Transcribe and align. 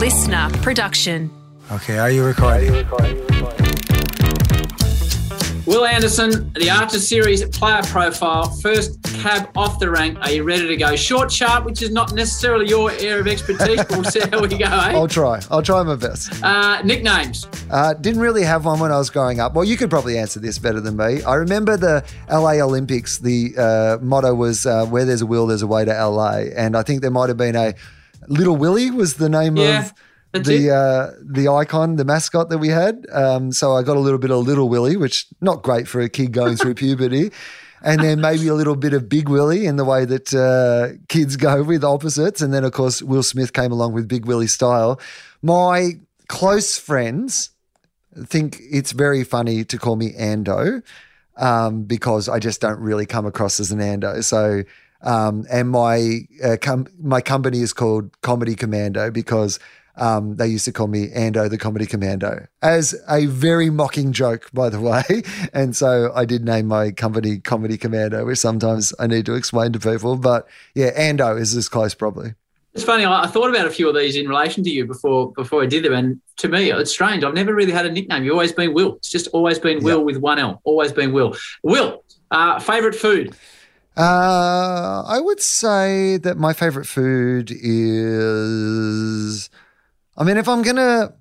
listener 0.00 0.48
production. 0.62 1.30
Okay, 1.70 1.98
are 1.98 2.10
you 2.10 2.24
recording? 2.24 2.72
Wil 5.66 5.84
Anderson, 5.84 6.50
the 6.54 6.70
Artist 6.70 7.06
Series 7.06 7.44
player 7.50 7.82
profile, 7.82 8.48
first 8.48 9.02
cab 9.02 9.50
off 9.54 9.78
the 9.78 9.90
rank. 9.90 10.18
Are 10.22 10.32
you 10.32 10.42
ready 10.42 10.66
to 10.68 10.76
go? 10.78 10.96
Short, 10.96 11.30
sharp, 11.30 11.66
which 11.66 11.82
is 11.82 11.90
not 11.90 12.14
necessarily 12.14 12.66
your 12.66 12.90
area 12.92 13.20
of 13.20 13.28
expertise, 13.28 13.76
but 13.76 13.90
we'll 13.90 14.04
see 14.04 14.20
how 14.20 14.40
we 14.40 14.48
go. 14.48 14.64
Eh? 14.64 14.92
I'll 14.94 15.06
try. 15.06 15.42
I'll 15.50 15.62
try 15.62 15.82
my 15.82 15.96
best. 15.96 16.32
Uh, 16.42 16.80
nicknames. 16.80 17.46
Uh, 17.70 17.92
didn't 17.92 18.22
really 18.22 18.42
have 18.42 18.64
one 18.64 18.80
when 18.80 18.90
I 18.90 18.96
was 18.96 19.10
growing 19.10 19.38
up. 19.38 19.52
Well, 19.52 19.66
you 19.66 19.76
could 19.76 19.90
probably 19.90 20.16
answer 20.16 20.40
this 20.40 20.58
better 20.58 20.80
than 20.80 20.96
me. 20.96 21.22
I 21.24 21.34
remember 21.34 21.76
the 21.76 22.06
LA 22.30 22.52
Olympics. 22.52 23.18
The 23.18 23.54
uh, 23.58 23.98
motto 24.02 24.34
was 24.34 24.64
uh, 24.64 24.86
"Where 24.86 25.04
there's 25.04 25.20
a 25.20 25.26
will, 25.26 25.46
there's 25.46 25.60
a 25.60 25.66
way 25.66 25.84
to 25.84 25.92
LA," 25.92 26.44
and 26.56 26.74
I 26.74 26.82
think 26.84 27.02
there 27.02 27.10
might 27.10 27.28
have 27.28 27.36
been 27.36 27.54
a 27.54 27.74
Little 28.28 28.56
Willie 28.56 28.90
was 28.90 29.14
the 29.14 29.28
name 29.28 29.56
Yeah, 29.56 29.90
of 30.34 30.44
the 30.44 30.70
uh, 30.70 31.10
the 31.24 31.48
icon, 31.48 31.96
the 31.96 32.04
mascot 32.04 32.50
that 32.50 32.58
we 32.58 32.68
had. 32.68 33.06
Um, 33.12 33.52
so 33.52 33.74
I 33.74 33.82
got 33.82 33.96
a 33.96 34.00
little 34.00 34.18
bit 34.18 34.30
of 34.30 34.46
Little 34.46 34.68
Willie, 34.68 34.96
which 34.96 35.26
not 35.40 35.62
great 35.62 35.88
for 35.88 36.00
a 36.00 36.08
kid 36.08 36.32
going 36.32 36.56
through 36.56 36.74
puberty. 36.84 37.32
And 37.82 38.00
then 38.02 38.20
maybe 38.20 38.46
a 38.48 38.54
little 38.54 38.76
bit 38.76 38.92
of 38.92 39.08
Big 39.08 39.30
Willie 39.30 39.64
in 39.64 39.76
the 39.76 39.86
way 39.86 40.04
that 40.04 40.34
uh, 40.34 40.98
kids 41.08 41.36
go 41.36 41.62
with 41.62 41.82
opposites. 41.82 42.42
And 42.42 42.52
then, 42.52 42.62
of 42.62 42.72
course, 42.72 43.02
Will 43.02 43.22
Smith 43.22 43.54
came 43.54 43.72
along 43.72 43.94
with 43.94 44.06
Big 44.06 44.26
Willie 44.26 44.48
style. 44.48 45.00
My 45.40 45.92
close 46.28 46.76
friends 46.76 47.50
think 48.26 48.58
it's 48.60 48.92
very 48.92 49.24
funny 49.24 49.64
to 49.64 49.78
call 49.78 49.96
me 49.96 50.12
Ando 50.12 50.82
um, 51.38 51.84
because 51.84 52.28
I 52.28 52.38
just 52.38 52.60
don't 52.60 52.80
really 52.80 53.06
come 53.06 53.24
across 53.24 53.58
as 53.60 53.72
an 53.72 53.78
Ando. 53.78 54.22
So, 54.22 54.62
um, 55.02 55.46
and 55.50 55.70
my 55.70 56.20
uh, 56.44 56.56
com- 56.60 56.88
my 57.00 57.20
company 57.20 57.60
is 57.60 57.72
called 57.72 58.20
Comedy 58.20 58.54
Commando 58.54 59.10
because 59.10 59.58
um, 59.96 60.36
they 60.36 60.46
used 60.46 60.64
to 60.64 60.72
call 60.72 60.88
me 60.88 61.08
Ando 61.08 61.48
the 61.48 61.58
Comedy 61.58 61.86
Commando 61.86 62.46
as 62.62 62.94
a 63.08 63.26
very 63.26 63.70
mocking 63.70 64.12
joke, 64.12 64.50
by 64.52 64.68
the 64.68 64.80
way. 64.90 65.22
And 65.52 65.76
so 65.76 66.12
I 66.14 66.24
did 66.24 66.44
name 66.44 66.66
my 66.66 66.90
company 66.90 67.38
Comedy 67.38 67.76
Commando, 67.76 68.24
which 68.24 68.38
sometimes 68.38 68.94
I 68.98 69.06
need 69.06 69.26
to 69.26 69.34
explain 69.34 69.72
to 69.72 69.80
people. 69.80 70.16
But 70.16 70.48
yeah, 70.74 70.98
Ando 70.98 71.38
is 71.38 71.54
as 71.54 71.68
close, 71.68 71.94
probably. 71.94 72.34
It's 72.72 72.84
funny. 72.84 73.04
I, 73.04 73.24
I 73.24 73.26
thought 73.26 73.50
about 73.50 73.66
a 73.66 73.70
few 73.70 73.88
of 73.88 73.96
these 73.96 74.16
in 74.16 74.28
relation 74.28 74.62
to 74.64 74.70
you 74.70 74.86
before 74.86 75.32
before 75.32 75.62
I 75.62 75.66
did 75.66 75.84
them, 75.84 75.92
and 75.92 76.20
to 76.36 76.48
me, 76.48 76.70
it's 76.70 76.92
strange. 76.92 77.24
I've 77.24 77.34
never 77.34 77.54
really 77.54 77.72
had 77.72 77.84
a 77.84 77.90
nickname. 77.90 78.22
You've 78.22 78.34
always 78.34 78.52
been 78.52 78.72
Wil. 78.74 78.96
It's 78.96 79.10
just 79.10 79.26
always 79.28 79.58
been 79.58 79.82
Wil 79.82 80.04
with 80.04 80.18
one 80.18 80.38
L. 80.38 80.60
Always 80.64 80.92
been 80.92 81.12
Wil. 81.12 81.36
Wil. 81.62 82.04
Uh, 82.30 82.60
favorite 82.60 82.94
food. 82.94 83.34
Uh, 83.96 85.02
I 85.06 85.20
would 85.20 85.40
say 85.40 86.16
that 86.18 86.36
my 86.38 86.52
favorite 86.52 86.86
food 86.86 87.50
is. 88.20 89.50
I 90.16 90.24
mean, 90.24 90.36
if 90.36 90.48
I'm 90.48 90.62
gonna, 90.62 91.12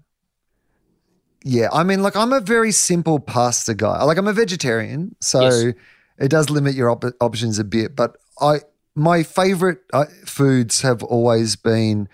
yeah, 1.44 1.70
I 1.72 1.84
mean, 1.84 2.02
like 2.04 2.16
I'm 2.16 2.32
a 2.34 2.40
very 2.40 2.72
simple 2.72 3.20
pasta 3.20 3.74
guy. 3.74 4.04
Like 4.04 4.18
I'm 4.18 4.28
a 4.28 4.34
vegetarian, 4.34 5.16
so 5.20 5.42
Yes. 5.42 5.74
it 6.18 6.30
does 6.30 6.50
limit 6.50 6.76
your 6.76 6.90
op- 6.90 7.06
options 7.22 7.60
a 7.60 7.64
bit. 7.64 7.96
But 7.96 8.18
I, 8.42 8.62
my 8.96 9.24
favorite 9.24 9.80
uh, 9.94 10.06
foods 10.26 10.82
have 10.82 11.02
always 11.04 11.56
been 11.56 12.08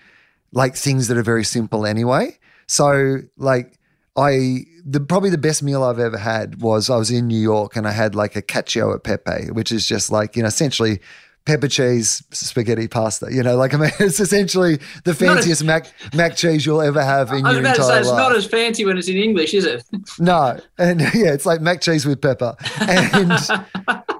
like 0.52 0.76
things 0.76 1.08
that 1.08 1.16
are 1.16 1.22
very 1.22 1.44
simple 1.44 1.86
anyway. 1.86 2.38
So 2.66 3.18
like 3.36 3.75
I 4.16 4.64
the 4.84 5.00
probably 5.00 5.30
the 5.30 5.38
best 5.38 5.62
meal 5.62 5.82
I've 5.82 5.98
ever 5.98 6.18
had 6.18 6.60
was 6.62 6.88
I 6.90 6.96
was 6.96 7.10
in 7.10 7.26
New 7.26 7.40
York 7.40 7.76
and 7.76 7.86
I 7.86 7.92
had 7.92 8.14
like 8.14 8.36
a 8.36 8.42
cacio 8.42 8.94
e 8.94 8.98
pepe, 8.98 9.50
which 9.52 9.72
is 9.72 9.86
just 9.86 10.10
like, 10.10 10.36
you 10.36 10.42
know, 10.42 10.48
essentially 10.48 11.00
pepper 11.44 11.68
cheese 11.68 12.22
spaghetti 12.32 12.88
pasta. 12.88 13.28
You 13.30 13.42
know, 13.42 13.56
like 13.56 13.74
I 13.74 13.76
mean 13.78 13.90
it's 13.98 14.20
essentially 14.20 14.78
the 15.04 15.14
fanciest 15.14 15.64
mac 15.64 15.92
mac 16.14 16.36
cheese 16.36 16.64
you'll 16.66 16.82
ever 16.82 17.02
have 17.02 17.30
in 17.32 17.44
I 17.44 17.50
was 17.50 17.52
your 17.52 17.60
about 17.60 17.76
to 17.76 17.82
say 17.82 17.86
entire 17.88 18.00
it's 18.00 18.08
life. 18.08 18.16
not 18.18 18.36
as 18.36 18.46
fancy 18.46 18.84
when 18.84 18.98
it's 18.98 19.08
in 19.08 19.16
English, 19.16 19.54
is 19.54 19.64
it? 19.64 19.84
No, 20.18 20.58
and 20.78 21.00
yeah, 21.14 21.32
it's 21.32 21.46
like 21.46 21.60
mac 21.60 21.80
cheese 21.80 22.06
with 22.06 22.20
pepper. 22.20 22.56
And 22.80 23.32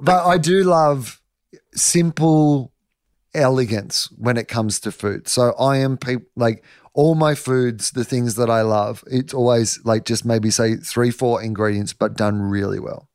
but 0.00 0.26
I 0.26 0.38
do 0.38 0.62
love 0.64 1.20
simple 1.74 2.72
elegance 3.34 4.10
when 4.16 4.36
it 4.36 4.48
comes 4.48 4.80
to 4.80 4.90
food. 4.92 5.28
So 5.28 5.52
I 5.58 5.78
am 5.78 5.96
pe- 5.98 6.16
like 6.36 6.64
all 6.96 7.14
my 7.14 7.34
foods, 7.34 7.90
the 7.90 8.04
things 8.04 8.36
that 8.36 8.48
I 8.48 8.62
love. 8.62 9.04
It's 9.06 9.34
always 9.34 9.78
like 9.84 10.06
just 10.06 10.24
maybe 10.24 10.50
say 10.50 10.76
three, 10.76 11.10
four 11.10 11.42
ingredients, 11.42 11.92
but 11.92 12.16
done 12.16 12.40
really 12.40 12.80
well. 12.80 13.06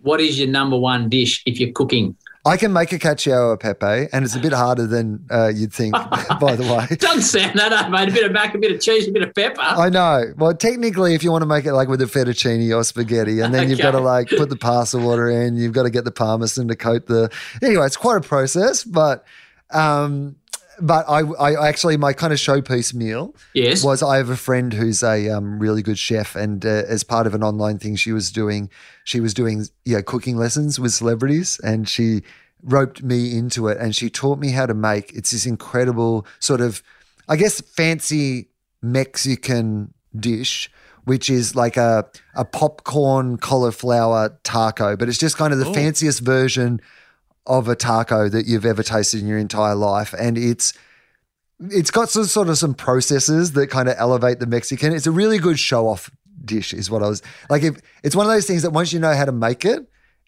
what 0.00 0.20
is 0.20 0.38
your 0.38 0.48
number 0.48 0.78
one 0.78 1.08
dish 1.08 1.42
if 1.44 1.58
you're 1.58 1.72
cooking? 1.72 2.16
I 2.46 2.56
can 2.56 2.72
make 2.72 2.92
a 2.92 2.98
cacio 2.98 3.54
e 3.54 3.58
pepe, 3.58 4.08
and 4.12 4.24
it's 4.24 4.36
a 4.36 4.38
bit 4.38 4.52
harder 4.52 4.86
than 4.86 5.26
uh, 5.30 5.48
you'd 5.48 5.72
think. 5.72 5.92
by 6.40 6.54
the 6.54 6.62
way, 6.62 6.96
Doesn't 6.96 7.22
sound 7.22 7.58
that 7.58 7.72
hard, 7.72 7.90
mate. 7.90 8.08
A 8.08 8.12
bit 8.12 8.24
of 8.24 8.32
mac, 8.32 8.54
a 8.54 8.58
bit 8.58 8.70
of 8.70 8.80
cheese, 8.80 9.08
a 9.08 9.10
bit 9.10 9.22
of 9.22 9.34
pepper. 9.34 9.60
I 9.60 9.90
know. 9.90 10.32
Well, 10.36 10.54
technically, 10.54 11.14
if 11.14 11.24
you 11.24 11.32
want 11.32 11.42
to 11.42 11.46
make 11.46 11.66
it 11.66 11.74
like 11.74 11.88
with 11.88 12.00
a 12.00 12.06
fettuccine 12.06 12.74
or 12.74 12.84
spaghetti, 12.84 13.40
and 13.40 13.52
then 13.52 13.68
you've 13.68 13.80
got 13.80 13.90
to 13.90 14.00
like 14.00 14.28
put 14.28 14.48
the 14.48 14.56
pasta 14.56 14.96
water 14.98 15.28
in, 15.28 15.56
you've 15.56 15.72
got 15.72 15.82
to 15.82 15.90
get 15.90 16.04
the 16.04 16.12
parmesan 16.12 16.68
to 16.68 16.76
coat 16.76 17.06
the. 17.06 17.28
Anyway, 17.60 17.84
it's 17.84 17.96
quite 17.96 18.18
a 18.18 18.26
process, 18.26 18.84
but 18.84 19.24
um, 19.70 20.36
but 20.80 21.04
I 21.08 21.20
I 21.20 21.68
actually 21.68 21.96
my 21.96 22.12
kind 22.12 22.32
of 22.32 22.38
showpiece 22.38 22.94
meal 22.94 23.34
yes. 23.54 23.82
was 23.82 24.02
I 24.02 24.16
have 24.16 24.30
a 24.30 24.36
friend 24.36 24.72
who's 24.72 25.02
a 25.02 25.28
um, 25.30 25.58
really 25.58 25.82
good 25.82 25.98
chef, 25.98 26.36
and 26.36 26.64
uh, 26.64 26.84
as 26.88 27.04
part 27.04 27.26
of 27.26 27.34
an 27.34 27.42
online 27.42 27.78
thing 27.78 27.96
she 27.96 28.12
was 28.12 28.30
doing, 28.30 28.70
she 29.04 29.20
was 29.20 29.34
doing 29.34 29.66
yeah 29.84 30.00
cooking 30.00 30.36
lessons 30.36 30.78
with 30.78 30.92
celebrities, 30.92 31.60
and 31.62 31.88
she 31.88 32.22
roped 32.62 33.02
me 33.02 33.36
into 33.36 33.68
it, 33.68 33.78
and 33.78 33.94
she 33.94 34.10
taught 34.10 34.38
me 34.38 34.50
how 34.50 34.66
to 34.66 34.74
make. 34.74 35.12
It's 35.14 35.30
this 35.30 35.46
incredible 35.46 36.26
sort 36.38 36.60
of, 36.60 36.82
I 37.28 37.36
guess, 37.36 37.60
fancy 37.60 38.48
Mexican 38.82 39.94
dish. 40.18 40.70
Which 41.04 41.30
is 41.30 41.56
like 41.56 41.78
a, 41.78 42.04
a 42.34 42.44
popcorn 42.44 43.38
cauliflower 43.38 44.38
taco, 44.42 44.94
but 44.94 45.08
it's 45.08 45.16
just 45.16 45.38
kind 45.38 45.54
of 45.54 45.58
the 45.58 45.64
fanciest 45.72 46.20
version 46.20 46.82
of 47.48 47.66
a 47.66 47.74
taco 47.74 48.28
that 48.28 48.46
you've 48.46 48.66
ever 48.66 48.82
tasted 48.82 49.20
in 49.20 49.26
your 49.26 49.38
entire 49.38 49.74
life. 49.74 50.14
And 50.18 50.38
it's 50.38 50.72
it's 51.60 51.90
got 51.90 52.08
some 52.08 52.24
sort 52.24 52.48
of 52.48 52.56
some 52.56 52.74
processes 52.74 53.52
that 53.52 53.68
kind 53.68 53.88
of 53.88 53.96
elevate 53.98 54.38
the 54.38 54.46
Mexican. 54.46 54.92
It's 54.92 55.08
a 55.08 55.10
really 55.10 55.38
good 55.38 55.58
show 55.58 55.88
off 55.88 56.10
dish, 56.44 56.72
is 56.72 56.90
what 56.90 57.02
I 57.02 57.08
was 57.08 57.22
like. 57.50 57.62
If 57.62 57.80
it's 58.04 58.14
one 58.14 58.26
of 58.26 58.32
those 58.32 58.46
things 58.46 58.62
that 58.62 58.70
once 58.70 58.92
you 58.92 59.00
know 59.00 59.14
how 59.14 59.24
to 59.24 59.32
make 59.32 59.64
it, 59.64 59.80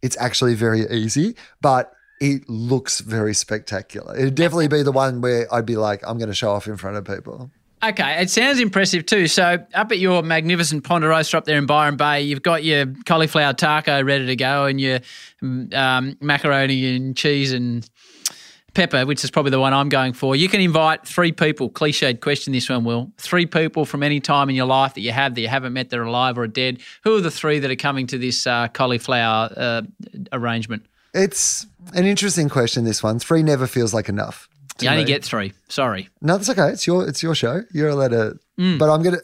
it's 0.03 0.17
actually 0.19 0.55
very 0.55 0.89
easy, 0.91 1.37
but 1.61 1.93
it 2.21 2.49
looks 2.49 3.01
very 3.01 3.35
spectacular. 3.35 4.17
It'd 4.17 4.35
definitely 4.35 4.69
be 4.69 4.83
the 4.83 4.93
one 4.93 5.21
where 5.21 5.53
I'd 5.53 5.67
be 5.67 5.77
like, 5.77 6.03
I'm 6.07 6.19
going 6.19 6.29
to 6.29 6.35
show 6.35 6.51
off 6.51 6.67
in 6.67 6.77
front 6.77 6.97
of 6.97 7.05
people. 7.05 7.51
Okay, 7.83 8.21
it 8.21 8.29
sounds 8.29 8.61
impressive 8.61 9.07
too. 9.07 9.27
So, 9.27 9.59
up 9.73 9.91
at 9.91 9.99
your 9.99 10.23
magnificent 10.23 10.85
Ponderosa 10.85 11.39
up 11.39 11.47
there 11.47 11.57
in 11.57 11.65
Byron 11.65 11.97
Bay, 11.97 12.21
you've 12.21 12.43
got 12.43 12.63
your 12.63 12.87
cauliflower 13.07 13.55
taco 13.55 14.03
ready 14.03 14.27
to 14.27 14.37
go, 14.37 14.67
and 14.67 14.79
your 14.79 15.01
um, 15.73 16.17
macaroni 16.21 16.95
and 16.95 17.17
cheese 17.17 17.53
and 17.55 17.89
pepper, 18.75 19.07
which 19.07 19.25
is 19.25 19.31
probably 19.31 19.51
the 19.51 19.61
one 19.61 19.73
I'm 19.73 19.89
going 19.89 20.13
for. 20.13 20.37
You 20.37 20.49
can 20.49 20.61
invite 20.61 21.07
three 21.07 21.33
people. 21.33 21.71
Cliched 21.71 22.21
question, 22.21 22.53
this 22.53 22.69
one 22.69 22.85
will. 22.85 23.11
Three 23.17 23.47
people 23.47 23.87
from 23.87 24.03
any 24.03 24.21
time 24.21 24.51
in 24.51 24.57
your 24.57 24.67
life 24.67 24.95
that 24.95 25.01
you 25.01 25.13
have 25.13 25.35
that 25.35 25.41
you 25.41 25.49
haven't 25.49 25.73
met, 25.73 25.89
that 25.91 25.99
are 25.99 26.05
alive 26.05 26.39
or 26.39 26.47
dead. 26.47 26.81
Who 27.05 27.17
are 27.17 27.21
the 27.21 27.31
three 27.31 27.59
that 27.61 27.71
are 27.71 27.77
coming 27.77 28.07
to 28.09 28.19
this 28.19 28.47
uh, 28.47 28.69
cauliflower 28.69 29.53
uh, 29.57 29.83
arrangement? 30.33 30.85
It's 31.15 31.67
an 31.95 32.05
interesting 32.05 32.49
question. 32.49 32.85
This 32.85 33.03
one, 33.03 33.19
three 33.19 33.43
never 33.43 33.67
feels 33.67 33.93
like 33.95 34.09
enough. 34.09 34.49
You 34.83 34.91
only 34.91 35.03
me. 35.05 35.09
get 35.09 35.25
three. 35.25 35.53
Sorry. 35.69 36.09
No, 36.21 36.37
that's 36.37 36.49
okay. 36.51 36.69
It's 36.71 36.87
your 36.87 37.09
it's 37.09 37.23
your 37.23 37.35
show. 37.35 37.63
You're 37.73 37.89
allowed 37.91 38.09
to. 38.13 38.39
But 38.57 38.91
I'm 38.93 39.03
gonna. 39.03 39.19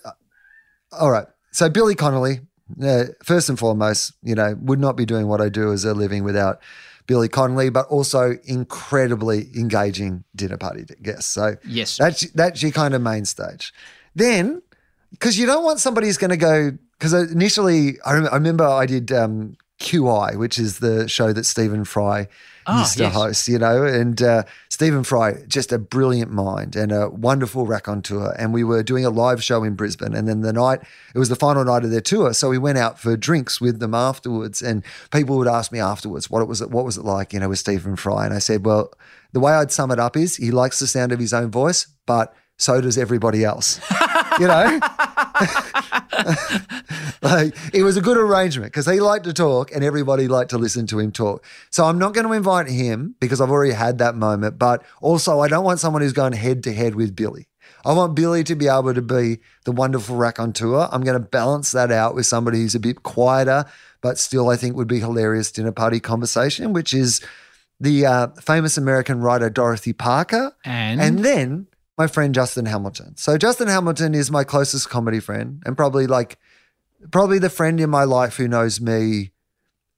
All 0.92 1.10
right. 1.10 1.26
So 1.52 1.68
Billy 1.68 1.94
Connolly, 1.94 2.40
uh, 2.82 3.04
first 3.24 3.48
and 3.48 3.58
foremost, 3.58 4.12
you 4.22 4.34
know, 4.34 4.56
would 4.60 4.78
not 4.80 4.96
be 4.96 5.04
doing 5.06 5.26
what 5.26 5.40
I 5.40 5.48
do 5.48 5.72
as 5.72 5.84
a 5.84 5.94
living 5.94 6.22
without 6.24 6.60
Billy 7.06 7.28
Connolly, 7.28 7.70
but 7.70 7.86
also 7.88 8.36
incredibly 8.44 9.48
engaging 9.56 10.24
dinner 10.34 10.56
party 10.56 10.84
guests. 11.02 11.30
So 11.32 11.56
Yes. 11.66 11.96
that's 11.96 12.30
that's 12.32 12.62
your 12.62 12.72
kind 12.72 12.94
of 12.94 13.02
main 13.02 13.24
stage. 13.24 13.72
Then, 14.14 14.62
because 15.10 15.38
you 15.38 15.46
don't 15.46 15.64
want 15.64 15.80
somebody 15.80 16.06
who's 16.06 16.18
going 16.18 16.30
to 16.30 16.36
go. 16.36 16.72
Because 16.98 17.12
initially, 17.12 18.00
I, 18.06 18.14
rem- 18.14 18.28
I 18.32 18.36
remember 18.36 18.64
I 18.66 18.86
did 18.86 19.12
um, 19.12 19.56
QI, 19.80 20.36
which 20.36 20.58
is 20.58 20.78
the 20.78 21.06
show 21.08 21.32
that 21.34 21.44
Stephen 21.44 21.84
Fry 21.84 22.26
Ah, 22.66 22.80
used 22.80 22.96
to 22.96 23.02
yes. 23.04 23.14
host, 23.14 23.48
you 23.48 23.58
know, 23.58 23.84
and 23.84 24.20
uh, 24.22 24.44
Stephen 24.76 25.04
Fry, 25.04 25.42
just 25.48 25.72
a 25.72 25.78
brilliant 25.78 26.30
mind 26.30 26.76
and 26.76 26.92
a 26.92 27.08
wonderful 27.08 27.64
raconteur. 27.64 28.36
And 28.38 28.52
we 28.52 28.62
were 28.62 28.82
doing 28.82 29.06
a 29.06 29.08
live 29.08 29.42
show 29.42 29.64
in 29.64 29.74
Brisbane. 29.74 30.14
And 30.14 30.28
then 30.28 30.42
the 30.42 30.52
night, 30.52 30.82
it 31.14 31.18
was 31.18 31.30
the 31.30 31.34
final 31.34 31.64
night 31.64 31.82
of 31.82 31.90
their 31.90 32.02
tour. 32.02 32.34
So 32.34 32.50
we 32.50 32.58
went 32.58 32.76
out 32.76 33.00
for 33.00 33.16
drinks 33.16 33.58
with 33.58 33.78
them 33.78 33.94
afterwards. 33.94 34.60
And 34.60 34.82
people 35.10 35.38
would 35.38 35.48
ask 35.48 35.72
me 35.72 35.80
afterwards, 35.80 36.28
what 36.28 36.42
it 36.42 36.44
was, 36.44 36.62
what 36.66 36.84
was 36.84 36.98
it 36.98 37.06
like, 37.06 37.32
you 37.32 37.40
know, 37.40 37.48
with 37.48 37.58
Stephen 37.58 37.96
Fry? 37.96 38.26
And 38.26 38.34
I 38.34 38.38
said, 38.38 38.66
well, 38.66 38.92
the 39.32 39.40
way 39.40 39.54
I'd 39.54 39.72
sum 39.72 39.90
it 39.90 39.98
up 39.98 40.14
is 40.14 40.36
he 40.36 40.50
likes 40.50 40.78
the 40.78 40.86
sound 40.86 41.10
of 41.10 41.20
his 41.20 41.32
own 41.32 41.50
voice, 41.50 41.86
but 42.04 42.36
so 42.58 42.82
does 42.82 42.98
everybody 42.98 43.44
else. 43.44 43.80
you 44.38 44.46
know? 44.46 44.78
Like 47.22 47.54
it 47.72 47.82
was 47.82 47.96
a 47.96 48.00
good 48.00 48.16
arrangement 48.16 48.72
because 48.72 48.86
he 48.86 49.00
liked 49.00 49.24
to 49.24 49.32
talk 49.32 49.72
and 49.72 49.82
everybody 49.84 50.28
liked 50.28 50.50
to 50.50 50.58
listen 50.58 50.86
to 50.88 50.98
him 50.98 51.12
talk. 51.12 51.44
So 51.70 51.84
I'm 51.84 51.98
not 51.98 52.14
going 52.14 52.26
to 52.26 52.32
invite 52.32 52.68
him 52.68 53.14
because 53.20 53.40
I've 53.40 53.50
already 53.50 53.72
had 53.72 53.98
that 53.98 54.14
moment. 54.14 54.58
But 54.58 54.82
also, 55.00 55.40
I 55.40 55.48
don't 55.48 55.64
want 55.64 55.80
someone 55.80 56.02
who's 56.02 56.12
going 56.12 56.32
head 56.32 56.62
to 56.64 56.72
head 56.72 56.94
with 56.94 57.14
Billy. 57.16 57.48
I 57.84 57.92
want 57.92 58.14
Billy 58.14 58.42
to 58.44 58.54
be 58.56 58.68
able 58.68 58.94
to 58.94 59.02
be 59.02 59.38
the 59.64 59.72
wonderful 59.72 60.16
raconteur. 60.16 60.88
I'm 60.90 61.02
going 61.02 61.20
to 61.20 61.28
balance 61.28 61.72
that 61.72 61.92
out 61.92 62.14
with 62.14 62.26
somebody 62.26 62.58
who's 62.58 62.74
a 62.74 62.80
bit 62.80 63.02
quieter, 63.02 63.64
but 64.00 64.18
still 64.18 64.48
I 64.48 64.56
think 64.56 64.76
would 64.76 64.88
be 64.88 65.00
hilarious 65.00 65.52
dinner 65.52 65.72
party 65.72 66.00
conversation, 66.00 66.72
which 66.72 66.92
is 66.92 67.20
the 67.78 68.06
uh, 68.06 68.28
famous 68.40 68.76
American 68.76 69.20
writer 69.20 69.50
Dorothy 69.50 69.92
Parker. 69.92 70.52
And, 70.64 71.00
And 71.00 71.24
then 71.24 71.66
my 71.98 72.06
friend 72.06 72.34
Justin 72.34 72.66
Hamilton. 72.66 73.16
So 73.16 73.38
Justin 73.38 73.68
Hamilton 73.68 74.14
is 74.14 74.30
my 74.30 74.44
closest 74.44 74.90
comedy 74.90 75.20
friend 75.20 75.62
and 75.64 75.76
probably 75.76 76.06
like 76.06 76.38
probably 77.10 77.38
the 77.38 77.50
friend 77.50 77.80
in 77.80 77.90
my 77.90 78.04
life 78.04 78.36
who 78.36 78.48
knows 78.48 78.80
me 78.80 79.30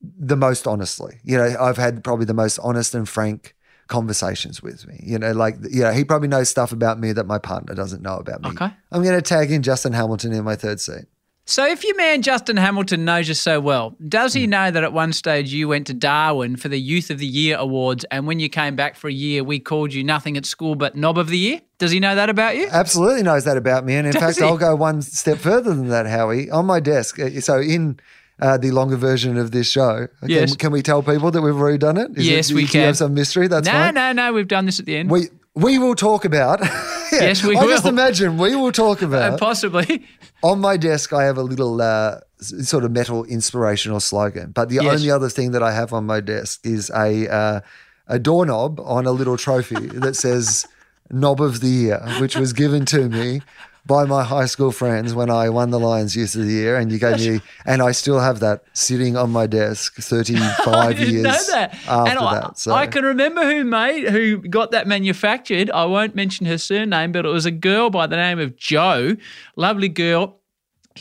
the 0.01 0.37
most 0.37 0.67
honestly. 0.67 1.21
You 1.25 1.39
know, 1.39 1.57
I've 1.61 1.77
had 1.77 2.05
probably 2.05 2.27
the 2.27 2.35
most 2.35 2.59
honest 2.61 2.95
and 2.95 3.09
frank 3.09 3.55
conversations 3.89 4.63
with 4.63 4.87
me. 4.87 5.01
You 5.03 5.19
know, 5.19 5.33
like 5.33 5.57
you 5.71 5.83
know, 5.83 5.93
he 5.93 6.05
probably 6.05 6.29
knows 6.29 6.49
stuff 6.49 6.73
about 6.73 7.01
me 7.01 7.13
that 7.13 7.27
my 7.27 7.39
partner 7.39 7.75
doesn't 7.75 8.03
know 8.03 8.17
about 8.17 8.43
me. 8.43 8.51
Okay. 8.51 8.71
I'm 8.93 9.03
going 9.03 9.17
to 9.17 9.23
tag 9.23 9.51
in 9.51 9.63
Justin 9.63 9.93
Hamilton 9.93 10.33
in 10.33 10.45
my 10.45 10.57
third 10.57 10.81
scene. 10.81 11.07
So, 11.51 11.67
if 11.67 11.83
your 11.83 11.97
man 11.97 12.21
Justin 12.23 12.57
Hamilton 12.59 13.05
knows 13.05 13.27
you 13.27 13.33
so 13.35 13.59
well, 13.59 13.97
does 14.07 14.35
Hmm. 14.35 14.39
he 14.41 14.47
know 14.47 14.71
that 14.71 14.85
at 14.85 14.93
one 14.93 15.13
stage 15.15 15.53
you 15.53 15.67
went 15.69 15.87
to 15.87 15.95
Darwin 15.95 16.57
for 16.57 16.69
the 16.69 16.79
Youth 16.79 17.11
of 17.11 17.19
the 17.19 17.27
Year 17.27 17.57
awards, 17.59 18.05
and 18.11 18.27
when 18.27 18.39
you 18.39 18.49
came 18.51 18.77
back 18.77 18.97
for 18.97 19.09
a 19.09 19.13
year, 19.13 19.43
we 19.43 19.59
called 19.59 19.95
you 19.95 20.05
nothing 20.05 20.37
at 20.37 20.45
school 20.45 20.75
but 20.75 20.95
Knob 20.95 21.17
of 21.17 21.29
the 21.29 21.39
Year? 21.39 21.61
Does 21.79 21.91
he 21.91 22.01
know 22.01 22.15
that 22.15 22.29
about 22.29 22.57
you? 22.57 22.69
Absolutely 22.71 23.23
knows 23.23 23.45
that 23.45 23.57
about 23.57 23.85
me. 23.87 23.95
And 23.95 24.07
in 24.07 24.13
Does 24.13 24.23
fact, 24.23 24.39
he? 24.39 24.45
I'll 24.45 24.59
go 24.59 24.75
one 24.77 25.01
step 25.03 25.39
further 25.39 25.73
than 25.75 25.89
that, 25.89 26.07
Howie. 26.07 26.51
On 26.51 26.67
my 26.67 26.81
desk, 26.81 27.19
uh, 27.19 27.41
so 27.41 27.59
in 27.61 27.99
uh, 28.41 28.59
the 28.59 28.71
longer 28.71 28.97
version 28.97 29.37
of 29.39 29.51
this 29.53 29.71
show, 29.71 30.07
can, 30.21 30.29
Yes. 30.29 30.55
can 30.57 30.71
we 30.71 30.83
tell 30.83 31.03
people 31.03 31.31
that 31.31 31.41
we've 31.43 31.57
already 31.57 31.79
done 31.79 31.97
it? 31.97 32.11
Is 32.17 32.29
Yes, 32.29 32.51
it, 32.51 32.55
we 32.55 32.63
do 32.67 32.69
can. 32.73 32.81
you 32.83 32.87
have 32.89 32.97
some 32.97 33.15
mystery? 33.15 33.49
That's 33.49 33.67
no, 33.67 33.73
fine. 33.73 33.95
no, 33.95 34.13
no. 34.13 34.33
We've 34.33 34.47
done 34.49 34.67
this 34.67 34.79
at 34.81 34.87
the 34.87 34.97
end. 34.97 35.11
We 35.11 35.29
we 35.55 35.77
will 35.79 35.97
talk 35.97 36.25
about. 36.25 36.61
Yeah, 36.61 36.85
Yes, 37.13 37.43
we 37.43 37.57
I 37.57 37.67
just 37.67 37.85
imagine 37.87 38.39
we 38.39 38.55
will 38.55 38.71
talk 38.71 39.03
Uh, 39.03 39.07
about. 39.07 39.41
possibly. 39.41 40.05
On 40.43 40.61
my 40.61 40.77
desk, 40.77 41.13
I 41.13 41.25
have 41.25 41.37
a 41.39 41.43
little 41.43 41.81
uh, 41.81 42.21
sort 42.41 42.85
of 42.85 42.91
metal 42.93 43.25
inspirational 43.25 44.01
slogan. 44.01 44.53
But 44.53 44.69
the 44.69 44.77
Yes. 44.77 44.95
only 44.95 45.11
other 45.11 45.29
thing 45.29 45.51
that 45.53 45.63
I 45.63 45.73
have 45.73 45.93
on 45.93 46.07
my 46.07 46.21
desk 46.21 46.61
is 46.65 46.91
a 46.91 47.29
uh, 47.29 47.61
a 48.07 48.19
doorknob 48.19 48.81
on 48.81 49.07
a 49.07 49.11
little 49.13 49.37
trophy 49.37 49.87
that 50.05 50.17
says 50.17 50.67
"Knob 51.11 51.41
of 51.41 51.61
the 51.61 51.69
Year," 51.69 52.01
which 52.21 52.37
was 52.37 52.53
given 52.53 52.85
to 52.87 53.09
me 53.09 53.43
by 53.89 54.05
my 54.05 54.23
high 54.23 54.45
school 54.45 54.71
friends 54.71 55.15
when 55.15 55.31
I 55.31 55.49
won 55.49 55.71
the 55.71 55.81
Lions 55.81 56.15
Youth 56.15 56.35
of 56.37 56.43
the 56.45 56.53
Year, 56.53 56.77
and 56.77 56.93
you 56.93 56.99
gave 56.99 57.19
me, 57.19 57.41
and 57.65 57.83
I 57.83 57.91
still 57.93 58.21
have 58.21 58.39
that 58.41 58.63
sitting 58.75 59.17
on 59.17 59.31
my 59.31 59.47
desk, 59.49 59.97
thirty 59.97 60.37
I 60.39 60.55
five 60.65 60.97
didn't 60.99 61.15
years 61.15 61.47
that. 61.49 61.75
after 61.89 62.11
and 62.11 62.19
I, 62.19 62.35
that. 62.41 62.59
So 62.59 62.73
I 62.73 62.87
can 62.87 63.05
remember 63.05 63.43
who 63.45 63.65
made 63.65 64.09
who 64.11 64.37
got 64.37 64.71
that 64.71 64.87
manufactured. 64.87 65.71
I 65.71 65.87
won't 65.87 66.15
mention 66.15 66.47
her 66.47 66.59
surname, 66.59 67.11
but 67.11 67.25
it 67.25 67.31
was 67.31 67.47
a 67.47 67.51
girl 67.51 67.91
by 67.91 68.07
the 68.07 68.17
name 68.17 68.39
of 68.39 68.57
Joe, 68.57 69.17
lovely 69.57 69.89
girl, 69.89 70.39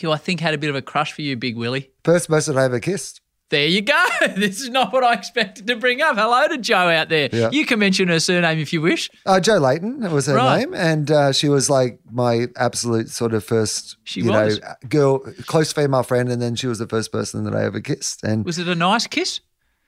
who 0.01 0.11
I 0.11 0.17
think 0.17 0.39
had 0.39 0.53
a 0.53 0.57
bit 0.57 0.69
of 0.69 0.75
a 0.75 0.81
crush 0.81 1.11
for 1.11 1.21
you, 1.21 1.35
Big 1.35 1.57
Willie. 1.57 1.91
first 2.03 2.29
person 2.29 2.57
I 2.57 2.63
ever 2.63 2.79
kissed. 2.79 3.21
There 3.49 3.67
you 3.67 3.81
go. 3.81 4.05
This 4.35 4.61
is 4.61 4.69
not 4.69 4.91
what 4.91 5.03
I 5.03 5.13
expected 5.13 5.67
to 5.67 5.75
bring 5.77 6.01
up. 6.01 6.15
Hello 6.17 6.47
to 6.49 6.57
Joe 6.57 6.89
out 6.89 7.07
there. 7.09 7.29
Yeah. 7.31 7.49
You 7.51 7.65
can 7.65 7.79
mention 7.79 8.09
her 8.09 8.19
surname 8.19 8.59
if 8.59 8.73
you 8.73 8.81
wish. 8.81 9.09
Uh, 9.25 9.39
Joe 9.39 9.57
Layton 9.57 9.99
was 10.11 10.25
her 10.25 10.35
Right. 10.35 10.59
name, 10.59 10.73
and 10.73 11.09
uh, 11.09 11.31
she 11.31 11.47
was 11.47 11.69
like 11.69 11.99
my 12.11 12.47
absolute 12.57 13.09
sort 13.09 13.33
of 13.33 13.43
first, 13.45 13.95
She 14.03 14.21
you 14.21 14.31
was. 14.31 14.59
know, 14.59 14.67
girl, 14.89 15.19
close 15.45 15.71
female 15.71 16.03
friend, 16.03 16.29
and 16.29 16.41
then 16.41 16.55
she 16.55 16.67
was 16.67 16.79
the 16.79 16.87
first 16.87 17.11
person 17.11 17.45
that 17.45 17.55
I 17.55 17.63
ever 17.63 17.79
kissed, 17.79 18.23
and 18.23 18.43
Was 18.45 18.59
it 18.59 18.67
a 18.67 18.75
nice 18.75 19.07
kiss? 19.07 19.39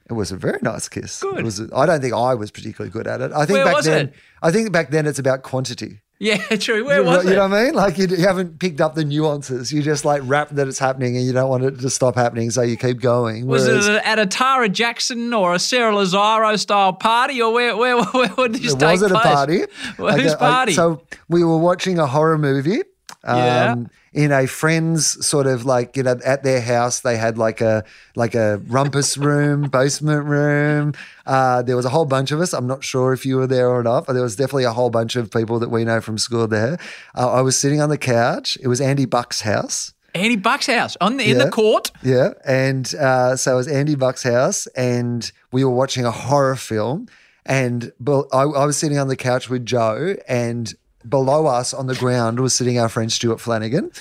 it 0.10 0.14
was 0.14 0.32
a 0.32 0.38
very 0.38 0.58
nice 0.64 0.88
kiss. 0.90 1.20
Good. 1.20 1.40
It 1.40 1.44
was. 1.44 1.62
I 1.72 1.86
don't 1.86 2.02
think 2.02 2.14
I 2.16 2.34
was 2.36 2.50
particularly 2.52 2.92
good 2.92 3.06
at 3.08 3.22
it. 3.22 3.32
I 3.34 3.46
think 3.46 3.58
Where 3.64 3.66
back 3.66 3.84
then, 3.84 4.08
it? 4.08 4.14
I 4.42 4.52
think 4.52 4.72
back 4.72 4.90
then 4.90 5.06
it's 5.06 5.20
about 5.20 5.44
quantity. 5.44 6.00
Yeah, 6.22 6.36
true. 6.58 6.84
Where 6.86 7.00
you, 7.00 7.06
was 7.06 7.24
you 7.24 7.32
it? 7.32 7.36
know 7.36 7.48
what 7.48 7.54
I 7.58 7.64
mean? 7.66 7.74
Like 7.76 7.98
you, 7.98 8.06
you 8.08 8.18
haven't 8.28 8.60
picked 8.60 8.82
up 8.82 8.94
the 8.94 9.06
nuances. 9.06 9.72
You 9.72 9.82
just 9.82 10.04
like 10.04 10.22
rap 10.26 10.50
that 10.50 10.68
it's 10.68 10.78
happening, 10.80 11.16
and 11.16 11.26
you 11.26 11.32
don't 11.32 11.50
want 11.50 11.64
it 11.64 11.80
to 11.80 11.90
stop 11.90 12.16
happening, 12.16 12.52
so 12.52 12.62
you 12.62 12.76
keep 12.76 13.00
going. 13.00 13.48
was 13.48 13.66
Whereas- 13.68 13.88
it 13.88 14.02
at 14.04 14.20
a 14.20 14.26
Tara 14.26 14.68
Jackson 14.68 15.34
or 15.34 15.54
a 15.54 15.60
Sarah 15.60 15.96
Lazaro 15.96 16.56
style 16.58 16.92
party, 16.94 17.42
or 17.42 17.54
where 17.54 17.78
where 17.78 18.04
where, 18.12 18.28
did 18.50 18.62
this 18.62 18.74
It 18.74 18.80
take 18.80 19.00
was 19.00 19.04
at 19.04 19.12
a 19.12 19.20
party. 19.20 19.62
Well, 19.98 20.14
whose 20.20 20.34
Okay, 20.34 20.46
I- 20.46 20.50
party? 20.50 20.74
so 20.74 21.02
we 21.30 21.44
were 21.44 21.58
watching 21.58 22.00
a 22.00 22.06
horror 22.08 22.38
movie. 22.38 22.82
Um, 23.24 23.38
Yeah. 23.38 23.76
In 24.12 24.32
a 24.32 24.48
friend's 24.48 25.24
sort 25.26 25.46
of 25.46 25.66
like 25.66 25.96
you 25.96 26.02
know 26.04 26.18
at 26.26 26.42
their 26.44 26.62
house 26.62 27.02
they 27.02 27.16
had 27.16 27.38
like 27.38 27.62
a 27.62 27.84
like 28.16 28.34
a 28.34 28.58
rumpus 28.68 29.18
room, 29.18 29.70
basement 29.70 30.26
room. 30.26 30.94
Uh, 31.28 31.62
there 31.62 31.76
was 31.76 31.86
a 31.86 31.90
whole 31.90 32.06
bunch 32.06 32.32
of 32.32 32.40
us. 32.42 32.54
I'm 32.54 32.66
not 32.66 32.84
sure 32.84 33.14
if 33.14 33.26
you 33.26 33.36
were 33.38 33.46
there 33.46 33.70
or 33.70 33.84
not, 33.84 34.08
but 34.08 34.14
there 34.14 34.24
was 34.24 34.36
definitely 34.36 34.64
a 34.64 34.74
whole 34.74 34.90
bunch 34.90 35.16
of 35.16 35.30
people 35.30 35.60
that 35.60 35.70
we 35.70 35.84
know 35.86 36.02
from 36.02 36.18
school 36.18 36.48
there. 36.48 36.80
Uh, 37.16 37.32
I 37.32 37.42
was 37.42 37.56
sitting 37.58 37.82
on 37.82 37.90
the 37.90 38.00
couch. 38.00 38.58
It 38.62 38.68
was 38.68 38.82
Andy 38.82 39.06
Buck's 39.06 39.42
house. 39.42 39.94
Andy 40.16 40.38
Buck's 40.38 40.66
house 40.66 40.98
on 41.00 41.18
the, 41.18 41.26
in 41.30 41.38
Yeah. 41.38 41.46
the 41.46 41.52
court. 41.52 41.92
Yeah. 42.02 42.30
And 42.48 42.92
uh, 42.96 43.36
so 43.36 43.54
it 43.54 43.58
was 43.58 43.68
Andy 43.68 43.94
Buck's 43.94 44.24
house, 44.24 44.66
and 44.76 45.32
we 45.52 45.64
were 45.64 45.70
watching 45.70 46.04
a 46.04 46.12
horror 46.12 46.56
film. 46.56 47.06
And 47.46 47.92
I, 48.08 48.42
I 48.42 48.66
was 48.66 48.76
sitting 48.78 48.98
on 48.98 49.08
the 49.08 49.16
couch 49.16 49.50
with 49.52 49.68
Joe, 49.68 50.16
and 50.28 50.74
below 51.08 51.46
us 51.48 51.74
on 51.74 51.88
the 51.88 51.96
ground 51.96 52.40
was 52.40 52.54
sitting 52.54 52.80
our 52.80 52.90
friend 52.90 53.12
Stuart 53.12 53.40
Flanagan. 53.40 53.92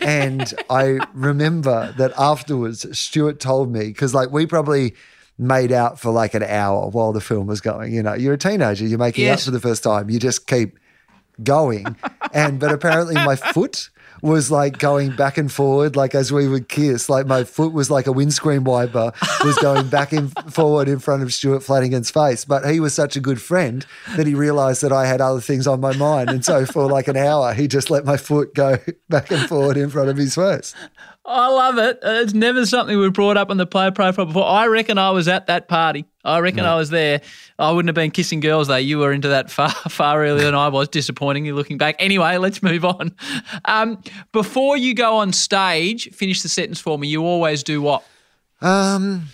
And 0.00 0.52
I 0.70 0.98
remember 1.14 1.94
that 1.98 2.12
afterwards, 2.18 2.86
Stuart 2.98 3.40
told 3.40 3.72
me, 3.72 3.86
because 3.86 4.14
like 4.14 4.30
we 4.30 4.46
probably 4.46 4.94
made 5.38 5.72
out 5.72 5.98
for 5.98 6.10
like 6.12 6.34
an 6.34 6.42
hour 6.42 6.88
while 6.88 7.12
the 7.12 7.20
film 7.20 7.46
was 7.46 7.60
going. 7.60 7.92
You 7.94 8.02
know, 8.02 8.14
you're 8.14 8.34
a 8.34 8.38
teenager, 8.38 8.86
you're 8.86 8.98
making 8.98 9.24
Yes. 9.24 9.40
out 9.40 9.44
for 9.46 9.50
the 9.52 9.60
first 9.60 9.82
time, 9.82 10.10
you 10.10 10.18
just 10.18 10.46
keep 10.46 10.78
going. 11.42 11.96
And 12.34 12.58
but 12.58 12.72
apparently 12.72 13.14
my 13.14 13.36
foot 13.36 13.90
was 14.22 14.52
like 14.52 14.78
going 14.78 15.14
back 15.14 15.36
and 15.36 15.50
forward, 15.50 15.96
like 15.96 16.14
as 16.14 16.32
we 16.32 16.46
would 16.46 16.68
kiss. 16.68 17.08
Like 17.08 17.26
my 17.26 17.42
foot 17.42 17.72
was 17.72 17.90
like 17.90 18.06
a 18.06 18.12
windscreen 18.12 18.62
wiper, 18.62 19.12
was 19.44 19.56
going 19.58 19.88
back 19.88 20.12
and 20.12 20.32
forward 20.54 20.88
in 20.88 21.00
front 21.00 21.22
of 21.22 21.34
Stuart 21.34 21.60
Flanagan's 21.60 22.10
face. 22.10 22.44
But 22.44 22.64
he 22.70 22.78
was 22.78 22.94
such 22.94 23.16
a 23.16 23.20
good 23.20 23.42
friend 23.42 23.84
that 24.16 24.26
he 24.26 24.34
realized 24.34 24.82
that 24.82 24.92
I 24.92 25.06
had 25.06 25.20
other 25.20 25.40
things 25.40 25.66
on 25.66 25.80
my 25.80 25.94
mind. 25.96 26.30
And 26.30 26.44
so 26.44 26.64
for 26.64 26.86
like 26.86 27.08
an 27.08 27.16
hour, 27.16 27.52
he 27.52 27.66
just 27.66 27.90
let 27.90 28.04
my 28.04 28.16
foot 28.16 28.54
go 28.54 28.78
back 29.08 29.30
and 29.32 29.48
forward 29.48 29.76
in 29.76 29.90
front 29.90 30.08
of 30.08 30.16
his 30.16 30.36
face. 30.36 30.72
I 31.24 31.48
love 31.48 31.78
it. 31.78 32.00
It's 32.02 32.34
never 32.34 32.66
something 32.66 32.98
we've 32.98 33.12
brought 33.12 33.36
up 33.36 33.50
on 33.50 33.56
the 33.56 33.66
player 33.66 33.92
profile 33.92 34.26
before. 34.26 34.44
I 34.44 34.66
reckon 34.66 34.98
I 34.98 35.10
was 35.10 35.28
at 35.28 35.46
that 35.46 35.68
party. 35.68 36.04
I 36.24 36.40
reckon 36.40 36.64
I 36.64 36.74
was 36.76 36.90
there. 36.90 37.20
I 37.58 37.70
wouldn't 37.70 37.88
have 37.88 37.94
been 37.94 38.10
kissing 38.10 38.40
girls 38.40 38.68
though. 38.68 38.76
You 38.76 38.98
were 38.98 39.12
into 39.12 39.28
that 39.28 39.50
far 39.50 39.70
far 39.70 40.24
earlier 40.24 40.44
than 40.44 40.54
I 40.56 40.68
was. 40.68 40.88
Disappointingly 40.88 41.52
looking 41.52 41.78
back. 41.78 41.94
Anyway, 42.00 42.36
let's 42.38 42.62
move 42.62 42.84
on. 42.84 43.14
Um, 43.66 44.02
before 44.32 44.76
you 44.76 44.94
go 44.94 45.16
on 45.16 45.32
stage, 45.32 46.10
finish 46.10 46.42
the 46.42 46.48
sentence 46.48 46.80
for 46.80 46.98
me. 46.98 47.06
You 47.06 47.24
always 47.24 47.62
do 47.62 47.80
what? 47.80 48.04
Um, 48.60 49.28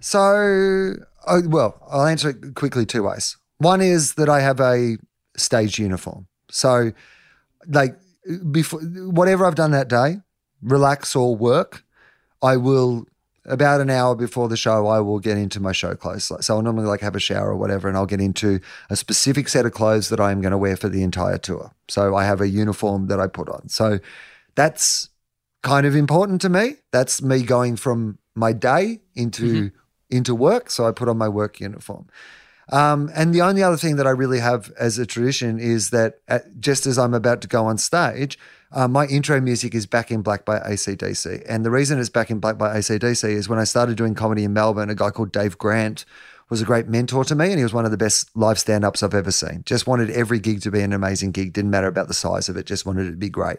so, 0.00 0.94
oh, 1.26 1.42
well, 1.46 1.86
I'll 1.90 2.06
answer 2.06 2.30
it 2.30 2.54
quickly 2.54 2.86
two 2.86 3.02
ways. 3.02 3.36
One 3.58 3.82
is 3.82 4.14
that 4.14 4.30
I 4.30 4.40
have 4.40 4.60
a 4.60 4.96
stage 5.36 5.78
uniform. 5.78 6.26
So, 6.50 6.92
like, 7.66 7.96
before 8.50 8.80
whatever 8.80 9.46
I've 9.46 9.54
done 9.54 9.72
that 9.72 9.88
day, 9.88 10.16
relax 10.62 11.14
or 11.16 11.34
work, 11.36 11.84
I 12.42 12.56
will 12.56 13.06
about 13.46 13.80
an 13.80 13.90
hour 13.90 14.14
before 14.14 14.48
the 14.48 14.56
show, 14.56 14.86
I 14.86 15.00
will 15.00 15.18
get 15.18 15.38
into 15.38 15.60
my 15.60 15.72
show 15.72 15.94
clothes. 15.94 16.30
So 16.40 16.54
I'll 16.54 16.62
normally 16.62 16.86
like 16.86 17.00
have 17.00 17.16
a 17.16 17.20
shower 17.20 17.50
or 17.50 17.56
whatever, 17.56 17.88
and 17.88 17.96
I'll 17.96 18.06
get 18.06 18.20
into 18.20 18.60
a 18.90 18.96
specific 18.96 19.48
set 19.48 19.66
of 19.66 19.72
clothes 19.72 20.08
that 20.10 20.20
I 20.20 20.30
am 20.30 20.40
going 20.40 20.52
to 20.52 20.58
wear 20.58 20.76
for 20.76 20.88
the 20.88 21.02
entire 21.02 21.38
tour. 21.38 21.72
So 21.88 22.14
I 22.14 22.24
have 22.24 22.40
a 22.40 22.48
uniform 22.48 23.06
that 23.06 23.18
I 23.18 23.26
put 23.26 23.48
on. 23.48 23.68
So 23.68 23.98
that's 24.54 25.08
kind 25.62 25.86
of 25.86 25.96
important 25.96 26.40
to 26.42 26.48
me. 26.48 26.76
That's 26.92 27.22
me 27.22 27.42
going 27.42 27.76
from 27.76 28.18
my 28.34 28.52
day 28.52 29.00
into 29.14 29.70
into 30.10 30.34
work. 30.34 30.70
So 30.70 30.86
I 30.86 30.92
put 30.92 31.08
on 31.08 31.16
my 31.16 31.28
work 31.28 31.60
uniform. 31.60 32.06
Um, 32.72 33.10
and 33.14 33.34
the 33.34 33.42
only 33.42 33.62
other 33.62 33.76
thing 33.76 33.96
that 33.96 34.06
I 34.06 34.10
really 34.10 34.38
have 34.38 34.72
as 34.78 34.98
a 34.98 35.06
tradition 35.06 35.58
is 35.58 35.90
that 35.90 36.20
at, 36.28 36.60
just 36.60 36.86
as 36.86 36.98
I'm 36.98 37.14
about 37.14 37.40
to 37.42 37.48
go 37.48 37.66
on 37.66 37.78
stage, 37.78 38.38
uh, 38.72 38.88
my 38.88 39.06
intro 39.06 39.40
music 39.40 39.74
is 39.74 39.86
Back 39.86 40.10
in 40.10 40.22
Black 40.22 40.44
by 40.44 40.58
ACDC. 40.60 41.44
And 41.48 41.64
the 41.64 41.70
reason 41.70 41.98
it's 41.98 42.08
Back 42.08 42.30
in 42.30 42.38
Black 42.38 42.58
by 42.58 42.76
ACDC 42.76 43.28
is 43.28 43.48
when 43.48 43.58
I 43.58 43.64
started 43.64 43.96
doing 43.96 44.14
comedy 44.14 44.44
in 44.44 44.52
Melbourne, 44.52 44.90
a 44.90 44.94
guy 44.94 45.10
called 45.10 45.32
Dave 45.32 45.58
Grant 45.58 46.04
was 46.50 46.60
a 46.60 46.64
great 46.64 46.88
mentor 46.88 47.24
to 47.24 47.34
me 47.34 47.46
and 47.46 47.58
he 47.58 47.62
was 47.62 47.72
one 47.72 47.84
of 47.84 47.92
the 47.92 47.96
best 47.96 48.28
live 48.36 48.58
stand-ups 48.58 49.02
I've 49.02 49.14
ever 49.14 49.30
seen. 49.30 49.62
Just 49.64 49.86
wanted 49.86 50.10
every 50.10 50.40
gig 50.40 50.60
to 50.62 50.70
be 50.70 50.80
an 50.80 50.92
amazing 50.92 51.30
gig. 51.30 51.52
Didn't 51.52 51.70
matter 51.70 51.86
about 51.86 52.08
the 52.08 52.14
size 52.14 52.48
of 52.48 52.56
it, 52.56 52.66
just 52.66 52.84
wanted 52.84 53.06
it 53.06 53.12
to 53.12 53.16
be 53.16 53.28
great. 53.28 53.58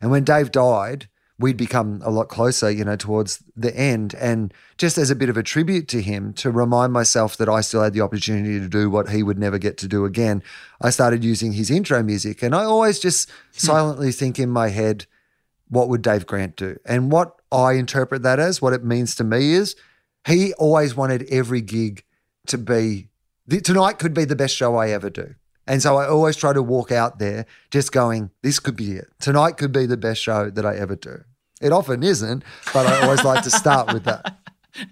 And 0.00 0.10
when 0.10 0.24
Dave 0.24 0.50
died, 0.50 1.08
we'd 1.40 1.56
become 1.56 2.02
a 2.04 2.10
lot 2.10 2.28
closer, 2.28 2.70
you 2.70 2.84
know, 2.84 2.96
towards 2.96 3.42
the 3.56 3.74
end. 3.74 4.14
And 4.14 4.52
just 4.76 4.98
as 4.98 5.10
a 5.10 5.16
bit 5.16 5.30
of 5.30 5.38
a 5.38 5.42
tribute 5.42 5.88
to 5.88 6.02
him, 6.02 6.34
to 6.34 6.50
remind 6.50 6.92
myself 6.92 7.38
that 7.38 7.48
I 7.48 7.62
still 7.62 7.82
had 7.82 7.94
the 7.94 8.02
opportunity 8.02 8.60
to 8.60 8.68
do 8.68 8.90
what 8.90 9.08
he 9.08 9.22
would 9.22 9.38
never 9.38 9.56
get 9.56 9.78
to 9.78 9.88
do 9.88 10.04
again, 10.04 10.42
I 10.82 10.90
started 10.90 11.24
using 11.24 11.52
his 11.52 11.70
intro 11.70 12.02
music. 12.02 12.42
And 12.42 12.54
I 12.54 12.64
always 12.64 12.98
just 12.98 13.30
hmm. 13.30 13.34
silently 13.54 14.12
think 14.12 14.38
in 14.38 14.50
my 14.50 14.68
head, 14.68 15.06
what 15.68 15.88
would 15.88 16.02
Dave 16.02 16.26
Grant 16.26 16.56
do? 16.56 16.78
And 16.84 17.10
what 17.10 17.40
I 17.50 17.72
interpret 17.72 18.22
that 18.22 18.38
as, 18.38 18.60
what 18.60 18.74
it 18.74 18.84
means 18.84 19.14
to 19.14 19.24
me 19.24 19.52
is 19.52 19.76
he 20.26 20.52
always 20.54 20.94
wanted 20.94 21.26
every 21.30 21.62
gig 21.62 22.04
to 22.48 22.58
be, 22.58 23.08
tonight 23.48 23.98
could 23.98 24.12
be 24.12 24.26
the 24.26 24.36
best 24.36 24.54
show 24.54 24.76
I 24.76 24.90
ever 24.90 25.08
do. 25.08 25.36
And 25.66 25.80
so 25.80 25.96
I 25.96 26.06
always 26.06 26.36
try 26.36 26.52
to 26.52 26.62
walk 26.62 26.90
out 26.90 27.18
there 27.18 27.46
just 27.70 27.92
going, 27.92 28.30
this 28.42 28.58
could 28.58 28.76
be 28.76 28.92
it. 28.92 29.08
Tonight 29.20 29.56
could 29.56 29.72
be 29.72 29.86
the 29.86 29.96
best 29.96 30.20
show 30.20 30.50
that 30.50 30.66
I 30.66 30.76
ever 30.76 30.96
do. 30.96 31.22
It 31.60 31.72
often 31.72 32.02
isn't, 32.02 32.42
but 32.72 32.86
I 32.86 33.02
always 33.02 33.22
like 33.24 33.42
to 33.44 33.50
start 33.50 33.92
with 33.92 34.04
that. 34.04 34.38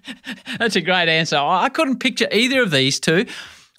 That's 0.59 0.75
a 0.75 0.81
great 0.81 1.09
answer. 1.09 1.37
I 1.37 1.69
couldn't 1.69 1.99
picture 1.99 2.27
either 2.31 2.61
of 2.61 2.71
these 2.71 2.99
two. 2.99 3.25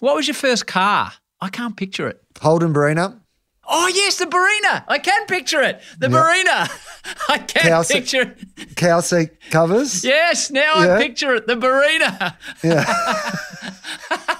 What 0.01 0.17
was 0.17 0.27
your 0.27 0.35
first 0.35 0.67
car? 0.67 1.13
I 1.41 1.49
can't 1.49 1.77
picture 1.77 2.09
it. 2.09 2.21
Holden 2.41 2.73
Barina, 2.75 3.19
Oh 3.73 3.87
yes, 3.95 4.17
the 4.19 4.25
Barina. 4.25 4.83
I 4.89 4.99
can 4.99 5.27
picture 5.27 5.63
it. 5.63 5.81
The 6.01 6.09
Barina. 6.09 6.69
I 7.29 7.39
can 7.39 7.63
Cow 7.63 7.83
se- 7.83 7.95
picture 8.01 8.23
it. 8.57 8.75
cow 8.75 8.99
seat 9.01 9.31
covers. 9.51 10.03
Yes, 10.05 10.51
now 10.51 10.83
Yeah. 10.83 10.95
I 10.97 11.03
picture 11.03 11.35
it. 11.37 11.47
The 11.47 11.55
Barina. 11.55 12.35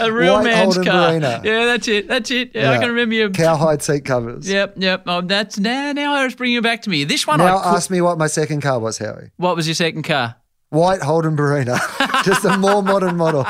a 0.00 0.12
real 0.12 0.34
White 0.34 0.44
man's 0.44 0.74
Holden 0.76 0.92
car. 0.92 1.10
Barina. 1.10 1.44
Yeah, 1.44 1.64
that's 1.66 1.88
it. 1.88 2.08
That's 2.08 2.30
it. 2.30 2.52
Yeah, 2.54 2.72
I 2.72 2.78
can 2.78 2.88
remember 2.88 3.14
you. 3.14 3.30
Cowhide 3.30 3.82
seat 3.82 4.04
covers. 4.04 4.48
Yep, 4.48 4.74
yep. 4.78 5.02
Oh, 5.06 5.20
that's 5.20 5.58
now. 5.58 5.92
Now 5.92 6.14
I 6.14 6.24
was 6.24 6.34
bringing 6.34 6.56
it 6.58 6.62
back 6.62 6.82
to 6.82 6.90
me. 6.90 7.04
This 7.04 7.26
one, 7.26 7.38
Now 7.38 7.58
I 7.58 7.62
could, 7.62 7.76
ask 7.76 7.90
me 7.90 8.00
what 8.00 8.18
my 8.18 8.26
second 8.26 8.60
car 8.62 8.78
was, 8.78 8.98
Howie. 8.98 9.30
what 9.36 9.56
was 9.56 9.66
your 9.66 9.74
second 9.74 10.02
car? 10.04 10.36
White 10.70 11.00
Holden 11.00 11.36
Barina, 11.36 11.78
just 12.24 12.44
a 12.44 12.58
more 12.58 12.82
modern 12.82 13.16
model. 13.16 13.46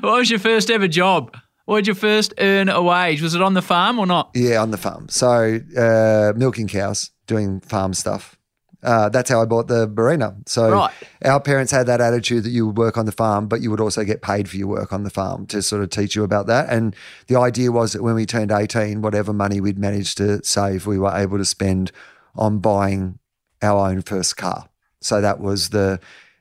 What 0.00 0.18
was 0.18 0.30
your 0.30 0.38
first 0.38 0.70
ever 0.70 0.86
job? 0.88 1.36
What 1.64 1.76
did 1.78 1.86
you 1.88 1.94
first 1.94 2.34
earn 2.38 2.68
a 2.68 2.82
wage? 2.82 3.22
Was 3.22 3.34
it 3.34 3.40
on 3.42 3.54
the 3.54 3.62
farm 3.62 3.98
or 3.98 4.06
not? 4.06 4.30
Yeah, 4.34 4.60
on 4.60 4.70
the 4.70 4.76
farm. 4.76 5.08
So 5.08 5.58
uh, 5.76 6.32
milking 6.36 6.68
cows, 6.68 7.10
doing 7.26 7.60
farm 7.60 7.94
stuff. 7.94 8.38
Uh, 8.84 9.08
that's 9.08 9.30
how 9.30 9.40
I 9.40 9.44
bought 9.46 9.66
the 9.68 9.88
Barina. 9.88 10.36
So 10.48 10.70
Right. 10.70 10.92
our 11.24 11.40
parents 11.40 11.72
had 11.72 11.86
that 11.86 12.00
attitude 12.00 12.44
that 12.44 12.50
you 12.50 12.66
would 12.66 12.76
work 12.76 12.96
on 12.98 13.06
the 13.06 13.12
farm, 13.12 13.48
but 13.48 13.60
you 13.62 13.70
would 13.70 13.80
also 13.80 14.04
get 14.04 14.20
paid 14.22 14.48
for 14.48 14.56
your 14.56 14.68
work 14.68 14.92
on 14.92 15.02
the 15.04 15.10
farm 15.10 15.46
to 15.46 15.62
sort 15.62 15.82
of 15.82 15.90
teach 15.90 16.14
you 16.14 16.22
about 16.24 16.46
that. 16.48 16.68
And 16.68 16.94
the 17.26 17.36
idea 17.38 17.72
was 17.72 17.92
that 17.94 18.02
when 18.02 18.14
we 18.14 18.26
turned 18.26 18.52
18, 18.52 19.00
whatever 19.02 19.32
money 19.32 19.60
we'd 19.60 19.78
managed 19.78 20.18
to 20.18 20.44
save, 20.44 20.86
we 20.86 20.98
were 20.98 21.12
able 21.14 21.38
to 21.38 21.44
spend 21.44 21.90
on 22.36 22.58
buying 22.58 23.18
our 23.62 23.88
own 23.88 24.02
first 24.02 24.36
car. 24.36 24.68
So 25.00 25.20
that 25.20 25.40
was 25.40 25.70
the 25.70 25.98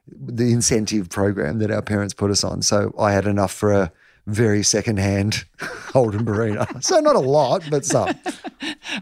the 0.08 0.52
incentive 0.52 1.10
program 1.10 1.60
that 1.60 1.72
our 1.72 1.82
parents 1.82 2.14
put 2.14 2.30
us 2.30 2.44
on. 2.44 2.62
So 2.62 2.94
I 3.00 3.14
had 3.14 3.26
enough 3.26 3.54
for 3.54 3.72
a 3.72 3.90
very 4.28 4.62
second-hand 4.62 5.46
Holden 5.94 6.26
Barina. 6.26 6.84
So 6.84 7.00
not 7.00 7.16
a 7.16 7.20
lot, 7.20 7.64
but 7.70 7.86
some. 7.86 8.10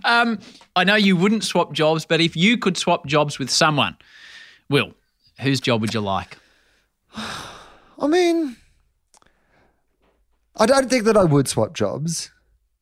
Um, 0.05 0.39
I 0.75 0.83
know 0.83 0.95
you 0.95 1.15
wouldn't 1.15 1.43
swap 1.43 1.73
jobs, 1.73 2.05
but 2.05 2.21
if 2.21 2.35
you 2.35 2.57
could 2.57 2.77
swap 2.77 3.05
jobs 3.05 3.39
with 3.39 3.49
someone, 3.49 3.97
Wil, 4.69 4.93
whose 5.39 5.59
job 5.59 5.81
would 5.81 5.93
you 5.93 6.01
like? 6.01 6.37
I 7.15 8.07
mean, 8.07 8.55
I 10.57 10.65
don't 10.65 10.89
think 10.89 11.03
that 11.03 11.17
I 11.17 11.23
would 11.23 11.47
swap 11.47 11.73
jobs 11.73 12.31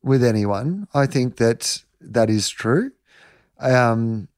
with 0.02 0.24
anyone. 0.24 0.88
I 0.94 1.06
think 1.06 1.36
that 1.36 1.82
that 2.00 2.30
is 2.30 2.48
true. 2.48 2.92
Um, 3.58 4.28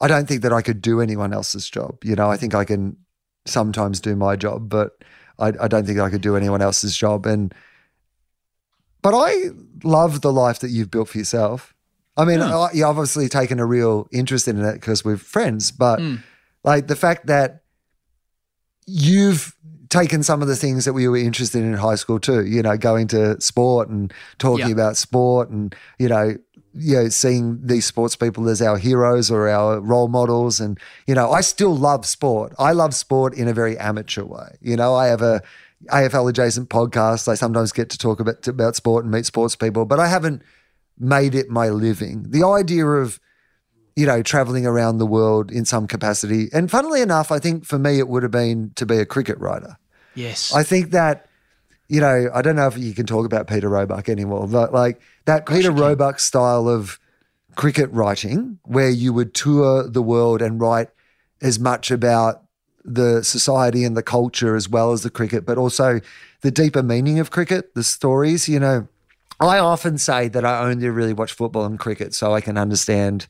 I 0.00 0.08
don't 0.08 0.26
think 0.26 0.42
that 0.42 0.52
I 0.52 0.62
could 0.62 0.80
do 0.80 1.00
anyone 1.00 1.32
else's 1.32 1.68
job. 1.68 2.02
You 2.04 2.16
know, 2.16 2.30
I 2.30 2.36
think 2.36 2.54
I 2.54 2.64
can 2.64 2.96
sometimes 3.44 4.00
do 4.00 4.16
my 4.16 4.36
job, 4.36 4.68
but 4.68 5.02
I, 5.38 5.52
I 5.60 5.68
don't 5.68 5.86
think 5.86 5.98
I 5.98 6.10
could 6.10 6.22
do 6.22 6.36
anyone 6.36 6.62
else's 6.62 6.96
job. 6.96 7.26
And 7.26 7.54
but 9.02 9.14
I 9.14 9.50
love 9.82 10.20
the 10.20 10.32
life 10.32 10.60
that 10.60 10.70
you've 10.70 10.90
built 10.90 11.08
for 11.08 11.18
yourself. 11.18 11.71
I 12.16 12.24
mean, 12.24 12.40
hmm. 12.40 12.44
I, 12.44 12.70
you've 12.74 12.86
obviously 12.86 13.28
taken 13.28 13.58
a 13.58 13.66
real 13.66 14.08
interest 14.12 14.48
in 14.48 14.62
it 14.62 14.74
because 14.74 15.04
we're 15.04 15.16
friends, 15.16 15.70
but 15.70 16.00
hmm. 16.00 16.16
like 16.64 16.86
the 16.86 16.96
fact 16.96 17.26
that 17.26 17.62
you've 18.86 19.54
taken 19.88 20.22
some 20.22 20.40
of 20.40 20.48
the 20.48 20.56
things 20.56 20.86
that 20.86 20.94
we 20.94 21.06
were 21.06 21.18
interested 21.18 21.60
in 21.62 21.72
in 21.72 21.78
high 21.78 21.94
school 21.94 22.18
too, 22.18 22.44
you 22.46 22.62
know, 22.62 22.76
going 22.76 23.06
to 23.08 23.38
sport 23.40 23.88
and 23.90 24.12
talking 24.38 24.68
Yeah. 24.68 24.72
about 24.72 24.96
sport 24.96 25.50
and, 25.50 25.74
you 25.98 26.08
know, 26.08 26.36
you 26.74 26.94
know, 26.96 27.08
seeing 27.10 27.60
these 27.62 27.84
sports 27.84 28.16
people 28.16 28.48
as 28.48 28.62
our 28.62 28.78
heroes 28.78 29.30
or 29.30 29.50
our 29.50 29.78
role 29.78 30.08
models. 30.08 30.58
And, 30.60 30.78
you 31.06 31.14
know, 31.14 31.30
I 31.30 31.42
still 31.42 31.76
love 31.76 32.06
sport. 32.06 32.54
I 32.58 32.72
love 32.72 32.94
sport 32.94 33.34
in 33.34 33.46
a 33.46 33.52
very 33.52 33.76
amateur 33.76 34.24
way. 34.24 34.56
You 34.62 34.76
know, 34.76 34.94
I 34.94 35.08
have 35.08 35.20
a 35.20 35.42
AFL 35.90 36.30
adjacent 36.30 36.70
podcast. 36.70 37.28
I 37.28 37.34
sometimes 37.34 37.72
get 37.72 37.90
to 37.90 37.98
talk 37.98 38.20
about, 38.20 38.48
about 38.48 38.74
sport 38.76 39.04
and 39.04 39.12
meet 39.12 39.26
sports 39.26 39.54
people, 39.56 39.84
but 39.84 40.00
I 40.00 40.08
haven't 40.08 40.42
made 41.02 41.34
it 41.34 41.50
my 41.50 41.68
living. 41.68 42.26
The 42.30 42.46
idea 42.46 42.86
of, 42.86 43.18
you 43.96 44.06
know, 44.06 44.22
traveling 44.22 44.66
around 44.66 44.98
the 44.98 45.06
world 45.06 45.50
in 45.50 45.64
some 45.64 45.86
capacity. 45.86 46.48
And 46.52 46.70
funnily 46.70 47.02
enough, 47.02 47.32
I 47.32 47.38
think 47.38 47.66
for 47.66 47.78
me, 47.78 47.98
it 47.98 48.08
would 48.08 48.22
have 48.22 48.32
been 48.32 48.70
to 48.76 48.86
be 48.86 48.98
a 48.98 49.04
cricket 49.04 49.38
writer. 49.38 49.76
Yes. 50.14 50.54
I 50.54 50.62
think 50.62 50.90
that, 50.92 51.26
you 51.88 52.00
know, 52.00 52.30
I 52.32 52.40
don't 52.40 52.56
know 52.56 52.68
if 52.68 52.78
you 52.78 52.94
can 52.94 53.06
talk 53.06 53.26
about 53.26 53.48
Peter 53.48 53.68
Roebuck 53.68 54.08
anymore, 54.08 54.46
but 54.46 54.72
like 54.72 55.00
that 55.24 55.44
Peter 55.44 55.72
Roebuck 55.72 56.20
style 56.20 56.68
of 56.68 56.98
cricket 57.56 57.90
writing 57.90 58.58
where 58.62 58.88
you 58.88 59.12
would 59.12 59.34
tour 59.34 59.86
the 59.88 60.02
world 60.02 60.40
and 60.40 60.60
write 60.60 60.88
as 61.42 61.58
much 61.58 61.90
about 61.90 62.44
the 62.84 63.22
society 63.22 63.84
and 63.84 63.96
the 63.96 64.02
culture 64.02 64.56
as 64.56 64.68
well 64.68 64.92
as 64.92 65.02
the 65.02 65.10
cricket, 65.10 65.44
but 65.44 65.58
also 65.58 66.00
the 66.40 66.50
deeper 66.50 66.82
meaning 66.82 67.18
of 67.18 67.30
cricket, 67.30 67.74
the 67.74 67.84
stories, 67.84 68.48
you 68.48 68.60
know. 68.60 68.88
I 69.48 69.58
often 69.58 69.98
say 69.98 70.28
that 70.28 70.44
I 70.44 70.60
only 70.64 70.88
really 70.88 71.12
watch 71.12 71.32
football 71.32 71.64
and 71.64 71.78
cricket 71.78 72.14
so 72.14 72.34
I 72.34 72.40
can 72.40 72.56
understand 72.56 73.26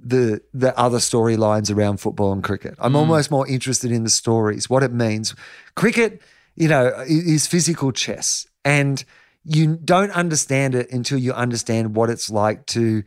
the 0.00 0.40
the 0.54 0.78
other 0.78 0.98
storylines 0.98 1.74
around 1.74 1.98
football 1.98 2.32
and 2.32 2.42
cricket. 2.42 2.74
I'm 2.78 2.92
mm. 2.92 2.96
almost 2.96 3.30
more 3.30 3.46
interested 3.48 3.90
in 3.90 4.04
the 4.04 4.10
stories, 4.10 4.70
what 4.70 4.82
it 4.82 4.92
means. 4.92 5.34
Cricket, 5.74 6.22
you 6.54 6.68
know, 6.68 6.92
is 7.06 7.46
physical 7.46 7.92
chess, 7.92 8.46
and 8.64 9.04
you 9.44 9.76
don't 9.76 10.10
understand 10.12 10.74
it 10.74 10.90
until 10.92 11.18
you 11.18 11.32
understand 11.32 11.96
what 11.96 12.10
it's 12.10 12.30
like 12.30 12.66
to 12.66 13.02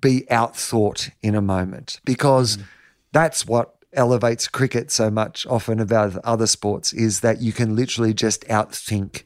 be 0.00 0.24
outthought 0.30 1.10
in 1.22 1.34
a 1.34 1.42
moment, 1.42 2.00
because 2.04 2.56
mm. 2.56 2.62
that's 3.12 3.46
what 3.46 3.74
elevates 3.92 4.48
cricket 4.48 4.90
so 4.90 5.10
much 5.10 5.46
often 5.46 5.78
about 5.78 6.16
other 6.24 6.46
sports 6.46 6.92
is 6.92 7.20
that 7.20 7.42
you 7.42 7.52
can 7.52 7.76
literally 7.76 8.14
just 8.14 8.42
outthink 8.48 9.24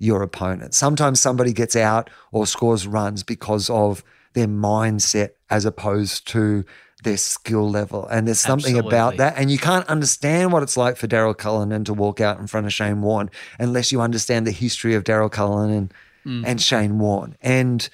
your 0.00 0.22
opponent. 0.22 0.74
Sometimes 0.74 1.20
somebody 1.20 1.52
gets 1.52 1.76
out 1.76 2.10
or 2.32 2.46
scores 2.46 2.86
runs 2.86 3.22
because 3.22 3.70
of 3.70 4.02
their 4.32 4.48
mindset 4.48 5.30
as 5.50 5.64
opposed 5.64 6.26
to 6.28 6.64
their 7.04 7.16
skill 7.16 7.68
level. 7.70 8.06
And 8.08 8.26
there's 8.26 8.40
something 8.40 8.78
about 8.78 9.18
that. 9.18 9.36
And 9.36 9.50
you 9.50 9.58
can't 9.58 9.86
understand 9.86 10.52
what 10.52 10.62
it's 10.62 10.76
like 10.76 10.96
for 10.96 11.06
Daryl 11.06 11.36
Cullinan 11.36 11.84
to 11.84 11.94
walk 11.94 12.20
out 12.20 12.38
in 12.38 12.46
front 12.46 12.66
of 12.66 12.72
Shane 12.72 13.02
Warne 13.02 13.30
unless 13.58 13.92
you 13.92 14.00
understand 14.00 14.46
the 14.46 14.52
history 14.52 14.94
of 14.94 15.04
Daryl 15.04 15.30
Cullinan 15.30 15.92
mm. 16.24 16.44
and 16.46 16.60
Shane 16.60 16.98
Warne. 16.98 17.36
And 17.40 17.88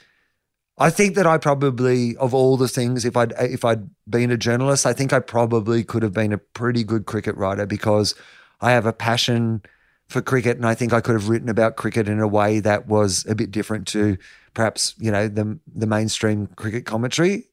I 0.79 0.91
think 0.91 1.15
that 1.15 1.27
I 1.27 1.39
probably, 1.39 2.17
of 2.17 2.35
all 2.35 2.57
the 2.57 2.69
things, 2.69 3.05
if 3.05 3.17
I'd 3.17 3.33
if 3.39 3.65
I'd 3.65 3.89
been 4.09 4.31
a 4.31 4.37
journalist, 4.37 4.85
I 4.87 4.93
think 4.93 5.13
I 5.13 5.21
probably 5.21 5.83
could 5.83 6.03
have 6.03 6.13
been 6.13 6.33
a 6.33 6.39
pretty 6.39 6.85
good 6.85 7.07
cricket 7.07 7.37
writer 7.37 7.65
because 7.65 8.15
I 8.61 8.73
have 8.73 8.87
a 8.87 8.93
passion 8.93 9.63
for 10.09 10.23
cricket, 10.23 10.57
and 10.57 10.67
I 10.67 10.75
think 10.75 10.93
I 10.93 11.01
could 11.01 11.15
have 11.15 11.29
written 11.29 11.49
about 11.49 11.77
cricket 11.77 12.09
in 12.09 12.21
a 12.21 12.29
way 12.29 12.61
that 12.61 12.87
was 12.87 13.27
a 13.29 13.35
bit 13.35 13.51
different 13.51 13.87
to 13.89 14.17
perhaps 14.55 14.95
you 14.99 15.11
know 15.11 15.29
the 15.29 15.59
the 15.75 15.87
mainstream 15.87 16.47
cricket 16.57 16.87
commentary. 16.87 17.49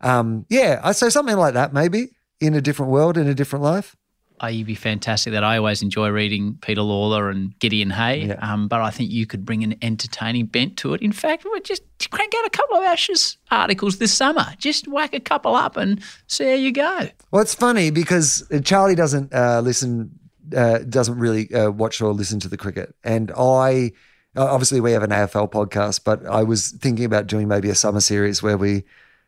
Um, 0.00 0.46
yeah, 0.48 0.80
I 0.84 0.92
say 0.92 1.08
something 1.10 1.36
like 1.36 1.54
that 1.54 1.72
maybe 1.72 2.10
in 2.40 2.54
a 2.54 2.60
different 2.60 2.92
world, 2.92 3.16
in 3.16 3.26
a 3.26 3.34
different 3.34 3.62
life. 3.64 3.96
Oh, 4.38 4.48
you'd 4.48 4.66
be 4.66 4.74
fantastic. 4.74 5.32
That 5.32 5.42
I 5.44 5.56
always 5.56 5.80
enjoy 5.80 6.10
reading 6.10 6.58
Peter 6.60 6.82
Lalor 6.82 7.30
and 7.30 7.58
Gideon 7.58 7.88
Haigh, 7.88 8.26
Yeah. 8.26 8.34
um, 8.52 8.68
but 8.68 8.82
I 8.82 8.90
think 8.90 9.10
you 9.10 9.24
could 9.26 9.46
bring 9.46 9.64
an 9.64 9.76
entertaining 9.80 10.44
bent 10.44 10.76
to 10.78 10.92
it. 10.92 11.00
In 11.00 11.10
fact, 11.12 11.44
we'll 11.46 11.58
just 11.62 11.82
crank 12.10 12.34
out 12.36 12.44
a 12.46 12.50
couple 12.50 12.76
of 12.76 12.84
Ashes 12.84 13.38
articles 13.50 13.96
this 13.96 14.12
summer. 14.12 14.44
Just 14.58 14.88
whack 14.88 15.14
a 15.14 15.20
couple 15.20 15.54
up 15.56 15.78
and 15.78 16.02
see 16.26 16.44
how 16.44 16.54
you 16.54 16.70
go. 16.70 17.08
Well, 17.30 17.40
it's 17.40 17.54
funny 17.54 17.90
because 17.90 18.46
Charlie 18.62 18.94
doesn't 18.94 19.32
uh, 19.32 19.62
listen, 19.64 20.10
uh, 20.54 20.78
doesn't 20.78 21.18
really 21.18 21.52
uh, 21.54 21.70
watch 21.70 22.00
or 22.00 22.12
listen 22.12 22.40
to 22.40 22.48
the 22.48 22.56
cricket, 22.56 22.94
and 23.02 23.32
I 23.36 23.92
uh, 24.36 24.44
obviously 24.44 24.80
we 24.80 24.92
have 24.92 25.02
an 25.02 25.10
AFL 25.10 25.50
podcast, 25.50 26.02
but 26.04 26.26
I 26.26 26.42
was 26.42 26.70
thinking 26.72 27.04
about 27.04 27.26
doing 27.26 27.48
maybe 27.48 27.70
a 27.70 27.74
summer 27.74 28.00
series 28.00 28.42
where 28.42 28.58
we, 28.58 28.84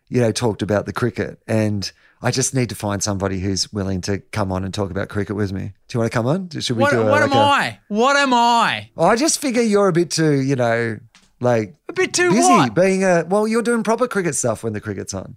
you 0.09 0.21
know, 0.21 0.33
talked 0.33 0.61
about 0.63 0.85
the 0.87 0.93
cricket, 0.93 1.41
and 1.47 1.91
I 2.21 2.31
just 2.31 2.55
need 2.55 2.69
to 2.69 2.75
find 2.75 3.03
somebody 3.03 3.39
who's 3.41 3.73
willing 3.73 4.01
to 4.03 4.19
come 4.19 4.53
on 4.53 4.65
and 4.65 4.75
talk 4.75 4.91
about 4.91 5.09
cricket 5.09 5.35
with 5.37 5.53
me. 5.53 5.73
Do 5.89 5.97
you 5.97 6.01
want 6.01 6.13
to 6.13 6.17
come 6.19 6.27
on? 6.27 6.51
Should 6.51 6.77
we 6.77 6.83
What, 6.83 6.91
do? 6.91 7.01
a- 7.01 7.05
what 7.05 7.23
like 7.23 7.31
am 7.31 7.33
a- 7.33 7.41
I? 7.41 7.81
What 7.89 8.17
am 8.17 8.35
I? 8.35 8.91
I 8.99 9.17
just 9.17 9.41
figure 9.41 9.63
you're 9.63 9.89
a 9.89 9.93
bit 9.93 10.11
too, 10.11 10.41
you 10.41 10.57
know, 10.57 10.99
like 11.41 11.75
A 11.89 11.93
bit 11.93 12.13
too 12.13 12.31
busy 12.31 12.43
what? 12.43 12.75
being 12.75 13.05
a. 13.05 13.25
Well, 13.29 13.47
you're 13.49 13.63
doing 13.63 13.83
proper 13.85 14.09
cricket 14.09 14.35
stuff 14.35 14.63
when 14.65 14.73
the 14.73 14.81
cricket's 14.81 15.15
on. 15.15 15.37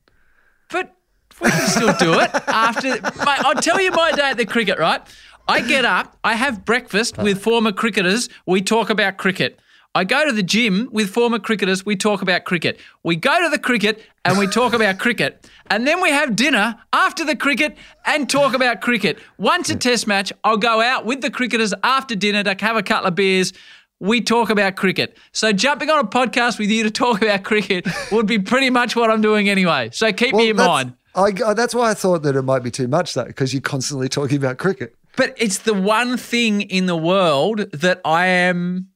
But 0.72 0.94
we 1.40 1.50
can 1.50 1.68
still 1.68 1.94
do 2.00 2.20
it 2.20 2.30
after. 2.48 2.90
Mate, 2.90 3.02
I'll 3.46 3.56
tell 3.56 3.80
you 3.80 3.92
my 3.92 4.12
day 4.12 4.32
at 4.32 4.38
the 4.38 4.46
cricket, 4.46 4.80
right? 4.80 5.02
I 5.48 5.62
get 5.62 5.86
up, 5.86 6.18
I 6.24 6.36
have 6.36 6.64
breakfast 6.66 7.18
with 7.18 7.42
former 7.42 7.72
cricketers, 7.72 8.30
we 8.46 8.62
talk 8.62 8.90
about 8.90 9.18
cricket. 9.18 9.60
I 9.94 10.06
go 10.06 10.26
to 10.26 10.32
the 10.32 10.44
gym 10.44 10.88
with 10.94 11.10
former 11.10 11.38
cricketers, 11.40 11.86
we 11.86 11.98
talk 11.98 12.22
about 12.22 12.46
cricket. 12.46 12.80
We 13.04 13.18
go 13.18 13.42
to 13.44 13.50
the 13.50 13.60
cricket 13.60 14.02
and 14.24 14.38
we 14.38 14.48
talk 14.48 14.72
about 14.74 15.00
cricket. 15.00 15.50
And 15.70 15.86
then 15.86 16.02
we 16.02 16.10
have 16.12 16.36
dinner 16.38 16.78
after 16.94 17.26
the 17.26 17.36
cricket 17.36 17.78
and 18.06 18.30
talk 18.30 18.54
about 18.54 18.80
cricket. 18.80 19.20
Once 19.38 19.70
a 19.70 19.76
test 19.76 20.08
match, 20.08 20.32
I'll 20.46 20.56
go 20.56 20.80
out 20.80 21.06
with 21.06 21.20
the 21.22 21.30
cricketers 21.30 21.74
after 21.84 22.16
dinner 22.16 22.42
to 22.44 22.56
have 22.64 22.78
a 22.78 22.84
couple 22.84 23.08
of 23.10 23.16
beers. 23.16 23.52
we 24.00 24.22
talk 24.22 24.50
about 24.50 24.78
cricket. 24.78 25.18
So 25.34 25.52
jumping 25.52 25.90
on 25.90 26.00
a 26.00 26.08
podcast 26.08 26.58
with 26.58 26.70
you 26.72 26.84
to 26.84 26.92
talk 26.92 27.22
about 27.22 27.44
cricket 27.44 27.86
would 28.14 28.26
be 28.28 28.40
pretty 28.40 28.70
much 28.70 28.96
what 28.96 29.12
I'm 29.12 29.22
doing 29.22 29.50
anyway. 29.50 29.90
So 29.92 30.12
keep 30.14 30.34
me 30.34 30.50
in 30.52 30.56
mind. 30.56 30.94
I, 31.14 31.34
I- 31.46 31.54
that's 31.54 31.76
why 31.76 31.90
I 31.90 31.94
thought 31.94 32.24
that 32.24 32.38
it 32.38 32.42
might 32.44 32.64
be 32.64 32.72
too 32.72 32.88
much, 32.88 33.14
though, 33.14 33.26
because 33.26 33.54
you're 33.54 33.62
constantly 33.62 34.08
talking 34.08 34.38
about 34.38 34.58
cricket. 34.58 34.96
But 35.18 35.34
it's 35.38 35.60
the 35.60 35.74
one 35.74 36.18
thing 36.18 36.62
in 36.62 36.86
the 36.86 36.96
world 36.96 37.60
that 37.72 38.02
I 38.06 38.28
am 38.28 38.88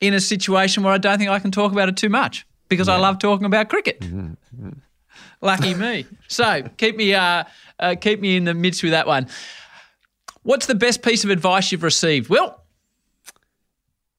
in 0.00 0.14
a 0.14 0.20
situation 0.20 0.82
where 0.82 0.92
I 0.92 0.98
don't 0.98 1.18
think 1.18 1.30
I 1.30 1.38
can 1.38 1.50
talk 1.50 1.72
about 1.72 1.88
it 1.88 1.96
too 1.96 2.08
much 2.08 2.46
because 2.68 2.88
I 2.88 2.96
love 2.96 3.18
talking 3.18 3.46
about 3.46 3.68
cricket. 3.68 4.04
Lucky 5.40 5.74
me. 5.74 6.06
So 6.28 6.62
keep 6.76 6.96
me 6.96 7.14
uh, 7.14 7.44
uh, 7.78 7.94
keep 8.00 8.20
me 8.20 8.36
in 8.36 8.44
the 8.44 8.54
midst 8.54 8.82
with 8.82 8.92
that 8.92 9.06
one. 9.06 9.28
What's 10.42 10.66
the 10.66 10.74
best 10.74 11.02
piece 11.02 11.24
of 11.24 11.30
advice 11.30 11.72
you've 11.72 11.82
received? 11.82 12.28
Well, 12.28 12.64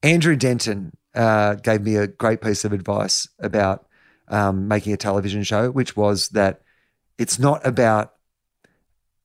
Andrew 0.04 0.36
Denton 0.36 0.92
uh, 1.16 1.56
gave 1.56 1.82
me 1.82 1.96
a 1.96 2.08
great 2.08 2.42
piece 2.42 2.66
of 2.66 2.74
advice 2.74 3.28
about 3.40 3.88
um, 4.28 4.68
making 4.68 4.94
a 4.94 4.98
television 4.98 5.44
show, 5.44 5.72
which 5.72 5.98
was 5.98 6.30
that 6.30 6.62
it's 7.18 7.40
not 7.40 7.66
about 7.66 8.14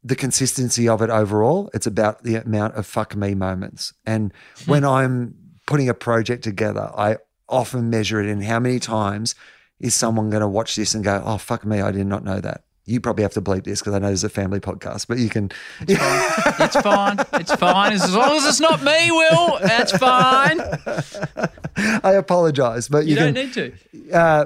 the 0.05 0.15
consistency 0.17 0.89
of 0.89 1.01
it 1.03 1.09
overall. 1.11 1.71
It's 1.75 1.87
about 1.87 2.23
the 2.23 2.37
amount 2.37 2.75
of 2.75 2.87
fuck 2.87 3.17
me 3.17 3.35
moments. 3.35 3.93
And 4.05 4.33
when 4.67 4.85
I'm 4.85 5.35
putting 5.67 5.89
a 5.89 5.95
project 5.95 6.45
together, 6.45 6.91
I 6.97 7.17
often 7.49 7.89
measure 7.91 8.21
it 8.21 8.27
in 8.27 8.43
how 8.43 8.61
many 8.61 8.79
times 8.79 9.35
is 9.81 9.95
someone 9.95 10.29
going 10.31 10.43
to 10.43 10.49
watch 10.49 10.77
this 10.77 10.95
and 10.95 11.03
go, 11.03 11.23
oh, 11.25 11.39
fuck 11.39 11.65
me, 11.65 11.81
I 11.81 11.91
did 11.91 12.07
not 12.07 12.23
know 12.23 12.39
that. 12.41 12.65
You 12.87 13.01
probably 13.01 13.23
have 13.23 13.33
to 13.33 13.41
bleep 13.41 13.65
this 13.65 13.81
because 13.81 13.95
I 13.95 13.99
know 13.99 14.09
there's 14.09 14.25
a 14.25 14.29
family 14.29 14.61
podcast, 14.61 15.07
but 15.09 15.17
you 15.17 15.31
can. 15.31 15.51
It's 15.89 16.77
fine. 16.83 17.17
It's 17.33 17.55
fine. 17.55 17.93
As 17.95 18.15
long 18.15 18.37
as 18.37 18.45
it's 18.45 18.61
not 18.61 18.83
me, 18.83 19.11
Wil, 19.11 19.59
that's 19.63 19.93
fine. 19.97 20.61
I 22.05 22.13
apologize, 22.13 22.89
but 22.89 23.05
you, 23.07 23.11
You 23.11 23.17
don't 23.17 23.35
can. 23.35 23.47
need 23.47 23.55
to. 23.55 24.13
uh, 24.15 24.45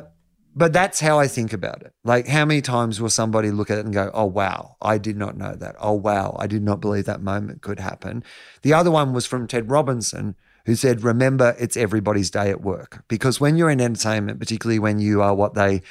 but 0.58 0.72
that's 0.72 1.00
how 1.00 1.18
I 1.18 1.28
think 1.28 1.52
about 1.52 1.82
it. 1.82 1.92
Like, 2.04 2.26
how 2.26 2.44
many 2.44 2.60
times 2.60 3.00
will 3.00 3.10
somebody 3.10 3.50
look 3.50 3.70
at 3.70 3.78
it 3.78 3.84
and 3.84 3.94
go, 3.94 4.10
"Oh 4.12 4.24
wow, 4.24 4.76
I 4.82 4.98
did 4.98 5.16
not 5.16 5.36
know 5.36 5.54
that. 5.54 5.76
Oh 5.78 5.92
wow, 5.92 6.36
I 6.38 6.46
did 6.46 6.62
not 6.62 6.80
believe 6.80 7.04
that 7.04 7.22
moment 7.22 7.62
could 7.62 7.78
happen." 7.78 8.24
The 8.62 8.74
other 8.74 8.90
one 8.90 9.12
was 9.12 9.24
from 9.24 9.46
Ted 9.46 9.70
Robinson, 9.70 10.34
who 10.66 10.74
said, 10.74 11.02
"Remember, 11.04 11.54
it's 11.58 11.76
everybody's 11.76 12.30
day 12.30 12.50
at 12.50 12.60
work." 12.60 13.04
Because 13.08 13.40
when 13.40 13.56
you're 13.56 13.70
in 13.70 13.80
entertainment, 13.80 14.40
particularly 14.40 14.78
when 14.78 14.98
you 14.98 15.22
are 15.22 15.34
what 15.34 15.54
they 15.54 15.82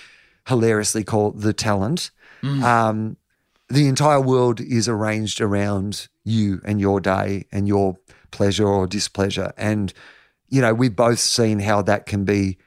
hilariously 0.48 1.04
call 1.04 1.32
the 1.32 1.54
talent, 1.54 2.12
um, 2.64 3.18
the 3.70 3.88
entire 3.88 4.22
world 4.22 4.60
is 4.62 4.88
arranged 4.88 5.42
around 5.42 6.08
you 6.24 6.62
and 6.64 6.80
your 6.80 7.00
day 7.00 7.46
and 7.52 7.68
your 7.68 7.98
pleasure 8.32 8.68
or 8.68 8.88
displeasure. 8.88 9.52
And, 9.58 9.94
you 10.50 10.62
know, 10.62 10.74
we've 10.74 10.96
both 10.96 11.20
seen 11.20 11.60
how 11.60 11.82
that 11.84 12.06
can 12.06 12.24
be 12.24 12.58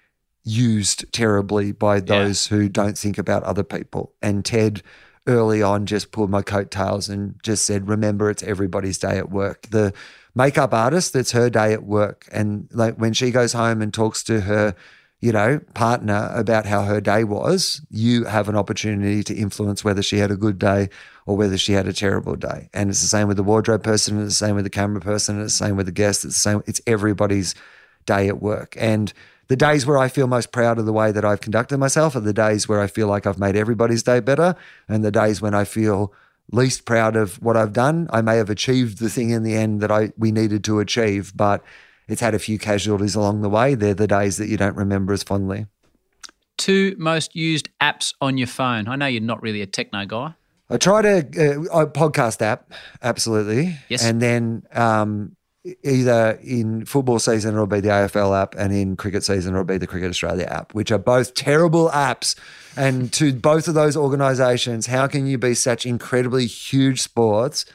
used 0.44 1.12
terribly 1.12 1.72
by 1.72 2.00
those 2.00 2.46
who 2.46 2.68
don't 2.68 2.96
think 2.96 3.18
about 3.18 3.42
other 3.42 3.62
people. 3.62 4.12
And 4.22 4.44
Ted 4.44 4.82
early 5.26 5.62
on 5.62 5.86
just 5.86 6.12
pulled 6.12 6.30
my 6.30 6.42
coattails 6.42 7.08
and 7.08 7.34
just 7.42 7.64
said, 7.64 7.88
remember, 7.88 8.30
it's 8.30 8.42
everybody's 8.42 8.98
day 8.98 9.18
at 9.18 9.30
work. 9.30 9.66
The 9.70 9.92
makeup 10.34 10.72
artist, 10.72 11.12
that's 11.12 11.32
her 11.32 11.50
day 11.50 11.72
at 11.72 11.84
work. 11.84 12.26
And 12.32 12.68
like 12.72 12.96
when 12.96 13.12
she 13.12 13.30
goes 13.30 13.52
home 13.52 13.82
and 13.82 13.92
talks 13.92 14.22
to 14.24 14.40
her, 14.42 14.74
you 15.20 15.32
know, 15.32 15.60
partner 15.74 16.30
about 16.34 16.64
how 16.64 16.84
her 16.84 17.00
day 17.00 17.24
was, 17.24 17.82
you 17.90 18.24
have 18.24 18.48
an 18.48 18.56
opportunity 18.56 19.22
to 19.22 19.34
influence 19.34 19.84
whether 19.84 20.02
she 20.02 20.16
had 20.16 20.30
a 20.30 20.36
good 20.36 20.58
day 20.58 20.88
or 21.26 21.36
whether 21.36 21.58
she 21.58 21.74
had 21.74 21.86
a 21.86 21.92
terrible 21.92 22.36
day. 22.36 22.70
And 22.72 22.88
it's 22.88 23.02
the 23.02 23.06
same 23.06 23.28
with 23.28 23.36
the 23.36 23.42
wardrobe 23.42 23.82
person, 23.82 24.16
and 24.16 24.24
it's 24.24 24.38
the 24.38 24.46
same 24.46 24.54
with 24.54 24.64
the 24.64 24.70
camera 24.70 25.02
person, 25.02 25.36
and 25.36 25.44
it's 25.44 25.58
the 25.58 25.66
same 25.66 25.76
with 25.76 25.84
the 25.84 25.92
guest. 25.92 26.24
It's 26.24 26.34
the 26.34 26.40
same. 26.40 26.62
It's 26.66 26.80
everybody's 26.86 27.54
day 28.06 28.28
at 28.28 28.40
work. 28.40 28.74
And 28.78 29.12
the 29.50 29.56
days 29.56 29.84
where 29.84 29.98
I 29.98 30.08
feel 30.08 30.28
most 30.28 30.52
proud 30.52 30.78
of 30.78 30.86
the 30.86 30.92
way 30.92 31.10
that 31.10 31.24
I've 31.24 31.40
conducted 31.40 31.78
myself 31.78 32.14
are 32.14 32.20
the 32.20 32.32
days 32.32 32.68
where 32.68 32.80
I 32.80 32.86
feel 32.86 33.08
like 33.08 33.26
I've 33.26 33.40
made 33.40 33.56
everybody's 33.56 34.04
day 34.04 34.20
better, 34.20 34.54
and 34.88 35.02
the 35.04 35.10
days 35.10 35.42
when 35.42 35.54
I 35.54 35.64
feel 35.64 36.14
least 36.52 36.84
proud 36.84 37.16
of 37.16 37.42
what 37.42 37.56
I've 37.56 37.72
done. 37.72 38.08
I 38.12 38.20
may 38.22 38.36
have 38.36 38.48
achieved 38.48 38.98
the 38.98 39.10
thing 39.10 39.30
in 39.30 39.42
the 39.42 39.56
end 39.56 39.80
that 39.80 39.90
I 39.90 40.12
we 40.16 40.30
needed 40.30 40.62
to 40.64 40.78
achieve, 40.78 41.32
but 41.34 41.64
it's 42.06 42.20
had 42.20 42.32
a 42.32 42.38
few 42.38 42.60
casualties 42.60 43.16
along 43.16 43.42
the 43.42 43.48
way. 43.48 43.74
They're 43.74 43.92
the 43.92 44.06
days 44.06 44.36
that 44.36 44.46
you 44.46 44.56
don't 44.56 44.76
remember 44.76 45.12
as 45.12 45.24
fondly. 45.24 45.66
Two 46.56 46.94
most 46.96 47.34
used 47.34 47.70
apps 47.80 48.14
on 48.20 48.38
your 48.38 48.46
phone. 48.46 48.86
I 48.86 48.94
know 48.94 49.06
you're 49.06 49.20
not 49.20 49.42
really 49.42 49.62
a 49.62 49.66
techno 49.66 50.06
guy. 50.06 50.34
I 50.70 50.76
try 50.76 51.02
to 51.02 51.18
uh, 51.18 51.86
podcast 51.86 52.40
app, 52.40 52.72
absolutely. 53.02 53.78
Yes. 53.88 54.04
And 54.04 54.22
then 54.22 54.62
um, 54.72 55.34
either 55.82 56.38
in 56.42 56.84
football 56.86 57.18
season 57.18 57.54
it'll 57.54 57.66
be 57.66 57.80
the 57.80 57.88
AFL 57.88 58.40
app, 58.40 58.54
and 58.56 58.72
in 58.72 58.96
cricket 58.96 59.24
season 59.24 59.54
it'll 59.54 59.64
be 59.64 59.78
the 59.78 59.86
Cricket 59.86 60.10
Australia 60.10 60.46
app, 60.46 60.74
which 60.74 60.90
are 60.90 60.98
both 60.98 61.34
terrible 61.34 61.90
apps. 61.90 62.38
And 62.76 63.12
to 63.14 63.32
both 63.32 63.68
of 63.68 63.74
those 63.74 63.96
organisations, 63.96 64.86
how 64.86 65.06
can 65.06 65.26
you 65.26 65.38
be 65.38 65.54
such 65.54 65.84
incredibly 65.84 66.46
huge 66.46 67.00
sports 67.00 67.66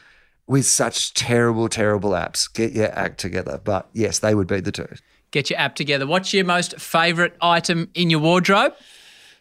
with 0.47 0.65
such 0.65 1.13
terrible, 1.13 1.69
terrible 1.69 2.11
apps? 2.11 2.51
Get 2.51 2.71
your 2.71 2.91
act 2.97 3.19
together. 3.19 3.59
But 3.63 3.89
yes, 3.93 4.19
they 4.19 4.33
would 4.33 4.47
be 4.47 4.61
the 4.61 4.71
two. 4.71 4.87
Get 5.31 5.49
your 5.49 5.59
app 5.59 5.75
together. 5.75 6.07
What's 6.07 6.33
your 6.33 6.45
most 6.45 6.79
favourite 6.79 7.33
item 7.41 7.89
in 7.93 8.09
your 8.09 8.21
wardrobe? 8.21 8.73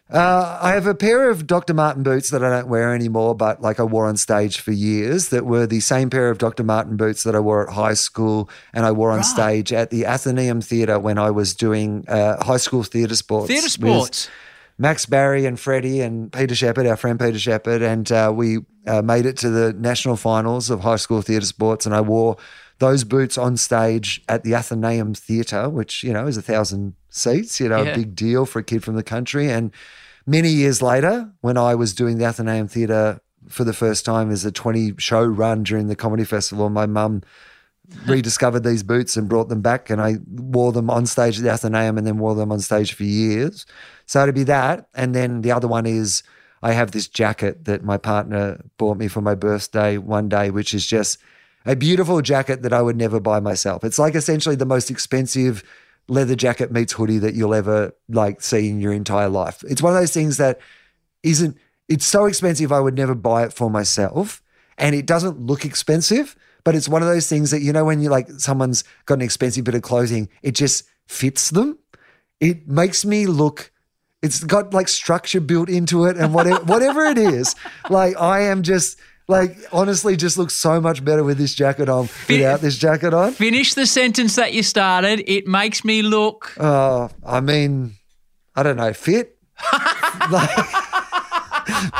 Uh, 0.07 0.59
I 0.61 0.73
have 0.73 0.85
a 0.85 0.93
pair 0.93 1.31
of 1.31 1.47
Dr. 1.47 1.73
Martin 1.73 2.03
boots 2.03 2.29
that 2.29 2.43
I 2.43 2.49
don't 2.49 2.67
wear 2.67 2.93
anymore, 2.93 3.33
but 3.33 3.61
like 3.61 3.79
I 3.79 3.83
wore 3.83 4.07
on 4.07 4.17
stage 4.17 4.59
for 4.59 4.71
years 4.71 5.29
that 5.29 5.45
were 5.45 5.65
the 5.65 5.79
same 5.79 6.11
pair 6.11 6.29
of 6.29 6.37
Dr. 6.37 6.63
Martin 6.63 6.95
boots 6.95 7.23
that 7.23 7.35
I 7.35 7.39
wore 7.39 7.67
at 7.67 7.73
high 7.73 7.95
school 7.95 8.47
and 8.71 8.85
I 8.85 8.91
wore 8.91 9.09
on 9.09 9.23
stage 9.23 9.73
at 9.73 9.89
the 9.89 10.05
Athenaeum 10.05 10.61
Theatre 10.61 10.99
when 10.99 11.17
I 11.17 11.31
was 11.31 11.55
doing 11.55 12.05
uh, 12.07 12.43
high 12.43 12.57
school 12.57 12.83
theatre 12.83 13.15
sports. 13.15 13.47
Theatre 13.47 13.69
sports. 13.69 14.29
Max 14.77 15.05
Barry 15.05 15.45
and 15.45 15.59
Freddie 15.59 16.01
and 16.01 16.31
Peter 16.31 16.53
Shepard, 16.53 16.85
our 16.85 16.97
friend 16.97 17.19
Peter 17.19 17.39
Shepard, 17.39 17.81
and 17.81 18.11
uh, 18.11 18.31
we 18.35 18.59
uh, 18.85 19.01
made 19.01 19.25
it 19.25 19.37
to 19.37 19.49
the 19.49 19.73
national 19.73 20.17
finals 20.17 20.69
of 20.69 20.81
high 20.81 20.97
school 20.97 21.21
theatre 21.21 21.45
sports. 21.45 21.85
And 21.85 21.95
I 21.95 22.01
wore 22.01 22.37
those 22.79 23.03
boots 23.03 23.37
on 23.37 23.55
stage 23.57 24.21
at 24.27 24.43
the 24.43 24.53
Athenaeum 24.53 25.13
Theatre, 25.13 25.69
which 25.69 26.03
you 26.03 26.11
know 26.13 26.27
is 26.27 26.37
a 26.37 26.41
thousand 26.41 26.93
seats. 27.09 27.59
You 27.59 27.69
know, 27.69 27.83
Yeah. 27.83 27.91
a 27.91 27.95
big 27.95 28.15
deal 28.15 28.45
for 28.45 28.59
a 28.59 28.63
kid 28.63 28.83
from 28.83 28.95
the 28.95 29.03
country. 29.03 29.49
And 29.49 29.71
many 30.25 30.49
years 30.49 30.81
later, 30.81 31.29
when 31.41 31.57
I 31.57 31.75
was 31.75 31.93
doing 31.93 32.17
the 32.17 32.25
Athenaeum 32.25 32.67
Theatre 32.67 33.19
for 33.47 33.63
the 33.63 33.73
first 33.73 34.05
time 34.05 34.31
as 34.31 34.43
a 34.45 34.51
twenty 34.51 34.93
show 34.97 35.23
run 35.23 35.63
during 35.63 35.87
the 35.87 35.95
comedy 35.95 36.25
festival, 36.25 36.69
my 36.69 36.85
mum 36.85 37.21
rediscovered 38.07 38.63
these 38.63 38.81
boots 38.83 39.15
and 39.15 39.29
brought 39.29 39.47
them 39.47 39.61
back 39.61 39.91
and 39.91 40.01
I 40.01 40.15
wore 40.27 40.71
them 40.71 40.89
on 40.89 41.05
stage 41.05 41.37
at 41.37 41.43
the 41.43 41.51
Athenaeum 41.51 41.99
and 41.99 42.07
then 42.07 42.17
wore 42.17 42.33
them 42.33 42.51
on 42.51 42.59
stage 42.59 42.93
for 42.93 43.03
years. 43.03 43.65
So 44.07 44.23
it'd 44.23 44.33
be 44.33 44.43
that. 44.45 44.87
And 44.95 45.13
then 45.13 45.41
the 45.41 45.51
other 45.51 45.67
one 45.67 45.85
is 45.85 46.23
I 46.63 46.71
have 46.71 46.91
this 46.91 47.07
jacket 47.07 47.65
that 47.65 47.83
my 47.83 47.97
partner 47.97 48.59
bought 48.79 48.97
me 48.97 49.07
for 49.07 49.21
my 49.21 49.35
birthday 49.35 49.99
one 49.99 50.29
day, 50.29 50.49
which 50.49 50.73
is 50.73 50.85
just 50.87 51.19
a 51.65 51.75
beautiful 51.75 52.21
jacket 52.21 52.61
that 52.61 52.73
I 52.73 52.81
would 52.81 52.95
never 52.95 53.19
buy 53.19 53.39
myself. 53.39 53.83
It's 53.83 53.99
like 53.99 54.15
essentially 54.15 54.55
the 54.55 54.65
most 54.65 54.91
expensive 54.91 55.63
leather 56.07 56.35
jacket 56.35 56.71
meets 56.71 56.93
hoodie 56.93 57.17
that 57.19 57.33
you'll 57.33 57.55
ever 57.55 57.93
like 58.09 58.41
see 58.41 58.69
in 58.69 58.79
your 58.79 58.93
entire 58.93 59.29
life. 59.29 59.63
It's 59.67 59.81
one 59.81 59.93
of 59.93 59.99
those 59.99 60.13
things 60.13 60.37
that 60.37 60.59
isn't 61.23 61.57
it's 61.87 62.05
so 62.05 62.25
expensive 62.25 62.71
I 62.71 62.79
would 62.79 62.95
never 62.95 63.15
buy 63.15 63.43
it 63.43 63.53
for 63.53 63.69
myself 63.69 64.41
and 64.77 64.95
it 64.95 65.05
doesn't 65.05 65.39
look 65.39 65.65
expensive 65.65 66.35
but 66.63 66.75
it's 66.75 66.89
one 66.89 67.01
of 67.01 67.07
those 67.07 67.27
things 67.27 67.51
that 67.51 67.61
you 67.61 67.73
know 67.73 67.85
when 67.85 68.01
you 68.01 68.09
like 68.09 68.29
someone's 68.37 68.83
got 69.05 69.15
an 69.15 69.21
expensive 69.21 69.63
bit 69.63 69.75
of 69.75 69.81
clothing 69.81 70.29
it 70.43 70.53
just 70.53 70.83
fits 71.07 71.49
them 71.49 71.77
it 72.39 72.67
makes 72.67 73.05
me 73.05 73.25
look 73.25 73.71
it's 74.21 74.43
got 74.43 74.73
like 74.73 74.87
structure 74.87 75.39
built 75.39 75.69
into 75.69 76.05
it 76.05 76.17
and 76.17 76.33
whatever 76.33 76.63
whatever 76.65 77.05
it 77.05 77.17
is 77.17 77.55
like 77.89 78.15
I 78.19 78.41
am 78.41 78.63
just 78.63 78.99
like 79.27 79.57
honestly 79.71 80.15
just 80.15 80.37
looks 80.37 80.53
so 80.53 80.79
much 80.79 81.03
better 81.03 81.23
with 81.23 81.37
this 81.37 81.55
jacket 81.55 81.89
on 81.89 82.09
without 82.29 82.61
this 82.61 82.77
jacket 82.77 83.13
on 83.13 83.33
Finish 83.33 83.73
the 83.73 83.85
sentence 83.85 84.35
that 84.35 84.53
you 84.53 84.63
started. 84.63 85.23
It 85.27 85.47
makes 85.47 85.83
me 85.83 86.01
look. 86.01 86.53
Oh, 86.59 87.09
I 87.25 87.39
mean, 87.39 87.93
I 88.55 88.63
don't 88.63 88.77
know, 88.77 88.93
fit, 88.93 89.37
like 90.31 90.49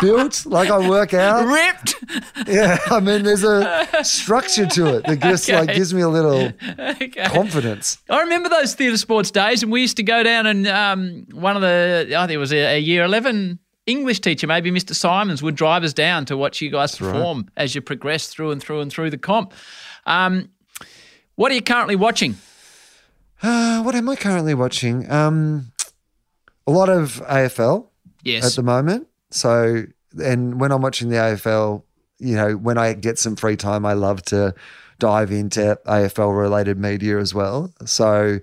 built, 0.01 0.45
like 0.45 0.69
I 0.69 0.87
work 0.87 1.13
out. 1.13 1.45
Ripped. 1.45 1.95
Yeah, 2.47 2.77
I 2.87 2.99
mean, 2.99 3.23
there's 3.23 3.43
a 3.43 3.87
structure 4.03 4.65
to 4.65 4.97
it 4.97 5.05
that 5.05 5.19
just 5.19 5.49
like 5.49 5.73
gives 5.73 5.93
me 5.93 6.01
a 6.01 6.09
little 6.09 6.51
okay. 6.79 7.25
confidence. 7.25 7.97
I 8.09 8.21
remember 8.21 8.49
those 8.49 8.75
theatre 8.75 8.97
sports 8.97 9.31
days, 9.31 9.63
and 9.63 9.71
we 9.71 9.81
used 9.81 9.97
to 9.97 10.03
go 10.03 10.23
down 10.23 10.45
and 10.45 10.67
um, 10.67 11.25
one 11.31 11.55
of 11.55 11.61
the, 11.61 12.13
I 12.15 12.27
think 12.27 12.35
it 12.35 12.37
was 12.37 12.53
a, 12.53 12.75
a 12.75 12.79
year 12.79 13.03
11 13.03 13.59
English 13.85 14.19
teacher, 14.21 14.47
maybe 14.47 14.71
Mr. 14.71 14.95
Simons, 14.95 15.43
would 15.43 15.55
drive 15.55 15.83
us 15.83 15.93
down 15.93 16.25
to 16.25 16.35
watch 16.37 16.61
you 16.61 16.69
guys 16.69 16.97
perform 16.97 17.49
as 17.55 17.75
you 17.75 17.81
progress 17.81 18.27
through 18.27 18.51
and 18.51 18.61
through 18.61 18.81
and 18.81 18.91
through 18.91 19.09
the 19.11 19.17
comp. 19.17 19.53
Um, 20.05 20.49
what 21.35 21.51
are 21.51 21.55
you 21.55 21.61
currently 21.61 21.95
watching? 21.95 22.35
Uh, 23.43 23.81
what 23.83 23.93
am 23.95 24.09
I 24.09 24.15
currently 24.15 24.53
watching? 24.53 25.09
Um, 25.11 25.71
a 26.65 26.71
lot 26.71 26.89
of 26.89 27.21
AFL 27.27 27.87
Yes. 28.23 28.45
at 28.45 28.55
the 28.55 28.63
moment. 28.63 29.07
So, 29.29 29.83
and 30.23 30.59
when 30.59 30.71
I'm 30.71 30.81
watching 30.81 31.09
the 31.09 31.17
AFL, 31.17 31.83
you 32.17 32.35
know, 32.35 32.53
when 32.53 32.77
I 32.77 32.93
get 32.93 33.19
some 33.19 33.35
free 33.35 33.55
time, 33.57 33.85
I 33.85 33.93
love 33.93 34.23
to 34.23 34.55
dive 34.97 35.31
into 35.31 35.77
AFL 35.85 36.35
related 36.35 36.79
media 36.79 37.19
as 37.19 37.33
well. 37.33 37.71
So, 37.85 38.39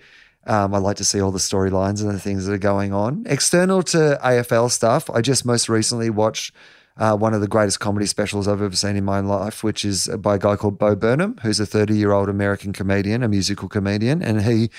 Um, 0.47 0.75
I 0.75 0.79
like 0.79 0.97
to 0.97 1.05
see 1.05 1.21
all 1.21 1.31
the 1.31 1.39
storylines 1.39 2.01
and 2.03 2.11
the 2.11 2.19
things 2.19 2.47
that 2.47 2.53
are 2.53 2.59
going 2.59 2.93
on. 2.93 3.25
External 3.27 3.83
to 3.85 4.19
AFL 4.23 4.71
stuff, 4.71 5.09
I 5.11 5.21
just 5.21 5.45
most 5.45 5.69
recently 5.69 6.11
watched 6.11 6.53
uh, 6.97 7.17
one 7.17 7.33
of 7.33 7.41
the 7.41 7.49
greatest 7.49 7.81
comedy 7.81 8.07
specials 8.07 8.47
I've 8.47 8.61
ever 8.61 8.77
seen 8.77 8.97
in 8.97 9.05
my 9.05 9.21
life, 9.21 9.65
which 9.65 9.85
is 9.85 10.09
by 10.19 10.35
a 10.35 10.39
guy 10.39 10.57
called 10.57 10.79
Bo 10.79 10.95
Burnham, 10.95 11.39
who's 11.43 11.61
a 11.61 11.67
30 11.67 11.97
year 11.97 12.13
old 12.13 12.29
American 12.29 12.73
comedian, 12.73 13.23
a 13.23 13.29
musical 13.29 13.69
comedian. 13.69 14.23
And 14.23 14.43
he 14.43 14.71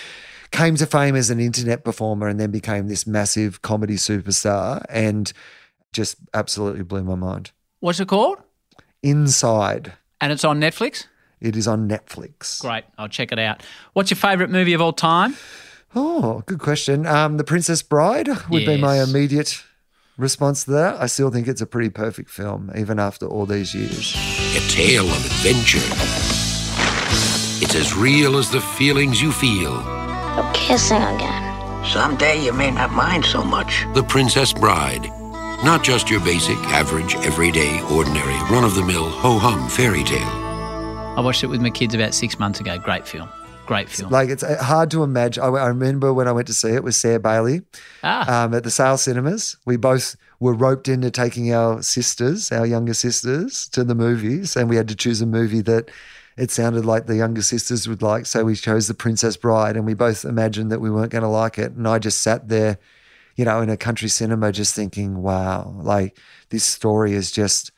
came 0.51 0.75
to 0.75 0.85
fame 0.85 1.15
as 1.15 1.29
an 1.29 1.39
internet 1.39 1.83
performer 1.83 2.27
and 2.27 2.39
then 2.39 2.51
became 2.51 2.87
this 2.87 3.07
massive 3.07 3.61
comedy 3.61 3.95
superstar 3.95 4.85
and 4.89 5.33
just 5.91 6.17
absolutely 6.33 6.83
blew 6.83 7.03
my 7.03 7.15
mind. 7.15 7.51
What's 7.79 7.99
it 7.99 8.07
called? 8.07 8.37
Inside. 9.01 9.93
And 10.21 10.31
it's 10.31 10.43
on 10.43 10.59
Netflix? 10.59 11.07
It 11.43 11.57
is 11.57 11.67
on 11.67 11.89
Netflix. 11.89 12.61
Great. 12.61 12.85
I'll 12.97 13.09
check 13.09 13.33
it 13.33 13.37
out. 13.37 13.61
What's 13.91 14.09
your 14.09 14.17
favourite 14.17 14.49
movie 14.49 14.73
of 14.73 14.81
all 14.81 14.93
time? 14.93 15.35
Oh, 15.93 16.41
good 16.45 16.59
question. 16.59 17.05
Um, 17.05 17.35
the 17.37 17.43
Princess 17.43 17.83
Bride 17.83 18.29
would 18.49 18.65
be 18.65 18.77
my 18.77 19.03
immediate 19.03 19.61
response 20.17 20.63
to 20.63 20.71
that. 20.71 21.01
I 21.01 21.07
still 21.07 21.29
think 21.29 21.47
it's 21.47 21.61
a 21.61 21.67
pretty 21.67 21.89
perfect 21.89 22.29
film, 22.29 22.71
even 22.75 22.97
after 22.97 23.27
all 23.27 23.45
these 23.45 23.75
years. 23.75 24.15
A 24.55 24.59
tale 24.69 25.05
of 25.05 25.25
adventure. 25.25 25.79
It's 27.61 27.75
as 27.75 27.93
real 27.93 28.37
as 28.37 28.49
the 28.49 28.61
feelings 28.61 29.21
you 29.21 29.31
feel. 29.31 29.73
You're 30.35 30.51
kissing 30.53 31.01
again. 31.01 31.85
Someday 31.85 32.43
you 32.43 32.53
may 32.53 32.71
not 32.71 32.91
mind 32.91 33.25
so 33.25 33.43
much. 33.43 33.85
The 33.93 34.03
Princess 34.03 34.53
Bride. 34.53 35.09
Not 35.63 35.83
just 35.83 36.09
your 36.09 36.21
basic, 36.21 36.57
average, 36.67 37.15
everyday, 37.17 37.81
ordinary, 37.91 38.33
run 38.49 38.63
of 38.63 38.75
the 38.75 38.83
mill, 38.83 39.09
ho 39.09 39.37
hum 39.37 39.69
fairy 39.69 40.03
tale. 40.03 40.42
I 41.15 41.21
watched 41.21 41.43
it 41.43 41.47
with 41.47 41.61
my 41.61 41.69
kids 41.69 41.93
about 41.93 42.15
six 42.15 42.39
months 42.39 42.59
ago. 42.59 42.79
Great 42.79 43.07
film. 43.07 43.29
Great 43.67 43.87
film. 43.87 44.11
Like 44.11 44.29
it's 44.29 44.41
uh, 44.41 44.61
hard 44.63 44.89
to 44.91 45.03
imagine. 45.03 45.43
I, 45.43 45.47
I 45.47 45.67
remember 45.67 46.11
when 46.11 46.27
I 46.27 46.31
went 46.31 46.47
to 46.47 46.55
see 46.55 46.69
it 46.69 46.83
with 46.83 46.95
Sarah 46.95 47.19
Bailey 47.19 47.61
ah, 48.03 48.45
um, 48.45 48.53
at 48.55 48.63
the 48.63 48.71
Sale 48.71 48.97
Cinemas. 48.97 49.55
We 49.63 49.77
both 49.77 50.15
were 50.39 50.55
roped 50.55 50.87
into 50.87 51.11
taking 51.11 51.53
our 51.53 51.83
sisters, 51.83 52.51
our 52.51 52.65
younger 52.65 52.95
sisters, 52.95 53.69
to 53.69 53.83
the 53.83 53.93
movies, 53.93 54.55
and 54.55 54.67
we 54.69 54.75
had 54.75 54.87
to 54.87 54.95
choose 54.95 55.21
a 55.21 55.27
movie 55.27 55.61
that 55.61 55.91
it 56.35 56.49
sounded 56.49 56.83
like 56.83 57.05
the 57.05 57.15
younger 57.15 57.43
sisters 57.43 57.87
would 57.87 58.01
like. 58.01 58.25
So 58.25 58.43
we 58.43 58.55
chose 58.55 58.87
The 58.87 58.95
Princess 58.95 59.37
Bride, 59.37 59.77
and 59.77 59.85
we 59.85 59.93
both 59.93 60.25
imagined 60.25 60.71
that 60.71 60.81
we 60.81 60.89
weren't 60.89 61.11
going 61.11 61.21
to 61.21 61.27
like 61.27 61.59
it. 61.59 61.73
And 61.73 61.87
I 61.87 61.99
just 61.99 62.23
sat 62.23 62.49
there, 62.49 62.79
you 63.35 63.45
know, 63.45 63.61
in 63.61 63.69
a 63.69 63.77
country 63.77 64.09
cinema, 64.09 64.51
just 64.51 64.73
thinking, 64.73 65.21
"Wow, 65.21 65.75
like 65.77 66.17
this 66.49 66.63
story 66.63 67.13
is 67.13 67.29
just." 67.29 67.71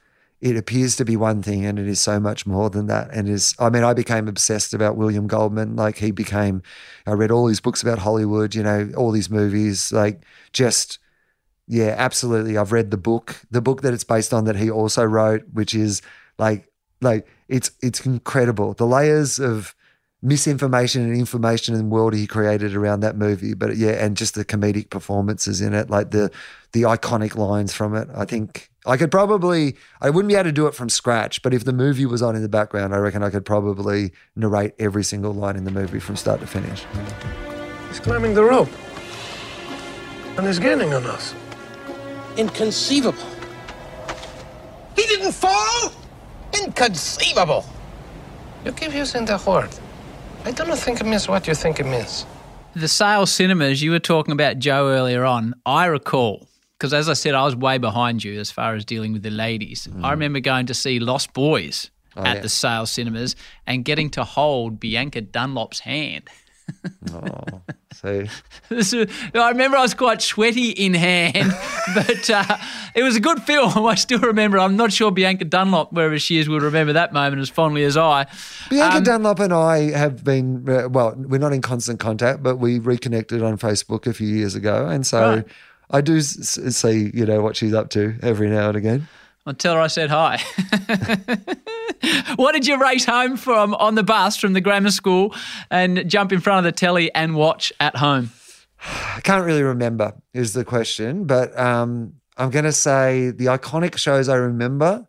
It 0.46 0.56
appears 0.56 0.96
to 0.98 1.06
be 1.06 1.18
one 1.18 1.42
thing, 1.42 1.66
and 1.66 1.80
it 1.80 1.88
is 1.88 2.00
so 2.00 2.20
much 2.20 2.46
more 2.46 2.70
than 2.70 2.86
that. 2.86 3.10
And 3.12 3.28
is, 3.28 3.56
I 3.58 3.72
mean, 3.72 3.84
I 3.84 3.94
became 3.94 4.28
obsessed 4.28 4.76
about 4.76 4.96
William 4.96 5.26
Goldman. 5.26 5.76
Like 5.76 5.98
he 5.98 6.12
became, 6.12 6.62
I 7.08 7.14
read 7.14 7.32
all 7.32 7.48
his 7.48 7.60
books 7.60 7.82
about 7.82 7.98
Hollywood. 7.98 8.54
You 8.54 8.62
know, 8.62 8.92
all 8.96 9.12
these 9.12 9.30
movies. 9.32 9.92
Like 9.92 10.22
just 10.54 11.00
yeah, 11.68 11.96
absolutely. 11.98 12.58
I've 12.58 12.72
read 12.72 12.92
the 12.92 12.98
book, 12.98 13.42
the 13.50 13.62
book 13.62 13.82
that 13.82 13.94
it's 13.94 14.04
based 14.04 14.34
on 14.34 14.46
that 14.46 14.56
he 14.56 14.70
also 14.70 15.04
wrote, 15.04 15.44
which 15.52 15.74
is 15.74 16.02
like 16.38 16.70
like 17.02 17.28
it's 17.48 17.72
it's 17.82 18.06
incredible. 18.06 18.74
The 18.74 18.86
layers 18.86 19.40
of 19.40 19.76
misinformation 20.26 21.04
and 21.04 21.16
information 21.16 21.76
and 21.76 21.92
world 21.92 22.16
he 22.16 22.26
created 22.26 22.76
around 22.76 23.02
that 23.02 23.16
movie. 23.16 23.54
But 23.54 23.78
yeah, 23.78 23.92
and 23.92 24.18
just 24.18 24.34
the 24.34 24.44
comedic 24.44 24.90
performances 24.90 25.62
in 25.62 25.74
it, 25.74 25.90
like 25.90 26.12
the 26.12 26.32
the 26.72 26.82
iconic 26.82 27.36
lines 27.36 27.74
from 27.74 27.96
it. 27.96 28.10
I 28.14 28.26
think 28.26 28.70
I 28.86 28.98
could 28.98 29.12
probably 29.12 29.76
I 30.02 30.10
wouldn't 30.10 30.30
be 30.30 30.36
able 30.36 30.46
to 30.46 30.52
do 30.52 30.66
it 30.66 30.74
from 30.74 30.90
scratch, 30.90 31.44
but 31.44 31.54
if 31.54 31.64
the 31.64 31.74
movie 31.74 32.08
was 32.08 32.24
on 32.24 32.36
in 32.36 32.42
the 32.42 32.50
background, 32.50 32.94
I 32.96 32.98
reckon 32.98 33.22
I 33.24 33.30
could 33.30 33.46
probably 33.46 34.12
narrate 34.36 34.74
every 34.80 35.04
single 35.04 35.34
line 35.34 35.56
in 35.56 35.64
the 35.64 35.72
movie 35.72 36.00
from 36.00 36.16
start 36.16 36.40
to 36.42 36.48
finish. 36.48 36.84
He's 37.90 38.00
climbing 38.00 38.34
the 38.34 38.44
rope. 38.44 38.70
And 40.38 40.48
he's 40.48 40.60
gaining 40.60 40.94
on 40.94 41.06
us. 41.06 41.34
Inconceivable. 42.36 43.30
He 44.96 45.04
didn't 45.04 45.32
fall? 45.32 45.92
Inconceivable. 46.62 47.64
You 48.66 48.72
keep 48.74 48.94
using 48.94 49.24
the 49.24 49.42
word. 49.46 49.70
I 50.46 50.52
do 50.52 50.64
not 50.64 50.78
think 50.78 51.02
it 51.02 51.08
means 51.08 51.28
what 51.28 51.48
you 51.48 51.56
think 51.56 51.80
it 51.80 51.88
means. 51.88 52.24
the 52.76 52.88
sale 52.88 53.26
cinemas, 53.26 53.82
you 53.82 53.90
were 53.90 54.00
talking 54.00 54.32
about 54.32 54.60
Joe 54.60 54.90
earlier 54.90 55.26
on. 55.26 55.56
I 55.66 55.86
recall, 55.86 56.48
because 56.78 56.94
as 56.94 57.10
I 57.10 57.14
said, 57.14 57.34
I 57.34 57.44
was 57.44 57.56
way 57.56 57.80
behind 57.80 58.24
you 58.24 58.40
as 58.40 58.52
far 58.52 58.76
as 58.76 58.86
dealing 58.86 59.12
with 59.12 59.24
the 59.24 59.32
ladies. 59.32 59.88
Mm. 59.88 60.04
I 60.04 60.12
remember 60.12 60.40
going 60.40 60.68
to 60.68 60.76
see 60.76 61.00
Lost 61.00 61.34
Boys 61.34 61.90
oh, 62.16 62.22
at 62.22 62.36
yeah. 62.36 62.42
the 62.44 62.50
sale 62.50 62.86
cinemas 62.86 63.36
and 63.66 63.84
getting 63.84 64.12
to 64.12 64.24
hold 64.24 64.80
Bianca 64.80 65.22
Dunlop's 65.22 65.80
hand. 65.80 66.30
Oh, 67.14 67.62
so 67.94 68.26
This 68.70 68.94
is- 68.94 69.08
I 69.34 69.50
remember 69.50 69.78
I 69.78 69.82
was 69.82 69.94
quite 69.94 70.22
sweaty 70.22 70.70
in 70.72 70.94
hand, 70.94 71.54
but 71.96 72.30
uh, 72.30 72.58
it 72.96 73.04
was 73.04 73.16
a 73.16 73.20
good 73.20 73.42
film. 73.44 73.86
I 73.86 73.96
still 73.96 74.20
remember. 74.20 74.58
I'm 74.60 74.76
not 74.76 74.92
sure 74.92 75.12
Bianca 75.12 75.46
Dunlop, 75.46 75.94
wherever 75.94 76.18
she 76.20 76.38
is, 76.40 76.50
will 76.50 76.60
remember 76.60 76.94
that 76.94 77.14
moment 77.14 77.42
as 77.42 77.50
fondly 77.50 77.84
as 77.84 77.96
I. 77.98 78.26
Bianca 78.70 78.98
Um, 78.98 79.04
Dunlop 79.04 79.40
and 79.40 79.54
I 79.54 79.92
have 79.92 80.24
been, 80.24 80.68
uh, 80.70 80.90
well, 80.90 81.14
we're 81.18 81.38
not 81.40 81.54
in 81.54 81.62
constant 81.62 82.00
contact, 82.00 82.42
but 82.44 82.58
we 82.58 82.80
reconnected 82.80 83.42
on 83.44 83.58
Facebook 83.58 84.08
a 84.08 84.14
few 84.14 84.28
years 84.28 84.56
ago. 84.56 84.88
And 84.88 85.06
so 85.06 85.36
Right. 85.36 85.46
I 85.92 86.02
do 86.02 86.20
see, 86.22 87.12
you 87.14 87.26
know, 87.26 87.42
what 87.42 87.56
she's 87.56 87.74
up 87.74 87.90
to 87.92 88.16
every 88.24 88.50
now 88.50 88.70
and 88.70 88.78
again. 88.78 89.08
Her 89.46 89.80
I 89.80 89.88
said 89.88 90.10
hi. 90.10 90.42
what 92.36 92.54
did 92.54 92.66
you 92.66 92.82
race 92.82 93.06
home 93.06 93.38
from 93.38 93.76
on 93.76 93.94
the 93.94 94.02
bus 94.02 94.38
from 94.38 94.54
the 94.54 94.62
grammar 94.62 94.90
school 94.90 95.36
and 95.70 96.10
jump 96.10 96.32
in 96.32 96.40
front 96.40 96.66
of 96.66 96.74
the 96.74 96.76
telly 96.76 97.14
and 97.14 97.36
watch 97.36 97.72
at 97.80 97.96
home? 97.96 98.32
I 99.16 99.22
can't 99.22 99.46
really 99.46 99.62
remember, 99.62 100.14
is 100.34 100.54
the 100.54 100.66
question, 100.66 101.26
but 101.26 101.58
um, 101.60 102.14
I'm 102.38 102.50
going 102.50 102.66
to 102.66 102.72
say 102.72 103.30
the 103.30 103.46
iconic 103.46 103.98
shows 103.98 104.30
I 104.30 104.36
remember. 104.36 105.08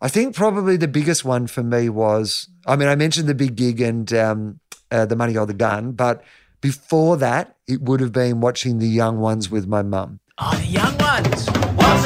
I 0.00 0.08
think 0.08 0.34
probably 0.34 0.76
the 0.76 0.88
biggest 0.88 1.24
one 1.24 1.46
for 1.46 1.62
me 1.62 1.88
was, 1.88 2.48
I 2.66 2.74
mean, 2.74 2.88
I 2.88 2.96
mentioned 2.96 3.28
the 3.28 3.34
big 3.34 3.54
gig 3.54 3.80
and 3.80 4.12
um, 4.12 4.60
uh, 4.90 5.06
the 5.06 5.16
money 5.16 5.36
or 5.36 5.46
the 5.46 5.54
gun, 5.54 5.92
but 5.92 6.24
before 6.60 7.16
that, 7.18 7.56
it 7.68 7.80
would 7.80 8.00
have 8.00 8.12
been 8.12 8.40
watching 8.40 8.78
the 8.78 8.88
young 8.88 9.20
ones 9.20 9.50
with 9.50 9.68
my 9.68 9.82
mum. 9.82 10.18
Oh, 10.38 10.56
the 10.56 10.66
young 10.66 10.98
ones. 10.98 11.55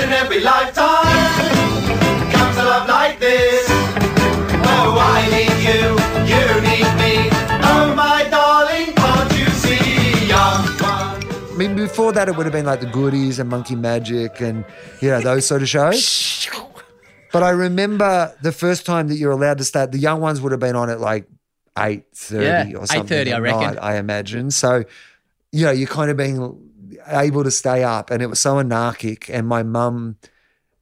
Once 0.00 0.12
in 0.12 0.12
every 0.14 0.40
lifetime 0.40 1.04
comes 2.32 2.56
a 2.56 2.64
love 2.64 2.88
like 2.88 3.18
this. 3.18 3.66
Oh, 3.68 4.96
I 4.98 5.28
need 5.28 5.60
you, 5.68 5.90
you 6.24 6.60
need 6.62 6.88
me. 6.96 7.28
Oh, 7.62 7.92
my 7.94 8.26
darling, 8.30 8.94
can't 8.94 9.38
you 9.38 9.46
see? 9.46 10.26
Young 10.26 10.64
one. 10.78 11.52
I 11.52 11.54
mean, 11.56 11.76
before 11.76 12.12
that, 12.12 12.28
it 12.28 12.36
would 12.36 12.46
have 12.46 12.52
been 12.52 12.64
like 12.64 12.80
the 12.80 12.86
Goodies 12.86 13.38
and 13.38 13.50
Monkey 13.50 13.76
Magic 13.76 14.40
and, 14.40 14.64
you 15.02 15.10
know, 15.10 15.20
those 15.20 15.44
sort 15.44 15.60
of 15.60 15.68
shows. 15.68 16.48
But 17.32 17.42
I 17.42 17.50
remember 17.50 18.34
the 18.42 18.52
first 18.52 18.86
time 18.86 19.08
that 19.08 19.16
you're 19.16 19.32
allowed 19.32 19.58
to 19.58 19.64
start, 19.64 19.92
the 19.92 19.98
young 19.98 20.20
ones 20.22 20.40
would 20.40 20.52
have 20.52 20.60
been 20.60 20.76
on 20.76 20.88
at 20.88 21.00
like 21.00 21.26
8.30 21.76 22.42
Yeah, 22.72 22.78
or 22.78 22.86
something 22.86 23.26
8:30, 23.26 23.34
I 23.34 23.38
reckon. 23.38 23.60
night, 23.60 23.78
I 23.82 23.96
imagine. 23.98 24.50
So, 24.50 24.84
you 25.52 25.66
know, 25.66 25.70
you're 25.72 25.88
kind 25.88 26.10
of 26.10 26.16
being 26.16 26.69
able 27.10 27.44
to 27.44 27.50
stay 27.50 27.82
up 27.84 28.10
and 28.10 28.22
it 28.22 28.26
was 28.26 28.40
so 28.40 28.58
anarchic 28.58 29.28
and 29.30 29.46
my 29.46 29.62
mum, 29.62 30.16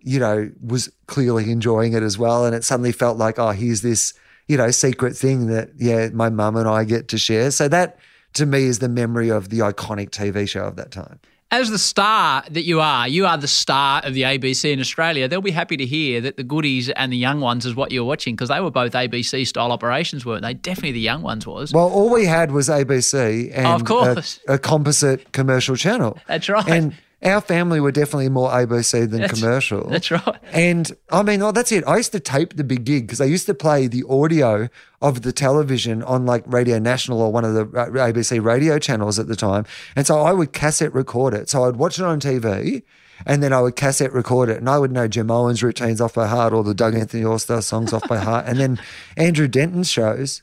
you 0.01 0.19
know, 0.19 0.51
was 0.61 0.91
clearly 1.07 1.51
enjoying 1.51 1.93
it 1.93 2.03
as 2.03 2.19
well. 2.19 2.45
And 2.45 2.55
it 2.55 2.65
suddenly 2.65 2.93
felt 2.93 3.19
like, 3.19 3.39
oh, 3.39 3.51
here's 3.51 3.83
this, 3.83 4.15
you 4.47 4.57
know, 4.57 4.71
secret 4.71 5.17
thing 5.17 5.47
that, 5.49 5.71
yeah, 5.77 6.09
my 6.13 6.31
mum 6.31 6.57
and 6.57 6.69
I 6.69 6.85
get 6.85 7.09
to 7.09 7.19
share. 7.19 7.51
So 7.51 7.69
that 7.69 7.99
to 8.35 8.47
me 8.47 8.65
is 8.65 8.79
the 8.79 8.89
memory 8.89 9.29
of 9.29 9.49
the 9.49 9.61
iconic 9.61 10.11
TV 10.11 10.49
show 10.49 10.65
of 10.65 10.77
that 10.77 10.91
time. 10.91 11.21
As 11.51 11.71
the 11.71 11.79
star 11.79 12.45
that 12.51 12.65
you 12.65 12.83
are, 12.83 13.09
you 13.09 13.25
are 13.25 13.39
the 13.39 13.49
star 13.49 14.03
of 14.05 14.13
the 14.13 14.23
ABC 14.23 14.71
in 14.71 14.81
Australia. 14.81 15.29
They'll 15.29 15.41
be 15.41 15.51
happy 15.51 15.79
to 15.79 15.87
hear 15.87 16.21
that 16.21 16.37
the 16.37 16.43
goodies 16.43 16.91
and 16.91 17.11
the 17.11 17.17
young 17.17 17.41
ones 17.41 17.65
is 17.65 17.75
what 17.75 17.91
you're 17.91 18.05
watching 18.05 18.35
because 18.35 18.51
they 18.51 18.61
were 18.61 18.71
both 18.71 18.93
ABC 18.93 19.47
style 19.47 19.73
operations, 19.73 20.27
weren't 20.27 20.43
they? 20.43 20.53
Definitely 20.53 20.93
the 20.93 21.01
young 21.01 21.23
ones 21.23 21.47
was. 21.47 21.73
Well, 21.73 21.89
all 21.89 22.11
we 22.11 22.27
had 22.27 22.53
was 22.53 22.69
ABC 22.69 23.51
and 23.55 23.67
Of 23.67 23.87
course. 23.87 24.41
A, 24.47 24.55
a 24.55 24.59
composite 24.59 25.33
commercial 25.33 25.75
channel. 25.75 26.19
That's 26.27 26.51
right. 26.51 26.69
And 26.69 26.95
our 27.23 27.41
family 27.41 27.81
were 27.81 27.91
definitely 27.91 28.29
more 28.29 28.51
ABC 28.51 29.11
than 29.11 29.21
That's- 29.23 29.41
commercial. 29.41 29.89
that's 29.91 30.11
right. 30.11 30.37
And 30.53 30.91
I 31.11 31.23
mean, 31.23 31.43
oh, 31.43 31.51
that's 31.53 31.73
it. 31.73 31.85
I 31.87 31.97
used 31.97 32.13
to 32.13 32.21
tape 32.21 32.57
the 32.57 32.65
big 32.65 32.85
gig 32.85 33.07
because 33.07 33.21
I 33.21 33.25
used 33.25 33.47
to 33.47 33.55
play 33.55 33.87
the 33.89 34.05
audio 34.09 34.69
of 35.03 35.23
the 35.23 35.33
television 35.33 36.03
on 36.03 36.27
like 36.27 36.45
Radio 36.47 36.79
National 36.79 37.21
or 37.21 37.33
one 37.33 37.45
of 37.45 37.55
the 37.55 37.65
ABC 37.67 38.43
radio 38.43 38.79
channels 38.79 39.19
at 39.19 39.27
the 39.27 39.37
time. 39.37 39.65
And 39.97 40.07
so 40.07 40.21
I 40.21 40.33
would 40.33 40.53
cassette 40.53 40.95
record 40.95 41.35
it. 41.35 41.49
So 41.49 41.65
I'd 41.65 41.77
watch 41.77 41.99
it 41.99 42.05
on 42.05 42.21
TV. 42.21 42.83
And 43.27 43.43
then 43.43 43.53
I 43.53 43.61
would 43.61 43.75
cassette 43.75 44.13
record 44.13 44.49
it, 44.49 44.59
and 44.59 44.71
I 44.71 44.79
would 44.79 44.93
know 44.93 45.09
Jim 45.09 45.29
Owens' 45.29 45.61
routines 45.61 46.01
off 46.01 46.15
by 46.15 46.29
heart, 46.29 46.53
or 46.53 46.63
the 46.63 46.73
Doug 46.73 46.95
Anthony 46.95 47.25
All 47.25 47.41
Star 47.41 47.61
songs 47.63 47.93
off 47.93 48.07
by 48.09 48.19
heart, 48.19 48.45
and 48.47 48.61
then 48.61 48.81
Andrew 49.17 49.49
Denton's 49.49 49.91
shows. 49.91 50.43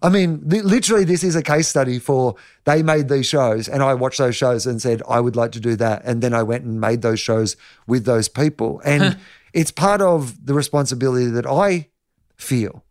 I 0.00 0.08
mean, 0.10 0.42
li- 0.44 0.62
literally, 0.62 1.04
this 1.04 1.24
is 1.24 1.34
a 1.34 1.42
case 1.42 1.68
study 1.68 1.98
for 1.98 2.36
they 2.64 2.82
made 2.82 3.08
these 3.08 3.26
shows, 3.26 3.68
and 3.68 3.82
I 3.82 3.94
watched 3.94 4.18
those 4.18 4.36
shows 4.36 4.66
and 4.66 4.80
said, 4.80 5.02
I 5.08 5.20
would 5.20 5.34
like 5.34 5.52
to 5.52 5.60
do 5.60 5.74
that. 5.76 6.02
And 6.04 6.22
then 6.22 6.34
I 6.34 6.42
went 6.42 6.64
and 6.64 6.80
made 6.80 7.02
those 7.02 7.20
shows 7.20 7.56
with 7.86 8.04
those 8.04 8.28
people. 8.28 8.80
And 8.84 9.18
it's 9.52 9.70
part 9.70 10.00
of 10.00 10.46
the 10.46 10.54
responsibility 10.54 11.26
that 11.26 11.46
I 11.46 11.88
feel, 12.36 12.84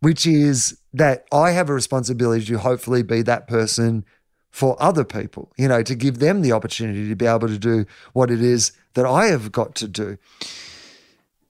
which 0.00 0.26
is 0.26 0.80
that 0.92 1.26
I 1.32 1.52
have 1.52 1.68
a 1.68 1.74
responsibility 1.74 2.44
to 2.46 2.58
hopefully 2.58 3.02
be 3.02 3.22
that 3.22 3.46
person 3.46 4.04
for 4.50 4.80
other 4.82 5.04
people, 5.04 5.52
you 5.56 5.68
know, 5.68 5.82
to 5.82 5.94
give 5.94 6.18
them 6.18 6.42
the 6.42 6.52
opportunity 6.52 7.08
to 7.08 7.14
be 7.14 7.26
able 7.26 7.46
to 7.46 7.58
do 7.58 7.84
what 8.14 8.30
it 8.30 8.40
is 8.40 8.72
that 8.94 9.06
I 9.06 9.26
have 9.26 9.52
got 9.52 9.74
to 9.76 9.86
do. 9.86 10.18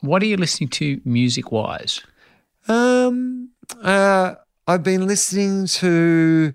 What 0.01 0.23
are 0.23 0.27
you 0.27 0.37
listening 0.37 0.68
to 0.71 1.01
music 1.05 1.51
wise? 1.51 2.03
Um, 2.66 3.51
uh, 3.83 4.35
I've 4.68 4.83
been 4.83 5.07
listening 5.07 5.66
to. 5.66 6.52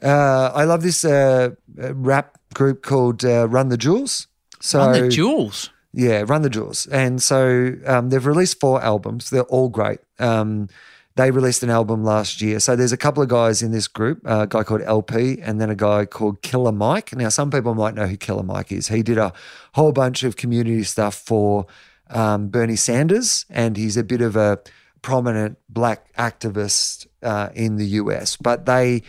Uh, 0.00 0.52
I 0.54 0.62
love 0.62 0.84
this 0.84 1.04
uh, 1.04 1.50
uh, 1.82 1.94
rap 1.94 2.38
group 2.54 2.84
called 2.84 3.24
uh, 3.24 3.48
Run 3.48 3.68
the 3.68 3.76
Jewels. 3.76 4.28
So 4.60 4.80
On 4.80 4.92
the 4.92 5.08
jewels. 5.08 5.70
yeah, 5.92 6.22
Run 6.24 6.42
the 6.42 6.50
Jewels, 6.50 6.86
and 6.86 7.20
so 7.20 7.74
um, 7.84 8.10
they've 8.10 8.24
released 8.24 8.60
four 8.60 8.80
albums. 8.80 9.30
They're 9.30 9.42
all 9.42 9.68
great. 9.68 9.98
Um, 10.20 10.68
they 11.16 11.32
released 11.32 11.64
an 11.64 11.70
album 11.70 12.04
last 12.04 12.40
year. 12.40 12.60
So 12.60 12.76
there's 12.76 12.92
a 12.92 12.96
couple 12.96 13.24
of 13.24 13.28
guys 13.28 13.60
in 13.60 13.72
this 13.72 13.88
group, 13.88 14.20
a 14.24 14.46
guy 14.46 14.62
called 14.62 14.82
El-P, 14.82 15.40
and 15.42 15.60
then 15.60 15.68
a 15.68 15.74
guy 15.74 16.04
called 16.04 16.42
Killer 16.42 16.70
Mike. 16.70 17.12
Now 17.12 17.28
some 17.28 17.50
people 17.50 17.74
might 17.74 17.96
know 17.96 18.06
who 18.06 18.16
Killer 18.16 18.44
Mike 18.44 18.70
is. 18.70 18.86
He 18.86 19.02
did 19.02 19.18
a 19.18 19.32
whole 19.74 19.90
bunch 19.90 20.22
of 20.22 20.36
community 20.36 20.84
stuff 20.84 21.16
for 21.16 21.66
um, 22.08 22.50
Bernie 22.50 22.76
Sanders, 22.76 23.46
and 23.50 23.76
he's 23.76 23.96
a 23.96 24.04
bit 24.04 24.20
of 24.20 24.36
a 24.36 24.60
prominent 25.02 25.58
black 25.68 26.14
activist 26.14 27.07
uh, 27.22 27.48
in 27.54 27.76
the 27.76 27.86
US. 27.86 28.36
But 28.36 28.66
they 28.66 29.02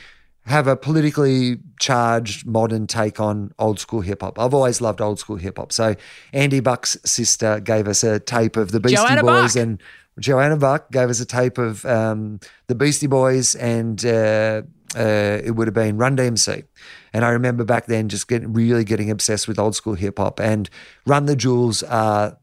have 0.46 0.68
a 0.68 0.76
politically 0.76 1.60
charged 1.80 2.46
modern 2.46 2.88
take 2.88 3.20
on 3.20 3.54
old 3.60 3.80
school 3.80 4.02
hip 4.02 4.22
hop. 4.22 4.40
I've 4.40 4.54
always 4.54 4.82
loved 4.82 5.00
old 5.00 5.20
school 5.20 5.36
hip 5.36 5.58
hop. 5.58 5.72
So 5.72 5.96
Andy 6.34 6.60
Buck's 6.60 6.98
sister 7.06 7.60
gave 7.60 7.88
us 7.88 8.04
a 8.04 8.20
tape 8.20 8.58
of 8.58 8.72
the 8.72 8.80
Beastie 8.80 8.96
Joanna 8.96 9.22
Boys 9.22 9.54
Buck. 9.54 9.64
and 9.64 9.84
Joanna 10.20 10.58
Buck 10.58 10.92
gave 10.92 11.10
us 11.10 11.20
a 11.20 11.26
tape 11.26 11.58
of 11.58 11.86
um, 11.86 12.40
the 12.68 12.76
Beastie 12.76 13.08
Boys 13.08 13.54
and 13.56 14.04
uh, 14.04 14.64
uh, 14.98 15.42
it 15.44 15.56
would 15.56 15.68
have 15.68 15.76
been 15.76 15.98
Run 15.98 16.18
DMC. 16.18 16.64
And 17.14 17.24
I 17.24 17.30
remember 17.30 17.64
back 17.64 17.86
then 17.86 18.10
just 18.10 18.28
getting 18.28 18.52
really 18.52 18.84
getting 18.84 19.12
obsessed 19.12 19.48
with 19.48 19.60
old 19.60 19.76
school 19.76 19.94
hip 19.94 20.18
hop 20.18 20.40
and 20.40 20.70
Run 21.06 21.26
the 21.26 21.36
Jewels 21.36 21.84
are 21.84 22.38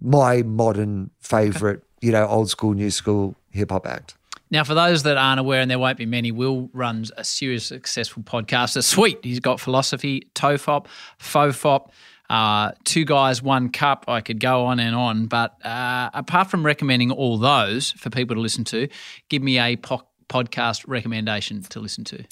my 0.00 0.42
modern 0.42 1.10
favorite, 1.20 1.82
you 2.00 2.12
know, 2.12 2.26
old 2.26 2.48
school, 2.48 2.72
new 2.72 2.90
school 2.90 3.36
hip 3.50 3.70
hop 3.70 3.86
act. 3.86 4.16
Now, 4.52 4.64
for 4.64 4.74
those 4.74 5.02
that 5.04 5.16
aren't 5.16 5.40
aware, 5.40 5.62
and 5.62 5.70
there 5.70 5.78
won't 5.78 5.96
be 5.96 6.04
many, 6.04 6.30
Wil 6.30 6.68
runs 6.74 7.10
a 7.16 7.24
serious, 7.24 7.64
successful 7.64 8.22
podcast. 8.22 8.76
It's 8.76 8.86
sweet. 8.86 9.18
He's 9.22 9.40
got 9.40 9.60
Wilosophy, 9.60 10.30
tofop, 10.34 10.88
fofop, 11.18 11.88
uh, 12.28 12.72
two 12.84 13.06
guys, 13.06 13.42
one 13.42 13.70
cup. 13.70 14.04
I 14.08 14.20
could 14.20 14.40
go 14.40 14.66
on 14.66 14.78
and 14.78 14.94
on. 14.94 15.24
But 15.24 15.56
uh, 15.64 16.10
apart 16.12 16.50
from 16.50 16.66
recommending 16.66 17.10
all 17.10 17.38
those 17.38 17.92
for 17.92 18.10
people 18.10 18.36
to 18.36 18.42
listen 18.42 18.62
to, 18.64 18.88
give 19.30 19.42
me 19.42 19.58
a 19.58 19.76
po- 19.76 20.06
podcast 20.28 20.84
recommendation 20.86 21.62
to 21.62 21.80
listen 21.80 22.04
to. 22.04 22.22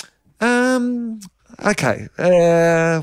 Um. 0.43 1.21
Okay. 1.65 2.07
Uh, 2.19 3.01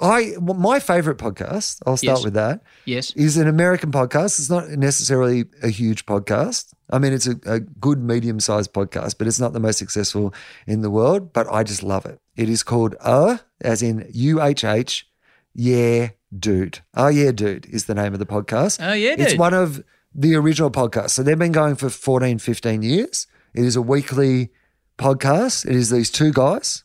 I 0.00 0.34
well, 0.38 0.56
my 0.56 0.78
favorite 0.80 1.18
podcast. 1.18 1.80
I'll 1.86 1.96
start 1.96 2.18
Yes. 2.18 2.24
with 2.24 2.34
that. 2.34 2.62
Yes. 2.84 3.12
Is 3.16 3.36
an 3.36 3.48
American 3.48 3.90
podcast. 3.90 4.38
It's 4.38 4.50
not 4.50 4.68
necessarily 4.70 5.44
a 5.62 5.68
huge 5.68 6.06
podcast. 6.06 6.72
I 6.90 6.98
mean, 6.98 7.12
it's 7.12 7.26
a, 7.26 7.36
a 7.46 7.60
good 7.60 7.98
medium 8.02 8.40
sized 8.40 8.72
podcast, 8.72 9.16
but 9.18 9.26
it's 9.26 9.40
not 9.40 9.52
the 9.52 9.60
most 9.60 9.78
successful 9.78 10.32
in 10.66 10.82
the 10.82 10.90
world. 10.90 11.32
But 11.32 11.46
I 11.52 11.62
just 11.64 11.82
love 11.82 12.06
it. 12.06 12.20
It 12.36 12.48
is 12.48 12.62
called 12.62 12.94
Uh, 13.00 13.38
as 13.60 13.82
in 13.82 14.08
U 14.12 14.40
H 14.40 14.64
H. 14.64 15.06
Yeah, 15.54 16.10
dude. 16.38 16.78
Oh 16.94 17.08
yeah, 17.08 17.32
dude 17.32 17.66
is 17.66 17.86
the 17.86 17.94
name 17.94 18.12
of 18.12 18.18
the 18.20 18.26
podcast. 18.26 18.78
Oh, 18.80 18.92
yeah, 18.92 19.16
dude. 19.16 19.26
It's 19.26 19.36
one 19.38 19.54
of 19.54 19.82
the 20.14 20.36
original 20.36 20.70
podcasts. 20.70 21.10
So 21.10 21.22
they've 21.22 21.38
been 21.38 21.52
going 21.52 21.74
for 21.74 21.90
14, 21.90 22.38
15 22.38 22.82
years. 22.82 23.26
It 23.54 23.64
is 23.64 23.74
a 23.76 23.82
weekly 23.82 24.50
podcast. 24.98 25.66
It 25.66 25.74
is 25.74 25.90
these 25.90 26.10
two 26.10 26.32
guys. 26.32 26.84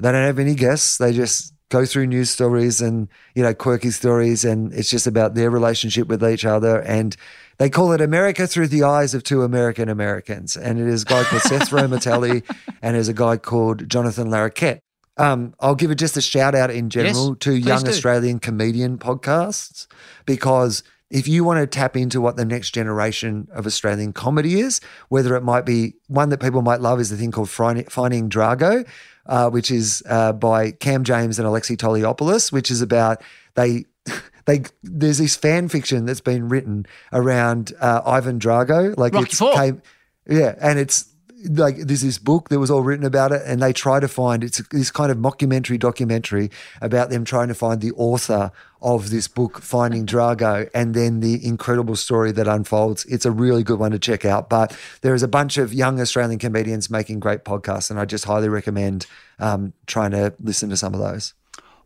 They 0.00 0.10
don't 0.12 0.24
have 0.24 0.38
any 0.38 0.54
guests. 0.54 0.98
They 0.98 1.12
just 1.12 1.52
go 1.70 1.86
through 1.86 2.06
news 2.06 2.28
stories 2.28 2.80
and, 2.82 3.08
you 3.34 3.42
know, 3.42 3.54
quirky 3.54 3.90
stories. 3.90 4.44
And 4.44 4.72
it's 4.74 4.90
just 4.90 5.06
about 5.06 5.34
their 5.34 5.50
relationship 5.50 6.08
with 6.08 6.22
each 6.22 6.44
other. 6.44 6.80
And 6.82 7.16
they 7.58 7.70
call 7.70 7.92
it 7.92 8.00
America 8.00 8.46
through 8.46 8.68
the 8.68 8.82
eyes 8.82 9.14
of 9.14 9.22
two 9.22 9.42
American 9.42 9.88
Americans. 9.88 10.56
And 10.56 10.78
it 10.78 10.86
is 10.86 11.02
a 11.02 11.06
guy 11.06 11.24
called 11.24 11.42
Seth 11.42 11.70
Romatelli 11.70 12.42
and 12.82 12.96
there's 12.96 13.08
a 13.08 13.14
guy 13.14 13.36
called 13.36 13.88
Jonathan 13.88 14.28
Larroquette. 14.28 14.80
Um, 15.16 15.54
I'll 15.60 15.74
give 15.74 15.90
it 15.90 15.96
just 15.96 16.16
a 16.16 16.22
shout 16.22 16.54
out 16.54 16.70
in 16.70 16.88
general 16.88 17.36
to 17.36 17.52
young 17.52 17.82
do. 17.82 17.90
Australian 17.90 18.38
comedian 18.38 18.96
podcasts 18.98 19.86
because 20.24 20.82
if 21.10 21.26
you 21.26 21.42
want 21.42 21.58
to 21.58 21.66
tap 21.66 21.96
into 21.96 22.20
what 22.20 22.36
the 22.36 22.44
next 22.44 22.70
generation 22.70 23.48
of 23.52 23.66
Australian 23.66 24.12
comedy 24.12 24.60
is, 24.60 24.80
whether 25.08 25.34
it 25.36 25.42
might 25.42 25.66
be 25.66 25.94
one 26.06 26.28
that 26.28 26.40
people 26.40 26.62
might 26.62 26.80
love 26.80 27.00
is 27.00 27.10
the 27.10 27.16
thing 27.16 27.32
called 27.32 27.50
Finding, 27.50 28.30
Drago, 28.30 28.86
uh, 29.26 29.50
which 29.50 29.70
is 29.70 30.02
uh, 30.08 30.32
by 30.32 30.70
Cam 30.70 31.02
James 31.02 31.38
and 31.38 31.46
Alexi 31.46 31.76
Toliopoulos, 31.76 32.52
which 32.52 32.70
is 32.70 32.80
about 32.80 33.22
they. 33.54 33.84
They, 34.46 34.62
there's 34.82 35.18
this 35.18 35.36
fan 35.36 35.68
fiction 35.68 36.06
that's 36.06 36.22
been 36.22 36.48
written 36.48 36.86
around 37.12 37.72
uh, 37.78 38.00
Ivan 38.04 38.40
Drago, 38.40 38.96
like 38.96 39.12
Rocky 39.12 39.26
it's 39.26 39.38
came, 39.38 39.82
yeah, 40.26 40.56
and 40.60 40.78
it's 40.78 41.09
like 41.48 41.76
there's 41.76 42.02
this 42.02 42.18
book 42.18 42.48
that 42.48 42.58
was 42.58 42.70
all 42.70 42.82
written 42.82 43.04
about 43.04 43.32
it, 43.32 43.42
and 43.44 43.62
they 43.62 43.72
try 43.72 44.00
to 44.00 44.08
find 44.08 44.44
it's 44.44 44.58
this 44.68 44.90
kind 44.90 45.10
of 45.10 45.18
mockumentary 45.18 45.78
documentary 45.78 46.50
about 46.80 47.10
them 47.10 47.24
trying 47.24 47.48
to 47.48 47.54
find 47.54 47.80
the 47.80 47.92
author 47.92 48.52
of 48.82 49.10
this 49.10 49.28
book, 49.28 49.60
Finding 49.60 50.06
Drago, 50.06 50.68
and 50.74 50.94
then 50.94 51.20
the 51.20 51.44
incredible 51.44 51.96
story 51.96 52.32
that 52.32 52.48
unfolds. 52.48 53.04
It's 53.06 53.26
a 53.26 53.30
really 53.30 53.62
good 53.62 53.78
one 53.78 53.90
to 53.92 53.98
check 53.98 54.24
out. 54.24 54.48
But 54.48 54.76
there 55.02 55.14
is 55.14 55.22
a 55.22 55.28
bunch 55.28 55.58
of 55.58 55.74
young 55.74 56.00
Australian 56.00 56.38
comedians 56.38 56.90
making 56.90 57.20
great 57.20 57.44
podcasts, 57.44 57.90
and 57.90 57.98
I 57.98 58.04
just 58.04 58.24
highly 58.24 58.48
recommend 58.48 59.06
um, 59.38 59.72
trying 59.86 60.12
to 60.12 60.34
listen 60.40 60.70
to 60.70 60.76
some 60.76 60.94
of 60.94 61.00
those. 61.00 61.34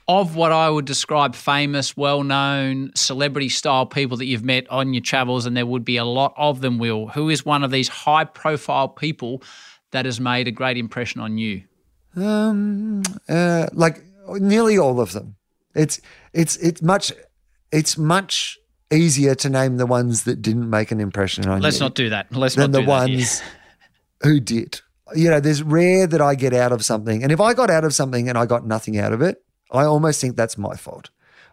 Of 0.06 0.36
what 0.36 0.52
I 0.52 0.68
would 0.68 0.84
describe 0.84 1.34
famous, 1.34 1.96
well 1.96 2.22
known, 2.22 2.90
celebrity 2.94 3.48
style 3.48 3.86
people 3.86 4.18
that 4.18 4.26
you've 4.26 4.44
met 4.44 4.68
on 4.68 4.92
your 4.92 5.00
travels, 5.00 5.46
and 5.46 5.56
there 5.56 5.64
would 5.64 5.84
be 5.84 5.96
a 5.96 6.04
lot 6.04 6.34
of 6.36 6.60
them, 6.60 6.78
Wil, 6.78 7.06
who 7.08 7.30
is 7.30 7.46
one 7.46 7.64
of 7.64 7.70
these 7.70 7.88
high 7.88 8.24
profile 8.24 8.88
people 8.88 9.42
that 9.92 10.04
has 10.04 10.20
made 10.20 10.46
a 10.46 10.50
great 10.50 10.76
impression 10.76 11.22
on 11.22 11.38
you? 11.38 11.62
Um, 12.16 13.02
uh, 13.28 13.68
like 13.72 14.02
nearly 14.28 14.78
all 14.78 15.00
of 15.00 15.12
them. 15.12 15.36
It's 15.74 16.00
it's 16.32 16.56
it's 16.56 16.82
much 16.82 17.12
it's 17.72 17.98
much 17.98 18.58
easier 18.92 19.34
to 19.34 19.50
name 19.50 19.76
the 19.78 19.86
ones 19.86 20.24
that 20.24 20.42
didn't 20.42 20.68
make 20.68 20.92
an 20.92 21.00
impression 21.00 21.48
on 21.48 21.58
you. 21.58 21.62
Let's 21.62 21.80
not 21.80 21.94
do 21.94 22.10
that. 22.10 22.34
Let's 22.34 22.54
than 22.54 22.70
not 22.70 22.78
the 22.78 22.80
do 22.80 22.86
that. 22.86 23.08
yeah. 23.08 23.16
ones 23.16 23.42
who 24.22 24.40
did. 24.40 24.80
You 25.14 25.30
know, 25.30 25.40
there's 25.40 25.62
rare 25.62 26.06
that 26.06 26.20
I 26.20 26.34
get 26.34 26.54
out 26.54 26.72
of 26.72 26.84
something, 26.84 27.22
and 27.22 27.32
if 27.32 27.40
I 27.40 27.54
got 27.54 27.70
out 27.70 27.84
of 27.84 27.94
something 27.94 28.28
and 28.28 28.38
I 28.38 28.46
got 28.46 28.66
nothing 28.66 28.98
out 28.98 29.12
of 29.12 29.22
it, 29.22 29.42
I 29.74 29.84
almost 29.84 30.20
think 30.20 30.36
that's 30.36 30.56
my 30.56 30.76
fault. 30.76 31.10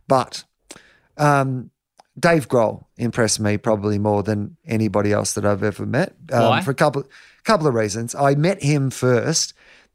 But 0.07 0.43
um, 1.17 1.71
Dave 2.19 2.47
Grohl 2.47 2.85
impressed 2.97 3.39
me 3.39 3.57
probably 3.57 3.97
more 3.99 4.23
than 4.23 4.57
anybody 4.65 5.11
else 5.11 5.33
that 5.33 5.45
I've 5.45 5.63
ever 5.63 5.85
met. 5.85 6.15
Um? 6.31 6.43
For 6.61 6.71
a 6.71 6.75
couple 6.75 7.03
couple 7.43 7.67
of 7.67 7.73
reasons. 7.73 8.13
I 8.15 8.35
met 8.35 8.61
him 8.61 8.91
first 8.91 9.53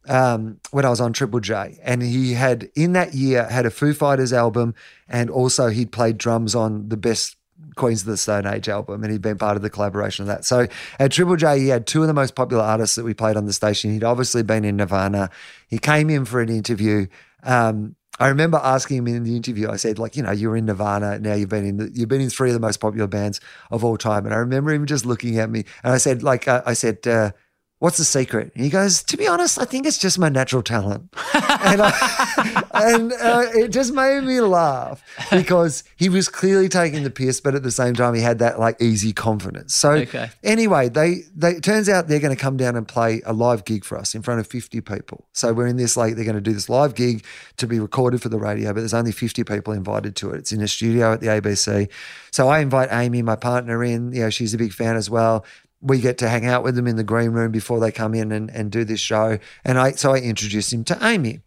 um, 0.09 0.61
when 0.71 0.85
I 0.85 0.91
was 0.91 1.01
on 1.01 1.13
Triple 1.13 1.41
J, 1.41 1.79
and 1.83 2.03
he 2.03 2.35
had 2.35 2.71
in 2.75 2.93
that 2.93 3.15
year 3.15 3.45
had 3.45 3.67
a 3.67 3.71
Foo 3.71 3.95
Fighters 3.95 4.33
album, 4.33 4.75
and 5.09 5.31
also 5.31 5.69
he'd 5.69 5.93
played 5.93 6.19
drums 6.19 6.55
on 6.55 6.89
the 6.89 6.97
best 6.97 7.37
Queens 7.75 8.03
of 8.03 8.07
the 8.07 8.17
Stone 8.17 8.47
Age 8.47 8.69
album, 8.69 9.03
and 9.03 9.13
he'd 9.13 9.23
been 9.23 9.39
part 9.39 9.57
of 9.57 9.63
the 9.63 9.71
collaboration 9.71 10.23
of 10.23 10.29
that. 10.29 10.45
So 10.45 10.67
at 10.99 11.13
Triple 11.13 11.37
J, 11.37 11.61
he 11.61 11.69
had 11.69 11.87
two 11.87 12.03
of 12.03 12.09
the 12.09 12.15
most 12.15 12.35
popular 12.35 12.63
artists 12.63 12.97
that 12.97 13.05
we 13.05 13.15
played 13.15 13.37
on 13.37 13.47
the 13.47 13.53
station. 13.53 13.93
He'd 13.93 14.05
obviously 14.05 14.43
been 14.43 14.65
in 14.65 14.77
Nirvana. 14.77 15.31
He 15.69 15.79
came 15.79 16.11
in 16.11 16.25
for 16.25 16.41
an 16.41 16.49
interview. 16.49 17.07
Um, 17.43 17.96
I 18.19 18.29
remember 18.29 18.59
asking 18.63 18.99
him 18.99 19.09
in 19.09 19.25
the 19.25 19.37
interview. 19.37 19.71
I 19.71 19.77
said, 19.77 19.99
like, 19.99 20.17
you 20.17 20.23
know, 20.23 20.33
you 20.33 20.49
were 20.49 20.57
in 20.57 20.67
Nirvana. 20.67 21.19
Now 21.19 21.35
you've 21.35 21.49
been 21.49 21.67
in 21.67 21.77
the, 21.77 21.91
you've 21.93 22.09
been 22.09 22.21
in 22.21 22.31
three 22.31 22.51
of 22.51 22.55
the 22.55 22.61
most 22.61 22.79
popular 22.79 23.07
bands 23.07 23.41
of 23.71 23.85
all 23.85 23.97
time. 23.97 24.25
And 24.25 24.35
I 24.35 24.39
remember 24.39 24.73
him 24.73 24.87
just 24.87 25.05
looking 25.05 25.39
at 25.39 25.51
me, 25.51 25.65
and 25.85 25.93
I 25.93 25.99
said, 25.99 26.23
like, 26.23 26.49
uh, 26.49 26.63
I 26.67 26.73
said. 26.73 27.07
Uh, 27.07 27.33
What's 27.79 27.99
the 27.99 28.05
secret? 28.05 28.53
And 28.55 28.65
he 28.65 28.71
goes, 28.71 29.03
To 29.03 29.19
be 29.19 29.27
honest, 29.29 29.59
I 29.59 29.67
think 29.67 29.85
it's 29.87 29.99
just 29.99 30.19
my 30.19 30.31
natural 30.31 30.63
talent. 30.63 31.13
and 31.35 31.83
I, 31.83 32.63
and 32.73 33.13
uh, 33.13 33.45
it 33.55 33.69
just 33.69 33.93
made 33.93 34.25
me 34.25 34.41
laugh 34.41 35.03
because 35.31 35.85
he 35.97 36.09
was 36.09 36.27
clearly 36.31 36.71
taking 36.71 37.03
the 37.05 37.11
piss, 37.11 37.39
but 37.39 37.55
at 37.55 37.63
the 37.63 37.71
same 37.71 37.93
time, 37.95 38.15
he 38.15 38.23
had 38.23 38.39
that 38.39 38.59
like 38.59 38.81
easy 38.81 39.13
confidence. 39.13 39.75
So, 39.75 39.91
Okay. 39.93 40.31
anyway, 40.43 40.89
they, 40.89 41.25
they 41.37 41.51
it 41.51 41.63
turns 41.63 41.91
out 41.91 42.09
they're 42.09 42.19
going 42.21 42.35
to 42.35 42.41
come 42.41 42.57
down 42.57 42.77
and 42.77 42.89
play 42.89 43.21
a 43.27 43.35
live 43.35 43.67
gig 43.67 43.85
for 43.85 43.99
us 43.99 44.15
in 44.15 44.23
front 44.23 44.41
of 44.41 44.47
50 44.47 44.81
people. 44.81 45.27
So, 45.33 45.53
we're 45.53 45.67
in 45.67 45.77
this 45.77 45.99
like, 45.99 46.15
they're 46.15 46.25
going 46.25 46.35
to 46.37 46.41
do 46.41 46.55
this 46.55 46.71
live 46.71 46.95
gig 46.95 47.25
to 47.59 47.67
be 47.67 47.79
recorded 47.79 48.23
for 48.23 48.31
the 48.31 48.39
radio, 48.39 48.73
but 48.73 48.81
there's 48.81 48.95
only 48.95 49.13
50 49.13 49.45
people 49.45 49.75
invited 49.75 50.17
to 50.17 50.31
it. 50.31 50.39
It's 50.39 50.53
in 50.53 50.63
a 50.63 50.69
studio 50.69 51.13
at 51.13 51.21
the 51.21 51.27
ABC. 51.27 51.91
So, 52.31 52.49
I 52.49 52.61
invite 52.61 52.89
Amy, 52.91 53.21
my 53.21 53.37
partner, 53.37 53.85
in. 53.85 54.13
You 54.13 54.23
know, 54.23 54.31
she's 54.31 54.55
a 54.55 54.59
big 54.59 54.73
fan 54.73 54.97
as 54.97 55.11
well 55.11 55.45
we 55.81 56.01
get 56.01 56.19
to 56.19 56.29
hang 56.29 56.47
out 56.47 56.63
with 56.63 56.75
them 56.75 56.87
in 56.87 56.97
the 56.97 57.05
green 57.05 57.31
room 57.31 57.53
before 57.53 57.81
they 57.81 57.93
come 57.93 58.15
in 58.15 58.33
and, 58.33 58.51
and 58.51 58.71
do 58.71 58.85
this 58.85 59.01
show. 59.01 59.39
And 59.65 59.79
I 59.79 59.93
so 59.93 60.15
I 60.15 60.19
introduce 60.19 60.73
him 60.73 60.85
to 60.85 60.99
Amy. 61.03 61.41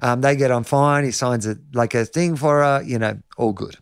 Um, 0.00 0.20
they 0.20 0.36
get 0.36 0.50
on 0.50 0.64
fine. 0.64 1.04
He 1.04 1.10
signs 1.10 1.46
a 1.46 1.56
like 1.72 1.94
a 1.94 2.04
thing 2.04 2.36
for 2.36 2.62
her. 2.62 2.82
You 2.82 2.98
know, 2.98 3.18
all 3.36 3.52
good. 3.52 3.76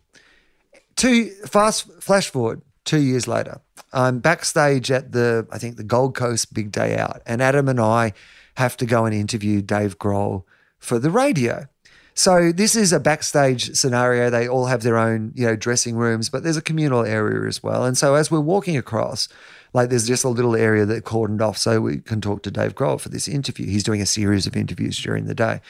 Two 0.95 1.29
fast 1.45 1.91
flash 2.01 2.29
forward 2.29 2.61
two 2.85 2.99
years 2.99 3.27
later. 3.27 3.61
I'm 3.91 4.19
backstage 4.19 4.91
at 4.91 5.11
the 5.11 5.47
I 5.51 5.57
think 5.57 5.77
the 5.77 5.83
Gold 5.83 6.15
Coast 6.15 6.53
Big 6.53 6.71
Day 6.71 6.97
Out, 6.97 7.21
and 7.25 7.41
Adam 7.41 7.67
and 7.67 7.79
I 7.79 8.13
have 8.55 8.77
to 8.77 8.85
go 8.85 9.05
and 9.05 9.15
interview 9.15 9.61
Dave 9.61 9.97
Grohl 9.97 10.43
for 10.77 10.99
the 10.99 11.11
radio. 11.11 11.67
So 12.13 12.51
this 12.51 12.75
is 12.75 12.91
a 12.91 12.99
backstage 12.99 13.73
scenario. 13.77 14.29
They 14.29 14.45
all 14.45 14.65
have 14.65 14.83
their 14.83 14.97
own, 14.97 15.31
you 15.35 15.45
know, 15.47 15.55
dressing 15.55 15.95
rooms, 15.95 16.29
but 16.29 16.43
there's 16.43 16.57
a 16.57 16.61
communal 16.61 17.05
area 17.05 17.47
as 17.47 17.63
well. 17.63 17.85
And 17.85 17.97
so 17.97 18.15
as 18.15 18.29
we're 18.29 18.41
walking 18.41 18.75
across, 18.75 19.29
like 19.73 19.89
there's 19.89 20.07
just 20.07 20.23
a 20.23 20.29
little 20.29 20.55
area 20.55 20.85
that 20.85 21.03
cordoned 21.05 21.41
off 21.41 21.57
so 21.57 21.81
we 21.81 21.97
can 21.99 22.21
talk 22.21 22.43
to 22.43 22.51
Dave 22.51 22.75
Grohl 22.75 22.99
for 22.99 23.09
this 23.09 23.27
interview. 23.27 23.67
He's 23.67 23.83
doing 23.83 24.01
a 24.01 24.05
series 24.05 24.47
of 24.47 24.55
interviews 24.55 24.97
during 25.01 25.25
the 25.25 25.35
day. 25.35 25.61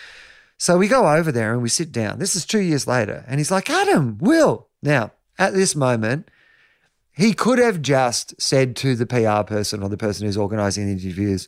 So 0.57 0.77
we 0.77 0.87
go 0.87 1.07
over 1.13 1.31
there 1.31 1.53
and 1.53 1.61
we 1.61 1.69
sit 1.69 1.91
down. 1.91 2.19
This 2.19 2.35
is 2.35 2.45
two 2.45 2.59
years 2.61 2.85
later. 2.87 3.23
And 3.27 3.39
he's 3.39 3.51
like, 3.51 3.69
Adam, 3.69 4.17
Wil. 4.19 4.67
Now, 4.81 5.11
at 5.37 5.53
this 5.53 5.75
moment, 5.75 6.29
he 7.13 7.33
could 7.33 7.59
have 7.59 7.81
just 7.81 8.39
said 8.41 8.75
to 8.77 8.95
the 8.95 9.05
PR 9.05 9.43
person 9.43 9.81
or 9.83 9.89
the 9.89 9.97
person 9.97 10.25
who's 10.25 10.37
organizing 10.37 10.85
the 10.85 10.91
interviews, 10.91 11.47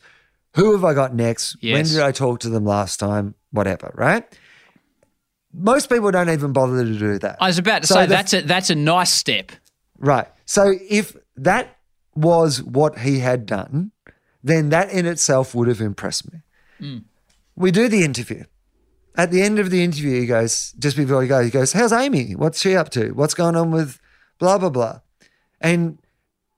who 0.56 0.74
have 0.74 0.84
I 0.84 0.94
got 0.94 1.14
next? 1.16 1.58
When 1.62 1.86
did 1.86 2.00
I 2.00 2.12
talk 2.12 2.40
to 2.42 2.50
them 2.50 2.66
last 2.66 3.00
time? 3.00 3.36
Whatever, 3.52 3.92
right? 3.96 4.26
Most 5.54 5.90
people 5.90 6.12
don't 6.12 6.30
even 6.30 6.54
bother 6.54 6.84
to 6.84 6.98
do 6.98 7.20
that. 7.20 7.38
I 7.42 7.48
was 7.48 7.58
about 7.58 7.82
to 7.82 7.88
So 7.88 7.96
say 7.96 8.06
the- 8.06 8.10
that's 8.16 8.34
a 8.34 8.42
that's 8.42 8.70
a 8.70 8.76
nice 8.76 9.12
step. 9.12 9.52
Right. 9.98 10.28
So 10.46 10.74
if 10.90 11.16
that 11.38 11.78
was 12.15 12.62
what 12.62 13.00
he 13.00 13.19
had 13.19 13.45
done, 13.45 13.91
then 14.43 14.69
that 14.69 14.91
in 14.91 15.06
itself 15.06 15.54
would 15.56 15.67
have 15.67 15.82
impressed 15.82 16.32
me. 16.32 16.39
Hmm. 16.80 16.97
We 17.56 17.71
do 17.71 17.88
the 17.88 18.04
interview. 18.04 18.45
At 19.15 19.32
the 19.32 19.41
end 19.41 19.60
of 19.60 19.69
the 19.69 19.84
interview, 19.84 20.19
he 20.19 20.26
goes, 20.26 20.74
just 20.80 20.95
before 20.95 21.21
he 21.21 21.28
goes, 21.28 21.45
he 21.45 21.52
goes, 21.52 21.74
How's 21.74 21.93
Amy? 21.93 22.34
What's 22.34 22.62
she 22.62 22.76
up 22.76 22.89
to? 22.91 23.12
What's 23.12 23.34
going 23.34 23.56
on 23.56 23.71
with 23.71 24.00
blah, 24.39 24.58
blah, 24.58 24.69
blah? 24.69 25.02
And 25.60 26.00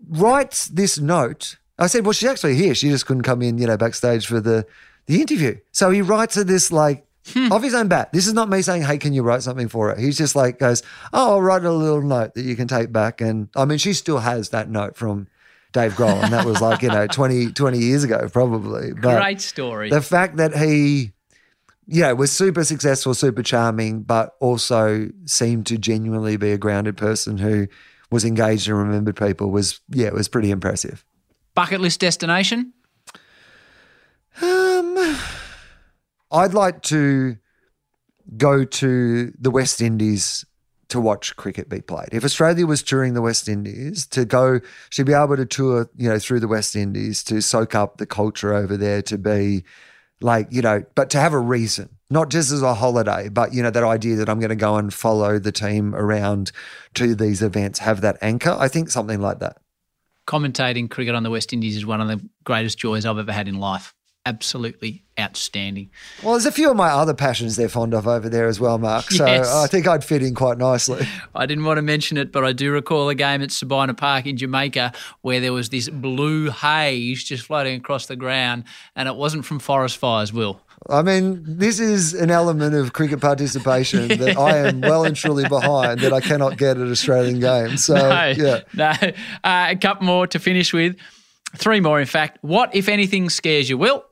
writes 0.07 0.67
this 0.67 0.99
note. 0.99 1.57
I 1.77 1.87
said, 1.87 2.05
Well, 2.05 2.13
she's 2.13 2.29
actually 2.29 2.55
here. 2.55 2.75
She 2.75 2.89
just 2.89 3.05
couldn't 3.05 3.23
come 3.23 3.41
in, 3.41 3.57
you 3.57 3.67
know, 3.67 3.77
backstage 3.77 4.27
for 4.27 4.39
the, 4.39 4.65
the 5.07 5.19
interview. 5.19 5.57
So 5.71 5.89
he 5.89 6.01
writes 6.01 6.35
her 6.35 6.43
this 6.43 6.71
like 6.71 7.05
hmm. 7.27 7.51
off 7.51 7.63
his 7.63 7.73
own 7.73 7.87
bat. 7.87 8.13
This 8.13 8.27
is 8.27 8.33
not 8.33 8.49
me 8.49 8.61
saying, 8.61 8.83
Hey, 8.83 8.99
can 8.99 9.13
you 9.13 9.23
write 9.23 9.41
something 9.41 9.67
for 9.67 9.89
her? 9.89 9.99
He's 9.99 10.17
just 10.17 10.35
like 10.35 10.59
goes, 10.59 10.83
Oh, 11.11 11.31
I'll 11.31 11.41
write 11.41 11.65
a 11.65 11.71
little 11.71 12.03
note 12.03 12.35
that 12.35 12.43
you 12.43 12.55
can 12.55 12.67
take 12.67 12.91
back. 12.91 13.19
And 13.19 13.49
I 13.55 13.65
mean, 13.65 13.79
she 13.79 13.93
still 13.93 14.19
has 14.19 14.49
that 14.49 14.69
note 14.69 14.95
from 14.95 15.27
Dave 15.73 15.93
Grohl. 15.93 16.23
And 16.23 16.31
that 16.31 16.45
was 16.45 16.61
like, 16.61 16.81
you 16.81 16.89
know, 16.89 17.07
20, 17.07 17.51
20 17.51 17.77
years 17.77 18.03
ago, 18.03 18.29
probably. 18.31 18.93
But 18.93 19.19
Great 19.19 19.41
story. 19.41 19.89
the 19.89 20.01
fact 20.01 20.37
that 20.37 20.55
he, 20.55 21.11
yeah, 21.87 22.13
was 22.13 22.31
super 22.31 22.63
successful, 22.63 23.13
super 23.13 23.43
charming, 23.43 24.03
but 24.03 24.35
also 24.39 25.09
seemed 25.25 25.65
to 25.67 25.77
genuinely 25.77 26.37
be 26.37 26.51
a 26.51 26.57
grounded 26.57 26.95
person 26.95 27.37
who 27.37 27.67
was 28.11 28.23
engaged 28.23 28.69
and 28.69 28.77
remembered 28.77 29.17
people 29.17 29.51
was, 29.51 29.81
yeah, 29.89 30.07
it 30.07 30.13
was 30.13 30.29
pretty 30.29 30.51
impressive. 30.51 31.03
Bucket 31.55 31.81
list 31.81 31.99
destination. 31.99 32.73
Um, 34.41 35.17
I'd 36.31 36.53
like 36.53 36.81
to 36.83 37.37
go 38.37 38.63
to 38.63 39.33
the 39.39 39.51
West 39.51 39.81
Indies 39.81 40.45
to 40.93 41.01
watch 41.01 41.35
cricket 41.35 41.69
be 41.69 41.81
played. 41.81 42.09
If 42.11 42.23
Australia 42.23 42.67
was 42.67 42.83
touring 42.83 43.15
the 43.15 43.21
West 43.21 43.49
Indies, 43.49 44.05
to 44.07 44.25
go 44.25 44.59
to 44.91 45.03
be 45.03 45.11
able 45.11 45.35
to 45.35 45.45
tour, 45.45 45.89
you 45.97 46.07
know, 46.07 46.19
through 46.19 46.39
the 46.39 46.47
West 46.47 46.75
Indies 46.75 47.23
to 47.23 47.41
soak 47.41 47.73
up 47.73 47.97
the 47.97 48.05
culture 48.05 48.53
over 48.53 48.77
there, 48.77 49.01
to 49.01 49.17
be 49.17 49.63
like, 50.21 50.47
you 50.51 50.61
know, 50.61 50.83
but 50.93 51.09
to 51.09 51.19
have 51.19 51.33
a 51.33 51.39
reason, 51.39 51.89
not 52.11 52.29
just 52.29 52.51
as 52.51 52.61
a 52.61 52.75
holiday, 52.75 53.27
but 53.27 53.55
you 53.55 53.63
know, 53.63 53.71
that 53.71 53.83
idea 53.83 54.17
that 54.17 54.29
I'm 54.29 54.39
going 54.39 54.49
to 54.49 54.55
go 54.55 54.75
and 54.75 54.93
follow 54.93 55.39
the 55.39 55.51
team 55.51 55.95
around 55.95 56.51
to 56.93 57.15
these 57.15 57.41
events, 57.41 57.79
have 57.79 58.01
that 58.01 58.19
anchor. 58.21 58.55
I 58.57 58.67
think 58.67 58.91
something 58.91 59.19
like 59.19 59.39
that. 59.39 59.57
Commentating 60.27 60.91
cricket 60.91 61.15
on 61.15 61.23
the 61.23 61.31
West 61.31 61.53
Indies 61.53 61.75
is 61.75 61.87
one 61.87 62.01
of 62.01 62.07
the 62.07 62.23
greatest 62.43 62.77
joys 62.77 63.03
I've 63.03 63.17
ever 63.17 63.31
had 63.31 63.47
in 63.47 63.59
life. 63.59 63.95
Absolutely 64.25 65.03
outstanding. 65.19 65.89
Well, 66.23 66.33
there's 66.33 66.45
a 66.45 66.51
few 66.51 66.71
of 66.71 66.77
my 66.77 66.89
other 66.89 67.13
passions 67.13 67.55
they're 67.55 67.69
fond 67.69 67.93
of 67.93 68.07
over 68.07 68.29
there 68.29 68.47
as 68.47 68.59
well, 68.59 68.77
Mark. 68.77 69.11
So 69.11 69.25
Yes. 69.25 69.53
I 69.53 69.67
think 69.67 69.85
I'd 69.87 70.03
fit 70.03 70.23
in 70.23 70.33
quite 70.33 70.57
nicely. 70.57 71.05
I 71.35 71.45
didn't 71.45 71.65
want 71.65 71.77
to 71.77 71.81
mention 71.81 72.17
it, 72.17 72.31
but 72.31 72.43
I 72.45 72.53
do 72.53 72.71
recall 72.71 73.09
a 73.09 73.15
game 73.15 73.41
at 73.41 73.51
Sabina 73.51 73.93
Park 73.93 74.25
in 74.25 74.37
Jamaica 74.37 74.93
where 75.21 75.39
there 75.39 75.53
was 75.53 75.69
this 75.69 75.89
blue 75.89 76.49
haze 76.49 77.23
just 77.23 77.45
floating 77.45 77.75
across 77.75 78.05
the 78.05 78.15
ground, 78.15 78.63
and 78.95 79.09
it 79.09 79.15
wasn't 79.15 79.45
from 79.45 79.59
forest 79.59 79.97
fires, 79.97 80.31
Wil. 80.31 80.61
I 80.89 81.01
mean, 81.01 81.43
this 81.45 81.79
is 81.79 82.13
an 82.13 82.31
element 82.31 82.75
of 82.75 82.93
cricket 82.93 83.21
participation 83.21 84.07
that 84.19 84.37
I 84.37 84.57
am 84.67 84.81
well 84.81 85.05
and 85.05 85.15
truly 85.15 85.47
behind 85.47 85.99
that 85.99 86.11
I 86.11 86.21
cannot 86.21 86.57
get 86.57 86.77
at 86.77 86.87
Australian 86.87 87.39
games. 87.39 87.85
So, 87.85 87.95
no, 87.95 88.33
yeah. 88.35 88.61
no. 88.73 88.93
Uh, 89.43 89.67
a 89.69 89.75
couple 89.75 90.05
more 90.05 90.27
to 90.27 90.39
finish 90.39 90.73
with. 90.73 90.95
Three 91.55 91.79
more, 91.81 91.99
in 91.99 92.07
fact. 92.07 92.39
What, 92.41 92.75
if 92.75 92.89
anything, 92.89 93.29
scares 93.29 93.69
you, 93.69 93.77
Wil? 93.77 94.03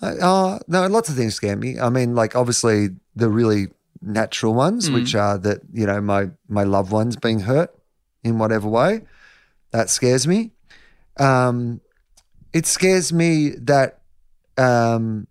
Uh, 0.00 0.58
no, 0.68 0.86
lots 0.86 1.08
of 1.08 1.16
things 1.16 1.34
scare 1.34 1.56
me. 1.56 1.78
I 1.80 1.88
mean, 1.88 2.14
like 2.14 2.36
obviously 2.36 2.90
the 3.16 3.28
really 3.28 3.68
natural 4.00 4.54
ones, 4.54 4.90
which 4.90 5.14
are 5.14 5.38
that 5.38 5.60
you 5.72 5.86
know 5.86 6.00
my 6.00 6.30
my 6.48 6.62
loved 6.64 6.92
ones 6.92 7.16
being 7.16 7.40
hurt 7.40 7.74
in 8.22 8.38
whatever 8.38 8.68
way, 8.68 9.02
that 9.72 9.90
scares 9.90 10.26
me. 10.26 10.52
Um, 11.18 11.80
it 12.52 12.66
scares 12.66 13.12
me 13.12 13.50
that 13.50 14.00
um, 14.56 15.26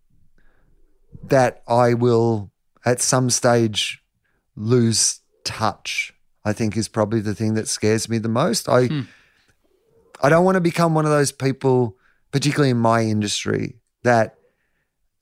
that 1.24 1.64
I 1.68 1.94
will 1.94 2.52
at 2.86 3.02
some 3.02 3.30
stage 3.30 4.04
lose 4.56 5.22
touch. 5.44 6.14
I 6.44 6.54
think 6.54 6.78
is 6.78 6.88
probably 6.88 7.20
the 7.20 7.36
thing 7.36 7.56
that 7.56 7.68
scares 7.68 8.08
me 8.10 8.18
the 8.18 8.30
most. 8.30 8.68
I 8.70 9.06
I 10.22 10.30
don't 10.30 10.44
want 10.46 10.56
to 10.56 10.62
become 10.62 10.94
one 10.94 11.06
of 11.06 11.12
those 11.12 11.32
people, 11.32 11.96
particularly 12.32 12.72
in 12.72 12.78
my 12.78 13.04
industry, 13.04 13.76
that 14.04 14.37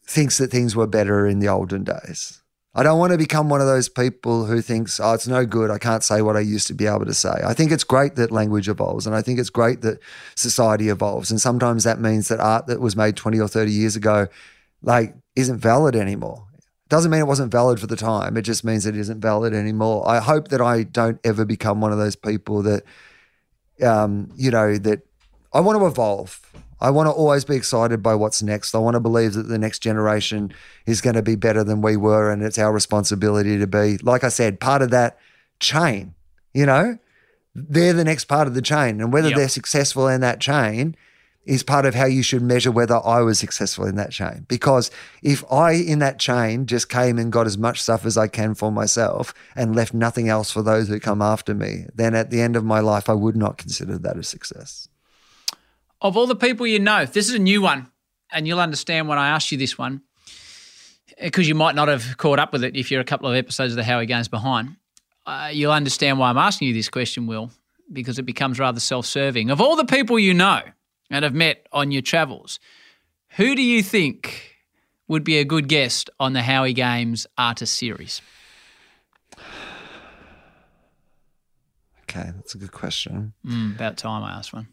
thinks 0.08 0.38
that 0.38 0.52
things 0.52 0.76
were 0.76 0.88
better 0.88 1.26
in 1.28 1.39
the 1.39 1.48
olden 1.48 1.84
days. 1.84 2.41
I 2.78 2.84
don't 2.84 3.00
want 3.00 3.13
to 3.13 3.18
become 3.18 3.48
one 3.48 3.62
of 3.62 3.68
those 3.68 3.88
people 3.88 4.46
who 4.46 4.62
thinks, 4.62 5.00
oh, 5.00 5.13
it's 5.13 5.30
no 5.30 5.46
good. 5.46 5.72
I 5.72 5.78
can't 5.78 6.04
say 6.04 6.22
what 6.22 6.36
I 6.36 6.41
used 6.41 6.68
to 6.68 6.74
be 6.74 6.88
able 6.88 7.06
to 7.06 7.13
say. 7.13 7.34
I 7.46 7.54
think 7.54 7.72
it's 7.72 7.86
great 7.86 8.15
that 8.15 8.32
language 8.32 8.68
evolves 8.68 9.08
and 9.08 9.15
I 9.15 9.22
think 9.22 9.39
it's 9.39 9.50
great 9.50 9.82
that 9.82 10.00
society 10.36 10.89
evolves. 10.89 11.32
And 11.32 11.39
sometimes 11.39 11.86
that 11.86 12.02
means 12.02 12.28
that 12.28 12.41
art 12.41 12.68
that 12.68 12.82
was 12.82 12.98
made 12.98 13.15
20 13.15 13.39
or 13.39 13.48
30 13.48 13.72
years 13.72 13.96
ago, 13.96 14.28
like, 14.82 15.15
isn't 15.38 15.58
valid 15.58 15.96
anymore. 15.96 16.46
It 16.58 16.89
doesn't 16.89 17.12
mean 17.12 17.22
it 17.22 17.28
wasn't 17.28 17.50
valid 17.50 17.80
for 17.80 17.88
the 17.88 17.96
time. 17.96 18.36
It 18.36 18.41
just 18.41 18.65
means 18.65 18.86
it 18.86 18.98
isn't 18.98 19.22
valid 19.22 19.54
anymore. 19.54 20.06
I 20.06 20.20
hope 20.20 20.50
that 20.50 20.62
I 20.62 20.84
don't 20.84 21.20
ever 21.24 21.46
become 21.46 21.80
one 21.80 21.94
of 21.94 21.98
those 21.98 22.18
people 22.18 22.62
that, 22.63 22.84
um, 23.82 24.32
you 24.36 24.52
know, 24.52 24.78
that 24.80 25.02
I 25.54 25.62
want 25.62 25.80
to 25.80 25.86
evolve. 25.86 26.41
I 26.86 26.91
want 26.91 27.08
to 27.08 27.12
always 27.12 27.43
be 27.45 27.56
excited 27.56 28.04
by 28.04 28.13
what's 28.13 28.43
next. 28.43 28.76
I 28.76 28.78
want 28.78 28.93
to 28.93 29.00
believe 29.00 29.34
that 29.34 29.48
the 29.48 29.58
next 29.58 29.80
generation 29.80 30.54
is 30.86 31.02
going 31.02 31.15
to 31.15 31.24
be 31.24 31.36
better 31.36 31.63
than 31.63 31.82
we 31.82 31.98
were, 31.98 32.32
and 32.32 32.43
it's 32.43 32.60
our 32.60 32.71
responsibility 32.71 33.58
to 33.58 33.65
be, 33.65 33.98
like 34.04 34.24
I 34.24 34.30
said, 34.30 34.60
part 34.60 34.84
of 34.84 34.91
that 34.91 35.17
chain. 35.60 36.13
You 36.54 36.67
know, 36.67 37.00
they're 37.56 37.91
the 37.93 38.04
next 38.04 38.26
part 38.26 38.48
of 38.48 38.54
the 38.54 38.62
chain, 38.62 39.02
and 39.02 39.12
whether 39.12 39.30
Yep. 39.30 39.38
they're 39.38 39.50
successful 39.50 40.08
in 40.08 40.21
that 40.21 40.39
chain 40.39 40.95
is 41.43 41.63
part 41.63 41.88
of 41.88 41.95
how 41.95 42.06
you 42.06 42.21
should 42.21 42.43
measure 42.43 42.71
whether 42.71 43.00
I 43.04 43.21
was 43.21 43.39
successful 43.39 43.86
in 43.86 43.95
that 43.95 44.12
chain. 44.12 44.45
Because 44.48 44.91
if 45.24 45.43
I 45.52 45.71
in 45.71 45.98
that 46.00 46.19
chain 46.19 46.67
just 46.67 46.88
came 46.88 47.17
and 47.17 47.32
got 47.32 47.48
as 47.48 47.58
much 47.58 47.82
stuff 47.82 48.06
as 48.06 48.15
I 48.15 48.28
can 48.28 48.54
for 48.54 48.71
myself 48.71 49.34
and 49.56 49.76
left 49.76 49.93
nothing 49.93 50.30
else 50.30 50.52
for 50.52 50.62
those 50.62 50.88
who 50.88 51.00
come 51.00 51.24
after 51.24 51.56
me, 51.56 51.88
then 51.95 52.13
at 52.13 52.30
the 52.30 52.41
end 52.41 52.56
of 52.56 52.63
my 52.63 52.80
life, 52.80 53.10
I 53.10 53.13
would 53.13 53.36
not 53.36 53.58
consider 53.58 53.98
that 53.98 54.17
a 54.17 54.24
success. 54.24 54.88
Of 56.02 56.18
all 56.18 56.28
the 56.28 56.36
people 56.36 56.68
you 56.68 56.80
know, 56.80 57.06
this 57.06 57.28
is 57.28 57.36
a 57.36 57.40
new 57.40 57.62
one, 57.62 57.92
and 58.32 58.48
you'll 58.48 58.60
understand 58.60 59.08
when 59.08 59.18
I 59.18 59.30
ask 59.30 59.52
you 59.52 59.58
this 59.58 59.78
one, 59.78 60.02
because 61.22 61.48
you 61.48 61.56
might 61.56 61.76
not 61.76 61.88
have 61.88 62.18
caught 62.18 62.40
up 62.40 62.52
with 62.52 62.64
it 62.64 62.76
if 62.76 62.92
you're 62.92 63.02
a 63.02 63.06
couple 63.06 63.30
of 63.30 63.36
episodes 63.36 63.74
of 63.74 63.78
the 63.78 63.84
Howie 63.84 64.06
Games 64.06 64.28
behind. 64.28 64.76
Uh, 65.26 65.50
you'll 65.52 65.72
understand 65.72 66.20
why 66.20 66.30
I'm 66.30 66.38
asking 66.38 66.68
you 66.68 66.74
this 66.74 66.90
question, 66.90 67.26
Wil, 67.26 67.50
because 67.92 68.20
it 68.20 68.24
becomes 68.24 68.60
rather 68.60 68.80
self 68.80 69.06
serving. 69.06 69.50
Of 69.50 69.62
all 69.62 69.76
the 69.76 69.86
people 69.86 70.20
you 70.20 70.34
know 70.34 70.62
and 71.10 71.24
have 71.24 71.34
met 71.34 71.68
on 71.72 71.91
your 71.91 72.02
travels, 72.02 72.60
who 73.30 73.56
do 73.56 73.62
you 73.62 73.82
think 73.82 74.56
would 75.08 75.24
be 75.24 75.38
a 75.38 75.46
good 75.46 75.68
guest 75.68 76.10
on 76.20 76.34
the 76.34 76.41
Howie 76.41 76.74
Games 76.74 77.26
Artist 77.38 77.76
Series? 77.76 78.22
Okay, 82.04 82.32
that's 82.36 82.56
a 82.56 82.58
good 82.58 82.72
question. 82.72 83.34
Mm, 83.46 83.76
about 83.76 83.98
time 83.98 84.24
I 84.24 84.32
asked 84.32 84.54
one. 84.54 84.68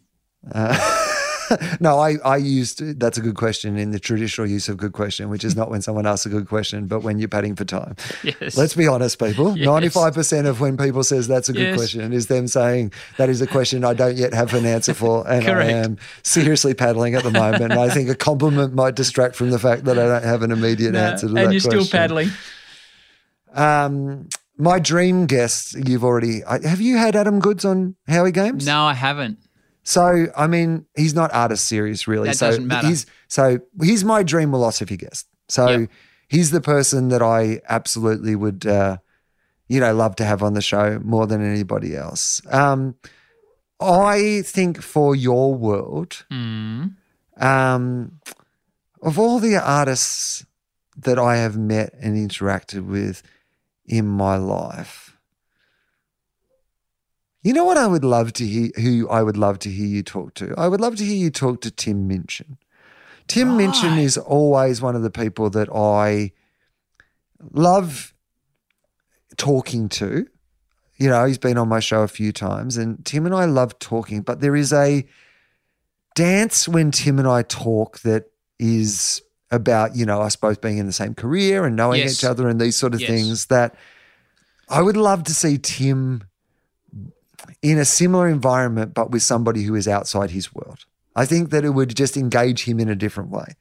no, 1.80 1.99
I, 1.99 2.16
I 2.24 2.36
used 2.38 2.99
that's 2.99 3.18
a 3.18 3.20
good 3.20 3.36
question 3.36 3.76
in 3.76 3.90
the 3.90 4.01
traditional 4.01 4.47
use 4.49 4.68
of 4.68 4.76
good 4.78 4.93
question, 4.93 5.28
which 5.28 5.45
is 5.45 5.55
not 5.55 5.70
when 5.70 5.82
someone 5.82 6.07
asks 6.07 6.24
a 6.24 6.30
good 6.30 6.49
question, 6.49 6.86
but 6.86 7.01
when 7.01 7.18
you're 7.18 7.28
padding 7.28 7.55
for 7.55 7.64
time. 7.64 7.95
Yes. 8.24 8.57
Let's 8.57 8.74
be 8.74 8.88
honest, 8.88 9.18
people. 9.18 9.57
Yes. 9.57 9.66
Ninety-five 9.66 10.14
percent 10.14 10.47
of 10.47 10.61
when 10.61 10.76
people 10.76 11.05
says 11.05 11.28
that's 11.28 11.49
a 11.49 11.53
good 11.53 11.62
Yes. 11.68 11.76
question 11.76 12.12
is 12.12 12.26
them 12.28 12.49
saying 12.49 12.93
that 13.18 13.28
is 13.28 13.40
a 13.43 13.47
question 13.47 13.84
I 13.84 13.93
don't 13.95 14.16
yet 14.16 14.32
have 14.34 14.55
an 14.55 14.64
answer 14.66 14.95
for, 14.95 15.28
and 15.30 15.45
Correct. 15.45 15.68
I 15.70 15.72
am 15.74 15.99
seriously 16.22 16.74
paddling 16.74 17.14
at 17.14 17.22
the 17.22 17.30
moment. 17.30 17.62
and 17.64 17.74
I 17.74 17.88
think 17.90 18.09
a 18.09 18.14
compliment 18.14 18.74
might 18.74 18.95
distract 18.97 19.36
from 19.36 19.51
the 19.51 19.59
fact 19.59 19.84
that 19.84 19.99
I 19.99 20.07
don't 20.07 20.24
have 20.24 20.43
an 20.43 20.51
immediate 20.53 20.95
answer 20.95 21.26
to 21.28 21.32
that 21.34 21.45
and 21.45 21.53
you're 21.53 21.61
question. 21.62 21.84
still 21.84 21.99
paddling. 22.01 22.30
Um, 23.55 24.28
my 24.57 24.78
dream 24.78 25.26
guest, 25.26 25.74
you've 25.86 26.05
already 26.05 26.40
have 26.47 26.80
you 26.80 26.97
had 26.97 27.14
Adam 27.16 27.40
Goodes 27.40 27.64
on 27.64 27.97
Howie 28.09 28.32
Games? 28.32 28.64
No, 28.66 28.84
I 28.84 28.95
haven't. 28.95 29.38
So, 29.85 30.26
I 30.37 30.47
mean, 30.47 30.87
he's 30.97 31.14
not 31.14 31.33
Artist 31.35 31.66
Series 31.66 32.07
really. 32.07 32.28
That 32.28 32.37
so 32.37 32.47
doesn't 32.49 32.66
matter. 32.66 32.87
He's, 32.89 33.07
so 33.28 33.59
he's 33.83 34.05
my 34.05 34.22
dream 34.22 34.51
Wilosophy 34.53 34.99
guest. 34.99 35.26
So 35.49 35.87
he's 36.28 36.51
the 36.51 36.61
person 36.61 37.09
that 37.09 37.22
I 37.22 37.61
absolutely 37.68 38.35
would, 38.37 38.64
uh, 38.66 38.99
you 39.68 39.80
know, 39.80 39.93
love 39.95 40.16
to 40.16 40.24
have 40.24 40.43
on 40.43 40.55
the 40.55 40.62
show 40.62 41.01
more 41.03 41.26
than 41.26 41.43
anybody 41.45 41.97
else. 41.97 42.41
Um, 42.51 42.95
I 43.80 44.43
think 44.45 44.80
for 44.83 45.16
your 45.16 45.55
world, 45.55 46.24
Mm. 46.30 46.95
um, 47.39 48.12
of 49.03 49.18
all 49.18 49.41
the 49.41 49.57
artists 49.57 50.47
that 50.97 51.18
I 51.18 51.37
have 51.39 51.57
met 51.57 51.93
and 52.01 52.16
interacted 52.16 52.85
with 52.87 53.22
in 53.85 54.07
my 54.07 54.37
life, 54.37 55.01
you 57.43 57.53
know 57.53 57.64
what 57.64 57.76
I 57.76 57.86
would 57.86 58.05
love 58.05 58.32
to 58.34 58.47
hear, 58.47 58.70
who 58.76 59.09
I 59.09 59.22
would 59.22 59.36
love 59.36 59.59
to 59.61 59.70
hear 59.70 59.86
you 59.86 60.03
talk 60.03 60.34
to? 60.34 60.55
I 60.57 60.68
would 60.68 60.80
love 60.80 60.97
to 60.97 61.05
hear 61.05 61.16
you 61.16 61.30
talk 61.30 61.61
to 61.62 61.70
Tim 61.70 62.07
Minchin. 62.07 62.57
Tim 63.28 63.57
Minchin 63.57 63.99
is 63.99 64.16
always 64.18 64.80
one 64.82 64.95
of 64.97 65.03
the 65.03 65.11
people 65.11 65.49
that 65.51 65.68
I 65.70 66.32
love 67.53 68.12
talking 69.36 69.88
to. 69.90 70.26
You 70.97 71.09
know, 71.09 71.24
he's 71.24 71.38
been 71.38 71.59
on 71.59 71.68
my 71.68 71.80
show 71.80 72.03
a 72.03 72.09
few 72.09 72.32
times, 72.32 72.76
and 72.76 73.05
Tim 73.05 73.26
and 73.26 73.34
I 73.34 73.45
love 73.47 73.78
talking, 73.78 74.22
but 74.22 74.40
there 74.40 74.55
is 74.55 74.72
a 74.72 75.05
dance 76.14 76.68
when 76.68 76.90
Tim 76.90 77.18
and 77.18 77.26
I 77.26 77.43
talk 77.43 78.01
that 78.01 78.24
is 78.59 79.22
about, 79.51 79.97
you 79.97 80.07
know, 80.07 80.20
us 80.20 80.36
both 80.36 80.61
being 80.61 80.78
in 80.78 80.86
the 80.86 80.93
same 80.93 81.14
career 81.14 81.64
and 81.64 81.74
knowing 81.74 82.01
Yes. 82.01 82.12
each 82.12 82.24
other 82.24 82.49
and 82.49 82.61
these 82.61 82.76
sort 82.76 82.95
of 82.95 83.01
Yes. 83.01 83.11
things 83.11 83.47
that 83.47 83.74
I 84.68 84.82
would 84.82 84.97
love 84.97 85.24
to 85.24 85.34
see 85.34 85.59
Tim 85.59 86.24
in 87.62 87.78
a 87.78 87.84
similar 87.84 88.28
environment, 88.28 88.95
but 88.95 89.11
with 89.11 89.22
somebody 89.22 89.62
who 89.62 89.74
is 89.74 89.88
outside 89.88 90.30
his 90.30 90.55
world. 90.55 90.84
I 91.14 91.26
think 91.26 91.51
that 91.51 91.64
it 91.64 91.70
would 91.70 91.95
just 91.95 92.16
engage 92.16 92.64
him 92.64 92.80
in 92.80 92.88
a 92.88 92.95
different 92.95 93.30
way. 93.30 93.55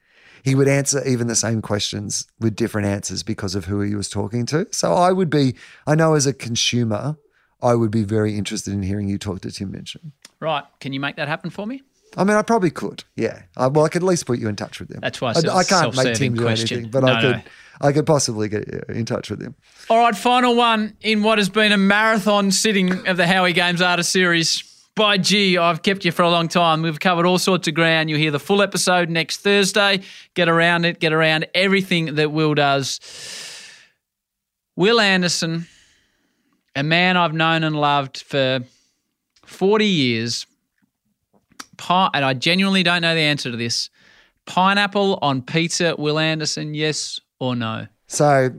He 0.43 0.55
would 0.55 0.67
answer 0.67 1.05
even 1.05 1.27
the 1.27 1.35
same 1.35 1.61
questions 1.61 2.27
with 2.39 2.55
different 2.55 2.87
answers 2.87 3.23
because 3.23 3.53
of 3.53 3.65
who 3.65 3.81
he 3.81 3.95
was 3.95 4.09
talking 4.09 4.45
to. 4.47 4.67
So 4.71 4.93
I 4.93 5.11
would 5.11 5.29
be, 5.29 5.55
I 5.85 5.95
know 5.95 6.15
as 6.15 6.25
a 6.25 6.33
consumer, 6.33 7.17
I 7.61 7.75
would 7.75 7.91
be 7.91 8.03
very 8.03 8.37
interested 8.37 8.73
in 8.73 8.81
hearing 8.81 9.07
you 9.07 9.17
talk 9.17 9.41
to 9.41 9.51
Tim 9.51 9.71
Minchin. 9.71 10.13
Right. 10.39 10.63
Can 10.79 10.93
you 10.93 10.99
make 10.99 11.15
that 11.17 11.27
happen 11.27 11.51
for 11.51 11.67
me? 11.67 11.83
I 12.17 12.23
mean, 12.23 12.35
I 12.37 12.41
probably 12.41 12.71
could. 12.71 13.03
Yeah. 13.15 13.43
I, 13.55 13.67
well, 13.67 13.85
I 13.85 13.89
could 13.89 14.03
at 14.03 14.07
least 14.07 14.25
put 14.25 14.37
you 14.39 14.47
in 14.49 14.55
touch 14.55 14.79
with 14.79 14.89
them. 14.89 14.99
That's 15.01 15.21
why 15.21 15.29
I 15.29 15.33
said 15.33 15.47
I, 15.47 15.57
I 15.57 15.63
can't 15.63 15.85
make 15.85 15.93
self-serving 15.95 16.13
Tim 16.15 16.33
do 16.35 16.41
question. 16.43 16.77
anything, 16.77 16.91
but 16.91 17.03
No, 17.03 17.13
I 17.13 17.21
could. 17.21 17.35
no. 17.37 17.41
I 17.83 17.91
could 17.93 18.05
possibly 18.05 18.47
get 18.49 18.67
you 18.71 18.81
in 18.89 19.05
touch 19.05 19.29
with 19.31 19.39
them. 19.39 19.55
All 19.89 19.97
right, 19.97 20.15
final 20.15 20.55
one 20.55 20.95
in 21.01 21.23
what 21.23 21.37
has 21.39 21.49
been 21.49 21.71
a 21.71 21.77
marathon 21.77 22.51
sitting 22.51 23.07
of 23.07 23.17
the 23.17 23.25
Howie 23.25 23.53
Games 23.53 23.81
Artist 23.81 24.11
Series. 24.11 24.63
By 24.93 25.17
gee, 25.17 25.57
I've 25.57 25.81
kept 25.83 26.03
you 26.05 26.11
for 26.11 26.21
a 26.23 26.29
long 26.29 26.47
time. 26.49 26.81
We've 26.81 26.99
covered 26.99 27.25
all 27.25 27.39
sorts 27.39 27.67
of 27.69 27.73
ground. 27.73 28.09
You'll 28.09 28.19
hear 28.19 28.29
the 28.29 28.39
full 28.39 28.61
episode 28.61 29.09
next 29.09 29.37
Thursday. 29.37 30.01
Get 30.35 30.49
around 30.49 30.83
it, 30.85 30.99
get 30.99 31.13
around 31.13 31.47
everything 31.55 32.15
that 32.15 32.31
Wil 32.31 32.53
does. 32.55 32.99
Wil 34.75 34.99
Anderson, 34.99 35.65
a 36.75 36.83
man 36.83 37.17
I've 37.17 37.33
known 37.33 37.63
and 37.63 37.75
loved 37.75 38.17
for 38.21 38.59
40 39.45 39.85
years, 39.85 40.45
Pi- 41.81 42.11
and 42.13 42.23
I 42.23 42.35
genuinely 42.35 42.83
don't 42.83 43.01
know 43.01 43.15
the 43.15 43.21
answer 43.21 43.49
to 43.49 43.57
this. 43.57 43.89
Pineapple 44.45 45.17
on 45.23 45.41
pizza, 45.41 45.95
Wil 45.97 46.19
Anderson, 46.19 46.75
yes 46.75 47.19
or 47.39 47.55
no? 47.55 47.87
So, 48.05 48.51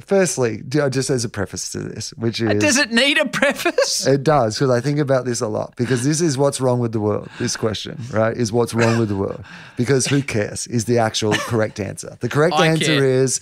firstly, 0.00 0.62
just 0.68 1.08
as 1.08 1.24
a 1.24 1.30
preface 1.30 1.72
to 1.72 1.78
this, 1.78 2.10
which 2.10 2.42
uh, 2.42 2.50
is 2.50 2.62
Does 2.62 2.76
it 2.76 2.92
need 2.92 3.16
a 3.16 3.24
preface? 3.24 4.06
It 4.06 4.22
does 4.22 4.58
because 4.58 4.68
I 4.68 4.82
think 4.82 4.98
about 4.98 5.24
this 5.24 5.40
a 5.40 5.48
lot 5.48 5.74
because 5.76 6.04
this 6.04 6.20
is 6.20 6.36
what's 6.36 6.60
wrong 6.60 6.78
with 6.78 6.92
the 6.92 7.00
world. 7.00 7.30
This 7.38 7.56
question, 7.56 7.98
right, 8.10 8.36
is 8.36 8.52
what's 8.52 8.74
wrong 8.74 8.98
with 8.98 9.08
the 9.08 9.16
world 9.16 9.42
because 9.78 10.06
who 10.06 10.22
cares 10.22 10.66
is 10.66 10.84
the 10.84 10.98
actual 10.98 11.32
correct 11.32 11.80
answer. 11.80 12.18
The 12.20 12.28
correct 12.28 12.54
I 12.54 12.66
answer 12.66 12.98
care. 12.98 13.04
is 13.04 13.40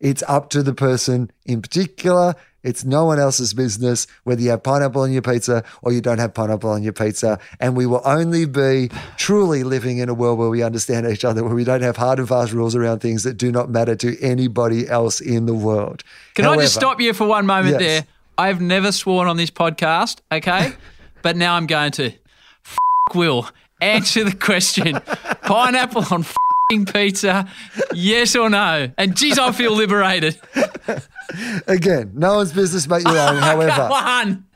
it's 0.00 0.24
up 0.26 0.50
to 0.50 0.64
the 0.64 0.74
person 0.74 1.30
in 1.46 1.62
particular. 1.62 2.34
It's 2.62 2.84
no 2.84 3.04
one 3.04 3.18
else's 3.18 3.54
business 3.54 4.06
whether 4.24 4.40
you 4.40 4.50
have 4.50 4.62
pineapple 4.62 5.02
on 5.02 5.12
your 5.12 5.22
pizza 5.22 5.64
or 5.82 5.92
you 5.92 6.00
don't 6.00 6.18
have 6.18 6.34
pineapple 6.34 6.70
on 6.70 6.82
your 6.82 6.92
pizza. 6.92 7.38
And 7.58 7.76
we 7.76 7.86
will 7.86 8.02
only 8.04 8.44
be 8.44 8.90
truly 9.16 9.62
living 9.64 9.98
in 9.98 10.08
a 10.08 10.14
world 10.14 10.38
where 10.38 10.48
we 10.50 10.62
understand 10.62 11.06
each 11.06 11.24
other, 11.24 11.42
where 11.44 11.54
we 11.54 11.64
don't 11.64 11.82
have 11.82 11.96
hard 11.96 12.18
and 12.18 12.28
fast 12.28 12.52
rules 12.52 12.74
around 12.76 13.00
things 13.00 13.22
that 13.24 13.34
do 13.34 13.50
not 13.50 13.70
matter 13.70 13.94
to 13.96 14.20
anybody 14.22 14.88
else 14.88 15.20
in 15.20 15.46
the 15.46 15.54
world. 15.54 16.02
Can 16.34 16.44
I 16.44 16.56
just 16.56 16.74
stop 16.74 17.00
you 17.00 17.12
for 17.14 17.26
one 17.26 17.46
moment 17.46 17.80
Yes. 17.80 18.04
there? 18.04 18.04
I've 18.38 18.60
never 18.60 18.90
sworn 18.92 19.28
on 19.28 19.36
this 19.36 19.50
podcast, 19.50 20.18
okay? 20.32 20.72
but 21.22 21.36
now 21.36 21.54
I'm 21.56 21.66
going 21.66 21.92
to. 21.92 22.06
F- 22.64 22.76
Wil, 23.14 23.46
answer 23.80 24.24
the 24.24 24.34
question. 24.34 24.94
Pineapple 25.42 26.04
on 26.10 26.22
fing 26.22 26.34
pizza, 26.78 27.48
yes 27.92 28.36
or 28.36 28.48
no? 28.50 28.90
And 28.96 29.16
geez, 29.16 29.38
I 29.38 29.52
feel 29.52 29.72
liberated. 29.74 30.38
Again, 31.66 32.12
no 32.14 32.36
one's 32.36 32.52
business 32.52 32.86
but 32.86 33.02
your 33.02 33.18
own. 33.18 33.36
However. 33.42 33.88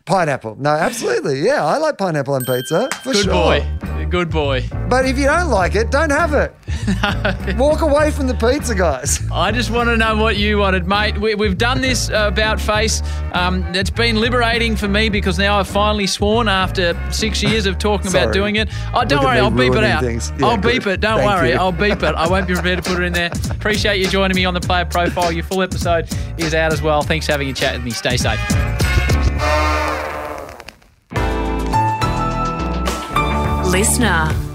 Pineapple. 0.07 0.57
No, 0.59 0.71
absolutely. 0.71 1.41
Yeah, 1.41 1.65
I 1.65 1.79
like 1.79 1.99
pineapple 1.99 2.35
on 2.35 2.45
pizza 2.45 2.89
for 3.03 3.13
Good 3.13 3.25
sure. 3.25 3.33
boy. 3.33 3.67
Good 4.11 4.31
boy. 4.31 4.65
But 4.89 5.07
if 5.07 5.19
you 5.19 5.25
don't 5.25 5.49
like 5.49 5.75
it, 5.75 5.91
don't 5.91 6.11
have 6.11 6.35
it. 6.35 6.55
Walk 7.59 7.81
away 7.81 8.11
from 8.11 8.27
the 8.27 8.35
pizza, 8.35 8.75
guys. 8.75 9.19
I 9.33 9.51
just 9.51 9.71
want 9.71 9.89
to 9.89 9.97
know 9.97 10.17
what 10.17 10.37
you 10.37 10.59
wanted, 10.59 10.87
mate. 10.87 11.19
We, 11.19 11.35
we've 11.35 11.57
done 11.57 11.81
this 11.81 12.11
uh, 12.11 12.29
about 12.31 12.61
face. 12.61 13.03
Um, 13.33 13.65
it's 13.75 13.91
been 13.91 14.17
liberating 14.21 14.77
for 14.77 14.89
me 14.89 15.09
because 15.09 15.39
now 15.39 15.59
I've 15.59 15.67
finally 15.67 16.07
sworn 16.07 16.49
after 16.49 16.95
six 17.11 17.43
years 17.43 17.65
of 17.67 17.79
talking 17.79 18.09
about 18.11 18.33
doing 18.33 18.57
it. 18.57 18.69
Oh, 18.93 19.05
don't 19.05 19.21
Look 19.21 19.23
worry, 19.29 19.39
I'll 19.39 19.51
beep 19.51 19.73
it 19.75 19.83
out. 19.85 20.03
things. 20.03 20.33
Yeah, 20.39 20.47
I'll 20.47 20.59
good. 20.59 20.73
beep 20.75 20.87
it. 20.87 21.01
Don't 21.01 21.19
Thank 21.21 21.31
worry, 21.31 21.51
you. 21.53 21.57
I'll 21.57 21.73
beep 21.73 22.03
it. 22.03 22.15
I 22.15 22.29
won't 22.29 22.47
be 22.47 22.55
prepared 22.61 22.85
to 22.85 22.91
put 22.91 23.01
it 23.03 23.07
in 23.07 23.13
there. 23.15 23.31
Appreciate 23.51 23.99
you 23.99 24.09
joining 24.09 24.37
me 24.37 24.45
on 24.45 24.53
the 24.55 24.61
player 24.61 24.85
profile. 24.85 25.33
Your 25.33 25.45
full 25.45 25.63
episode 25.63 26.09
is 26.37 26.55
out 26.55 26.73
as 26.73 26.83
well. 26.83 27.03
Thanks 27.03 27.27
for 27.27 27.33
having 27.33 27.49
a 27.49 27.55
chat 27.55 27.75
with 27.75 27.85
me. 27.85 27.91
Stay 27.91 28.17
safe. 28.19 28.39
Listener. 33.75 34.54